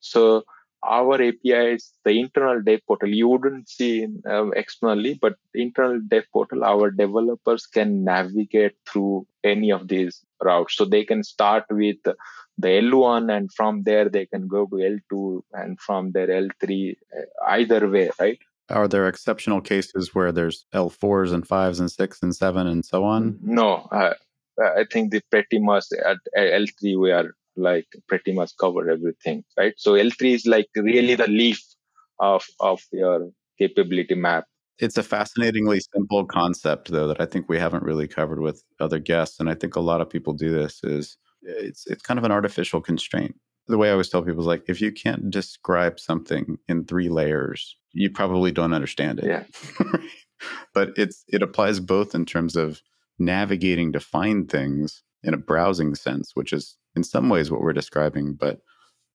So 0.00 0.44
our 0.84 1.20
APIs, 1.20 1.92
the 2.04 2.20
internal 2.20 2.62
dev 2.62 2.80
portal, 2.86 3.08
you 3.08 3.28
wouldn't 3.28 3.68
see 3.68 4.06
um, 4.28 4.52
externally, 4.54 5.18
but 5.20 5.34
internal 5.54 6.00
dev 6.08 6.24
portal, 6.32 6.64
our 6.64 6.90
developers 6.90 7.66
can 7.66 8.04
navigate 8.04 8.74
through 8.88 9.26
any 9.42 9.70
of 9.72 9.88
these 9.88 10.22
routes. 10.42 10.76
So 10.76 10.84
they 10.84 11.04
can 11.04 11.22
start 11.24 11.64
with 11.70 11.96
the 12.04 12.14
L1 12.62 13.34
and 13.36 13.52
from 13.52 13.82
there 13.82 14.08
they 14.08 14.26
can 14.26 14.48
go 14.48 14.66
to 14.66 14.76
L2 14.76 15.42
and 15.52 15.80
from 15.80 16.12
there 16.12 16.28
L3, 16.28 16.92
uh, 16.92 17.22
either 17.48 17.88
way, 17.88 18.10
right? 18.20 18.38
Are 18.68 18.88
there 18.88 19.06
exceptional 19.06 19.60
cases 19.60 20.14
where 20.14 20.32
there's 20.32 20.66
L4s 20.74 21.32
and 21.32 21.46
5s 21.46 21.78
and 21.78 21.90
6 21.90 22.22
and 22.22 22.34
7 22.34 22.66
and 22.66 22.84
so 22.84 23.04
on? 23.04 23.38
No, 23.40 23.88
uh, 23.92 24.14
Uh, 24.62 24.80
I 24.80 24.84
think 24.90 25.12
the 25.12 25.22
pretty 25.30 25.58
much 25.58 25.84
at 26.04 26.18
L3 26.36 26.98
we 26.98 27.10
are 27.12 27.32
like 27.56 27.86
pretty 28.08 28.32
much 28.32 28.52
cover 28.60 28.90
everything, 28.90 29.44
right? 29.56 29.74
So 29.76 29.92
L3 29.92 30.34
is 30.34 30.46
like 30.46 30.68
really 30.76 31.14
the 31.14 31.28
leaf 31.28 31.62
of 32.18 32.44
of 32.60 32.80
your 32.92 33.30
capability 33.58 34.14
map. 34.14 34.44
It's 34.78 34.98
a 34.98 35.02
fascinatingly 35.02 35.80
simple 35.94 36.26
concept 36.26 36.90
though 36.90 37.08
that 37.08 37.20
I 37.20 37.26
think 37.26 37.48
we 37.48 37.58
haven't 37.58 37.82
really 37.82 38.08
covered 38.08 38.40
with 38.40 38.62
other 38.78 38.98
guests 38.98 39.40
and 39.40 39.48
I 39.48 39.54
think 39.54 39.76
a 39.76 39.80
lot 39.80 40.00
of 40.00 40.10
people 40.10 40.32
do 40.34 40.50
this 40.50 40.80
is 40.84 41.16
it's 41.42 41.86
it's 41.86 42.02
kind 42.02 42.18
of 42.18 42.24
an 42.24 42.32
artificial 42.32 42.80
constraint. 42.80 43.36
The 43.68 43.78
way 43.78 43.88
I 43.88 43.92
always 43.92 44.08
tell 44.08 44.22
people 44.22 44.40
is 44.40 44.46
like 44.46 44.64
if 44.68 44.80
you 44.80 44.92
can't 44.92 45.30
describe 45.30 45.98
something 45.98 46.58
in 46.68 46.84
three 46.84 47.08
layers, 47.08 47.76
you 47.92 48.10
probably 48.10 48.52
don't 48.52 48.74
understand 48.74 49.20
it. 49.20 49.26
Yeah. 49.26 49.44
but 50.74 50.90
it's 50.96 51.24
it 51.28 51.42
applies 51.42 51.80
both 51.80 52.14
in 52.14 52.26
terms 52.26 52.54
of 52.56 52.82
navigating 53.18 53.92
to 53.92 54.00
find 54.00 54.50
things 54.50 55.02
in 55.22 55.34
a 55.34 55.38
browsing 55.38 55.94
sense, 55.94 56.32
which 56.34 56.52
is 56.52 56.76
in 56.94 57.02
some 57.02 57.28
ways 57.28 57.50
what 57.50 57.60
we're 57.60 57.72
describing, 57.72 58.34
but 58.34 58.60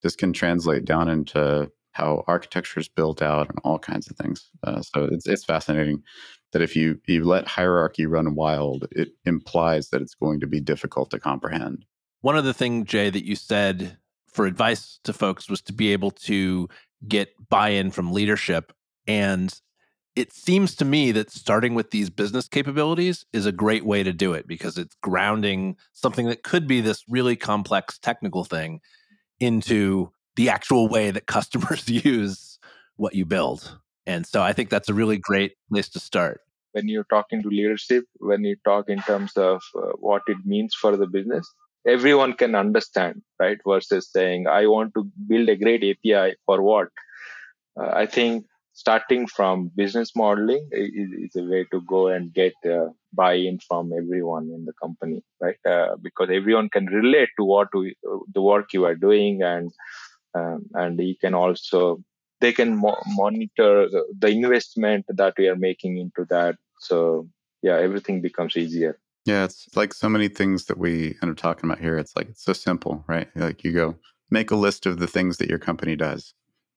this 0.04 0.16
can 0.16 0.34
translate 0.34 0.86
down 0.86 1.08
into 1.10 1.72
how 1.94 2.24
architecture 2.28 2.80
is 2.80 2.88
built 2.88 3.22
out 3.22 3.50
and 3.50 3.60
all 3.64 3.78
kinds 3.78 4.10
of 4.10 4.18
things. 4.18 4.50
Uh, 4.64 4.82
so 4.82 5.06
it's 5.12 5.28
it's 5.28 5.46
fascinating 5.46 6.02
that 6.54 6.62
if 6.62 6.76
you 6.76 7.00
you 7.06 7.24
let 7.24 7.48
hierarchy 7.48 8.06
run 8.06 8.36
wild, 8.36 8.88
it 8.92 9.10
implies 9.26 9.90
that 9.90 10.02
it's 10.02 10.16
going 10.16 10.40
to 10.40 10.48
be 10.48 10.62
difficult 10.62 11.12
to 11.12 11.20
comprehend. 11.20 11.86
One 12.22 12.38
of 12.38 12.46
the 12.46 12.54
things, 12.54 12.88
Jay, 12.88 13.10
that 13.10 13.26
you 13.26 13.36
said 13.36 13.98
for 14.28 14.46
advice 14.46 15.00
to 15.04 15.14
folks 15.14 15.50
was 15.50 15.62
to 15.64 15.74
be 15.74 15.92
able 15.92 16.12
to 16.12 16.70
get 17.08 17.34
buy-in 17.50 17.92
from 17.92 18.14
leadership. 18.14 18.72
And 19.08 19.54
it 20.16 20.34
seems 20.34 20.76
to 20.76 20.86
me 20.86 21.12
that 21.14 21.32
starting 21.32 21.74
with 21.74 21.92
these 21.92 22.10
business 22.10 22.48
capabilities 22.48 23.26
is 23.32 23.46
a 23.46 23.52
great 23.52 23.86
way 23.86 24.04
to 24.04 24.12
do 24.12 24.34
it 24.34 24.46
because 24.48 24.78
it's 24.78 24.96
grounding 25.02 25.78
something 25.94 26.28
that 26.28 26.44
could 26.44 26.68
be 26.68 26.82
this 26.82 27.04
really 27.08 27.36
complex 27.36 27.98
technical 27.98 28.44
thing 28.44 28.82
into 29.40 30.12
the 30.36 30.50
actual 30.50 30.88
way 30.88 31.12
that 31.12 31.26
customers 31.38 31.88
use 31.88 32.60
what 32.98 33.16
you 33.16 33.26
build. 33.26 33.80
And 34.06 34.26
so 34.26 34.42
I 34.42 34.54
think 34.54 34.70
that's 34.70 34.90
a 34.90 34.94
really 34.94 35.18
great 35.18 35.54
place 35.70 35.88
to 35.90 36.00
start. 36.00 36.42
When 36.74 36.88
you're 36.88 37.06
talking 37.10 37.42
to 37.44 37.50
leadership, 37.50 38.06
when 38.20 38.44
you 38.44 38.56
talk 38.66 38.90
in 38.90 39.00
terms 39.02 39.34
of 39.36 39.62
uh, 39.76 39.92
what 40.00 40.24
it 40.28 40.38
means 40.46 40.74
for 40.74 40.96
the 40.96 41.08
business, 41.08 41.48
everyone 41.86 42.34
can 42.34 42.56
understand, 42.56 43.22
right? 43.40 43.58
Versus 43.66 44.10
saying, 44.12 44.48
I 44.48 44.68
want 44.68 44.94
to 44.96 45.10
build 45.28 45.50
a 45.50 45.56
great 45.56 45.84
API 45.84 46.36
for 46.46 46.62
what? 46.62 46.90
Uh, 47.80 47.92
I 47.94 48.06
think 48.06 48.46
starting 48.82 49.28
from 49.28 49.70
business 49.82 50.10
modeling 50.16 50.64
is, 50.72 51.10
is 51.26 51.36
a 51.42 51.46
way 51.52 51.64
to 51.72 51.80
go 51.82 52.08
and 52.08 52.34
get 52.34 52.54
uh, 52.66 52.88
buy-in 53.14 53.60
from 53.68 53.92
everyone 54.02 54.46
in 54.56 54.66
the 54.66 54.74
company 54.84 55.22
right? 55.40 55.62
Uh, 55.74 55.96
because 56.02 56.30
everyone 56.40 56.68
can 56.76 56.88
relate 56.88 57.30
to 57.38 57.44
what 57.54 57.68
we, 57.74 57.96
the 58.34 58.42
work 58.42 58.74
you 58.74 58.84
are 58.86 58.96
doing 58.96 59.44
and 59.44 59.72
um, 60.34 60.60
and 60.74 61.00
you 61.00 61.16
can 61.24 61.36
also 61.44 61.82
they 62.40 62.54
can 62.60 62.76
mo- 62.76 63.04
monitor 63.22 63.74
the, 63.94 64.04
the 64.18 64.30
investment 64.30 65.06
that 65.10 65.36
we 65.38 65.48
are 65.48 65.62
making 65.70 65.98
into 65.98 66.26
that. 66.34 66.56
So 66.80 67.28
yeah 67.62 67.78
everything 67.88 68.22
becomes 68.30 68.58
easier. 68.58 68.94
Yeah 69.26 69.44
it's 69.44 69.68
like 69.76 69.94
so 69.94 70.10
many 70.10 70.30
things 70.40 70.66
that 70.66 70.80
we 70.86 70.94
end 71.22 71.32
up 71.32 71.38
talking 71.38 71.70
about 71.70 71.84
here. 71.86 71.98
It's 72.00 72.16
like 72.16 72.30
it's 72.30 72.46
so 72.50 72.54
simple 72.54 73.04
right? 73.08 73.30
Like 73.36 73.64
you 73.64 73.74
go 73.84 73.96
make 74.32 74.50
a 74.50 74.62
list 74.66 74.86
of 74.88 74.98
the 74.98 75.12
things 75.16 75.38
that 75.38 75.50
your 75.50 75.64
company 75.70 75.96
does 76.08 76.34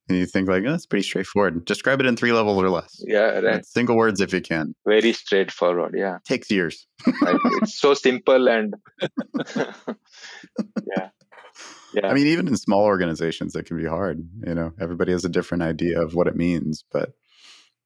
And 0.09 0.19
you 0.19 0.27
think 0.27 0.49
like, 0.49 0.65
oh, 0.67 0.71
that's 0.71 0.87
pretty 0.87 1.03
straightforward. 1.03 1.65
Describe 1.65 2.01
it 2.01 2.07
in 2.07 2.17
three 2.17 2.33
levels 2.33 2.63
or 2.63 2.69
less. 2.69 3.03
Yeah, 3.07 3.41
right. 3.41 3.65
Single 3.65 3.97
words 3.97 4.21
if 4.21 4.35
you 4.35 4.43
can. 4.43 4.75
Very 4.87 5.13
straightforward. 5.13 5.95
Yeah. 5.97 6.19
Takes 6.27 6.51
years. 6.51 6.87
right. 7.23 7.39
It's 7.63 7.79
so 7.79 7.95
simple 7.95 8.49
and 8.49 8.75
yeah. 9.57 11.09
Yeah. 11.95 12.09
I 12.09 12.13
mean, 12.13 12.27
even 12.27 12.49
in 12.49 12.57
small 12.57 12.83
organizations, 12.83 13.55
it 13.55 13.67
can 13.67 13.79
be 13.79 13.87
hard. 13.87 14.29
You 14.47 14.55
know, 14.55 14.73
everybody 14.81 15.13
has 15.13 15.25
a 15.25 15.29
different 15.29 15.63
idea 15.63 16.03
of 16.03 16.15
what 16.15 16.27
it 16.27 16.37
means. 16.37 16.85
But 16.93 17.13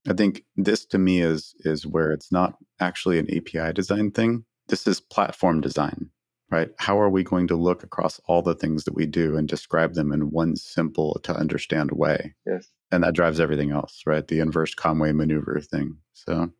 I 0.09 0.14
think 0.14 0.45
this 0.57 0.87
to 0.87 0.99
me 0.99 1.21
is 1.21 1.55
is 1.61 1.87
where 1.87 2.11
it's 2.11 2.33
not 2.33 2.55
actually 2.81 3.19
an 3.19 3.29
API 3.31 3.73
design 3.75 4.11
thing. 4.11 4.45
This 4.69 4.87
is 4.87 5.01
platform 5.01 5.61
design 5.61 6.11
right? 6.51 6.70
How 6.78 6.99
are 7.01 7.11
we 7.11 7.22
going 7.22 7.46
to 7.49 7.57
look 7.57 7.82
across 7.82 8.20
all 8.26 8.42
the 8.42 8.55
things 8.55 8.84
that 8.84 8.94
we 8.94 9.07
do 9.07 9.36
and 9.36 9.49
describe 9.49 9.94
them 9.94 10.12
in 10.12 10.30
one 10.30 10.57
simple 10.57 11.20
to 11.24 11.34
understand 11.34 11.92
way? 11.92 12.34
Yes. 12.46 12.68
And 12.90 13.05
that 13.05 13.14
drives 13.14 13.40
everything 13.40 13.70
else, 13.70 14.03
right? 14.07 14.26
The 14.26 14.40
inverse 14.40 14.74
Conway 14.74 15.12
maneuver 15.12 15.61
thing. 15.61 15.99
So, 16.14 16.51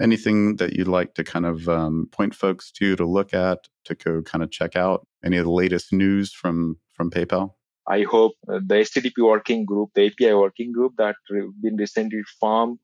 anything 0.00 0.56
that 0.56 0.72
you'd 0.72 0.88
like 0.88 1.14
to 1.14 1.24
kind 1.24 1.46
of 1.46 1.68
um, 1.68 2.08
point 2.10 2.34
folks 2.34 2.72
to 2.72 2.96
to 2.96 3.06
look 3.06 3.32
at 3.32 3.68
to 3.84 3.94
go 3.94 4.22
kind 4.22 4.42
of 4.42 4.50
check 4.50 4.74
out 4.74 5.06
any 5.24 5.36
of 5.36 5.44
the 5.44 5.52
latest 5.52 5.92
news 5.92 6.32
from 6.32 6.78
from 6.94 7.10
PayPal? 7.10 7.52
I 7.88 8.02
hope 8.02 8.32
uh, 8.48 8.60
the 8.64 8.76
HTTP 8.76 9.24
working 9.24 9.64
group, 9.64 9.90
the 9.94 10.06
API 10.06 10.34
working 10.34 10.72
group 10.72 10.94
that 10.98 11.16
been 11.60 11.76
recently 11.76 12.22
formed, 12.40 12.78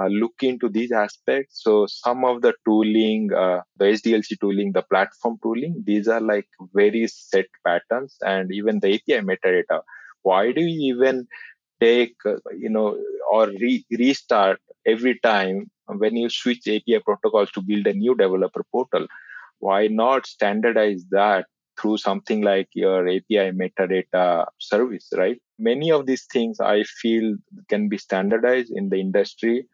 uh, 0.00 0.06
look 0.08 0.34
into 0.42 0.68
these 0.68 0.92
aspects. 0.92 1.62
So 1.62 1.86
some 1.86 2.24
of 2.24 2.42
the 2.42 2.54
tooling, 2.66 3.30
uh, 3.32 3.60
the 3.76 3.86
SDLC 3.88 4.36
tooling, 4.36 4.72
the 4.72 4.82
platform 4.82 5.38
tooling, 5.42 5.82
these 5.86 6.08
are 6.08 6.20
like 6.20 6.46
very 6.74 7.06
set 7.08 7.46
patterns 7.66 8.16
and 8.22 8.52
even 8.52 8.80
the 8.80 8.94
API 8.94 9.20
metadata. 9.20 9.80
Why 10.22 10.52
do 10.52 10.60
you 10.60 10.94
even 10.94 11.26
take, 11.80 12.14
uh, 12.26 12.36
you 12.56 12.70
know, 12.70 12.98
or 13.30 13.48
re- 13.48 13.86
restart 13.98 14.60
every 14.86 15.18
time 15.20 15.70
when 15.86 16.16
you 16.16 16.28
switch 16.30 16.66
API 16.66 17.00
protocols 17.00 17.50
to 17.52 17.62
build 17.62 17.86
a 17.86 17.92
new 17.94 18.14
developer 18.14 18.64
portal? 18.72 19.06
Why 19.58 19.86
not 19.88 20.26
standardize 20.26 21.04
that 21.10 21.46
through 21.80 21.98
something 21.98 22.40
like 22.42 22.68
your 22.74 23.06
API 23.08 23.50
metadata 23.52 24.46
service, 24.58 25.08
right? 25.16 25.38
Many 25.58 25.90
of 25.90 26.06
these 26.06 26.26
things 26.32 26.60
I 26.60 26.84
feel 26.84 27.36
can 27.68 27.88
be 27.88 27.98
standardized 27.98 28.72
in 28.74 28.88
the 28.88 28.98
industry 28.98 29.66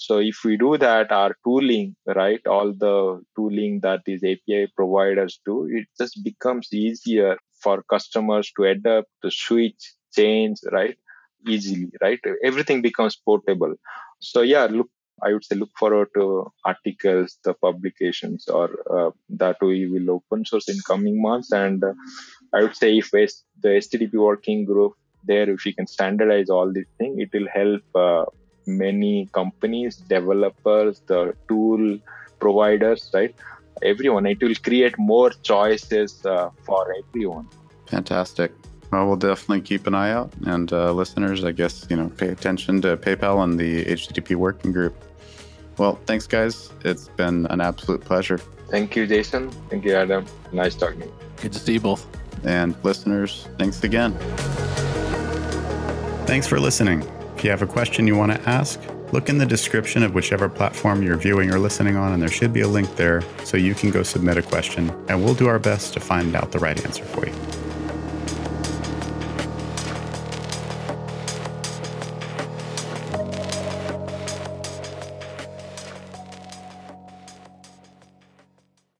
so 0.00 0.18
if 0.18 0.44
we 0.44 0.56
do 0.56 0.78
that, 0.78 1.10
our 1.10 1.34
tooling, 1.44 1.96
right, 2.06 2.40
all 2.46 2.72
the 2.72 3.20
tooling 3.34 3.80
that 3.82 4.02
these 4.06 4.22
API 4.22 4.68
providers 4.76 5.40
do, 5.44 5.66
it 5.68 5.88
just 5.98 6.22
becomes 6.22 6.72
easier 6.72 7.36
for 7.60 7.82
customers 7.82 8.52
to 8.56 8.64
adapt, 8.64 9.08
to 9.24 9.30
switch, 9.32 9.94
change, 10.14 10.58
right, 10.70 10.96
easily, 11.48 11.90
right? 12.00 12.20
Everything 12.44 12.80
becomes 12.80 13.16
portable. 13.16 13.74
So 14.20 14.42
yeah, 14.42 14.68
look, 14.70 14.88
I 15.20 15.32
would 15.32 15.44
say 15.44 15.56
look 15.56 15.76
forward 15.76 16.10
to 16.14 16.52
articles, 16.64 17.36
the 17.42 17.54
publications, 17.54 18.46
or 18.46 18.70
uh, 18.88 19.10
that 19.30 19.56
we 19.60 19.88
will 19.90 20.12
open 20.12 20.44
source 20.44 20.68
in 20.68 20.78
coming 20.86 21.20
months. 21.20 21.50
And 21.50 21.82
uh, 21.82 21.94
I 22.54 22.62
would 22.62 22.76
say 22.76 22.98
if 22.98 23.10
the 23.10 23.28
HTTP 23.64 24.14
working 24.14 24.64
group 24.64 24.92
there, 25.24 25.50
if 25.50 25.64
we 25.64 25.72
can 25.72 25.88
standardize 25.88 26.50
all 26.50 26.72
these 26.72 26.86
things, 26.98 27.16
it 27.18 27.30
will 27.32 27.48
help 27.52 27.82
uh, 27.96 28.26
many 28.68 29.28
companies, 29.32 29.96
developers, 29.96 31.00
the 31.06 31.34
tool 31.48 31.98
providers, 32.38 33.10
right? 33.14 33.34
Everyone. 33.82 34.26
It 34.26 34.42
will 34.42 34.54
create 34.56 34.98
more 34.98 35.30
choices 35.42 36.24
uh, 36.26 36.50
for 36.64 36.94
everyone. 36.98 37.48
Fantastic. 37.86 38.52
Well, 38.90 39.06
we'll 39.06 39.16
definitely 39.16 39.60
keep 39.60 39.86
an 39.86 39.94
eye 39.94 40.12
out. 40.12 40.32
And 40.46 40.72
uh, 40.72 40.92
listeners, 40.92 41.44
I 41.44 41.52
guess, 41.52 41.86
you 41.90 41.96
know, 41.96 42.08
pay 42.08 42.28
attention 42.28 42.80
to 42.82 42.96
PayPal 42.96 43.42
and 43.44 43.58
the 43.58 43.84
HTTP 43.84 44.34
working 44.34 44.72
group. 44.72 44.96
Well, 45.76 45.98
thanks, 46.06 46.26
guys. 46.26 46.70
It's 46.84 47.08
been 47.08 47.46
an 47.46 47.60
absolute 47.60 48.00
pleasure. 48.00 48.38
Thank 48.68 48.96
you, 48.96 49.06
Jason. 49.06 49.50
Thank 49.70 49.84
you, 49.84 49.94
Adam. 49.94 50.26
Nice 50.52 50.74
talking. 50.74 51.10
Good 51.40 51.52
to 51.52 51.58
see 51.58 51.74
you 51.74 51.80
both. 51.80 52.06
And 52.44 52.74
listeners, 52.84 53.48
thanks 53.58 53.82
again. 53.84 54.12
Thanks 56.26 56.46
for 56.46 56.60
listening. 56.60 57.06
If 57.38 57.44
you 57.44 57.50
have 57.50 57.62
a 57.62 57.68
question 57.68 58.08
you 58.08 58.16
want 58.16 58.32
to 58.32 58.48
ask, 58.48 58.80
look 59.12 59.28
in 59.28 59.38
the 59.38 59.46
description 59.46 60.02
of 60.02 60.12
whichever 60.12 60.48
platform 60.48 61.04
you're 61.04 61.16
viewing 61.16 61.52
or 61.52 61.60
listening 61.60 61.94
on, 61.94 62.12
and 62.12 62.20
there 62.20 62.28
should 62.28 62.52
be 62.52 62.62
a 62.62 62.66
link 62.66 62.96
there 62.96 63.22
so 63.44 63.56
you 63.56 63.76
can 63.76 63.92
go 63.92 64.02
submit 64.02 64.38
a 64.38 64.42
question, 64.42 64.90
and 65.08 65.24
we'll 65.24 65.34
do 65.34 65.46
our 65.46 65.60
best 65.60 65.92
to 65.92 66.00
find 66.00 66.34
out 66.34 66.50
the 66.50 66.58
right 66.58 66.84
answer 66.84 67.04
for 67.04 67.28
you. 67.28 67.67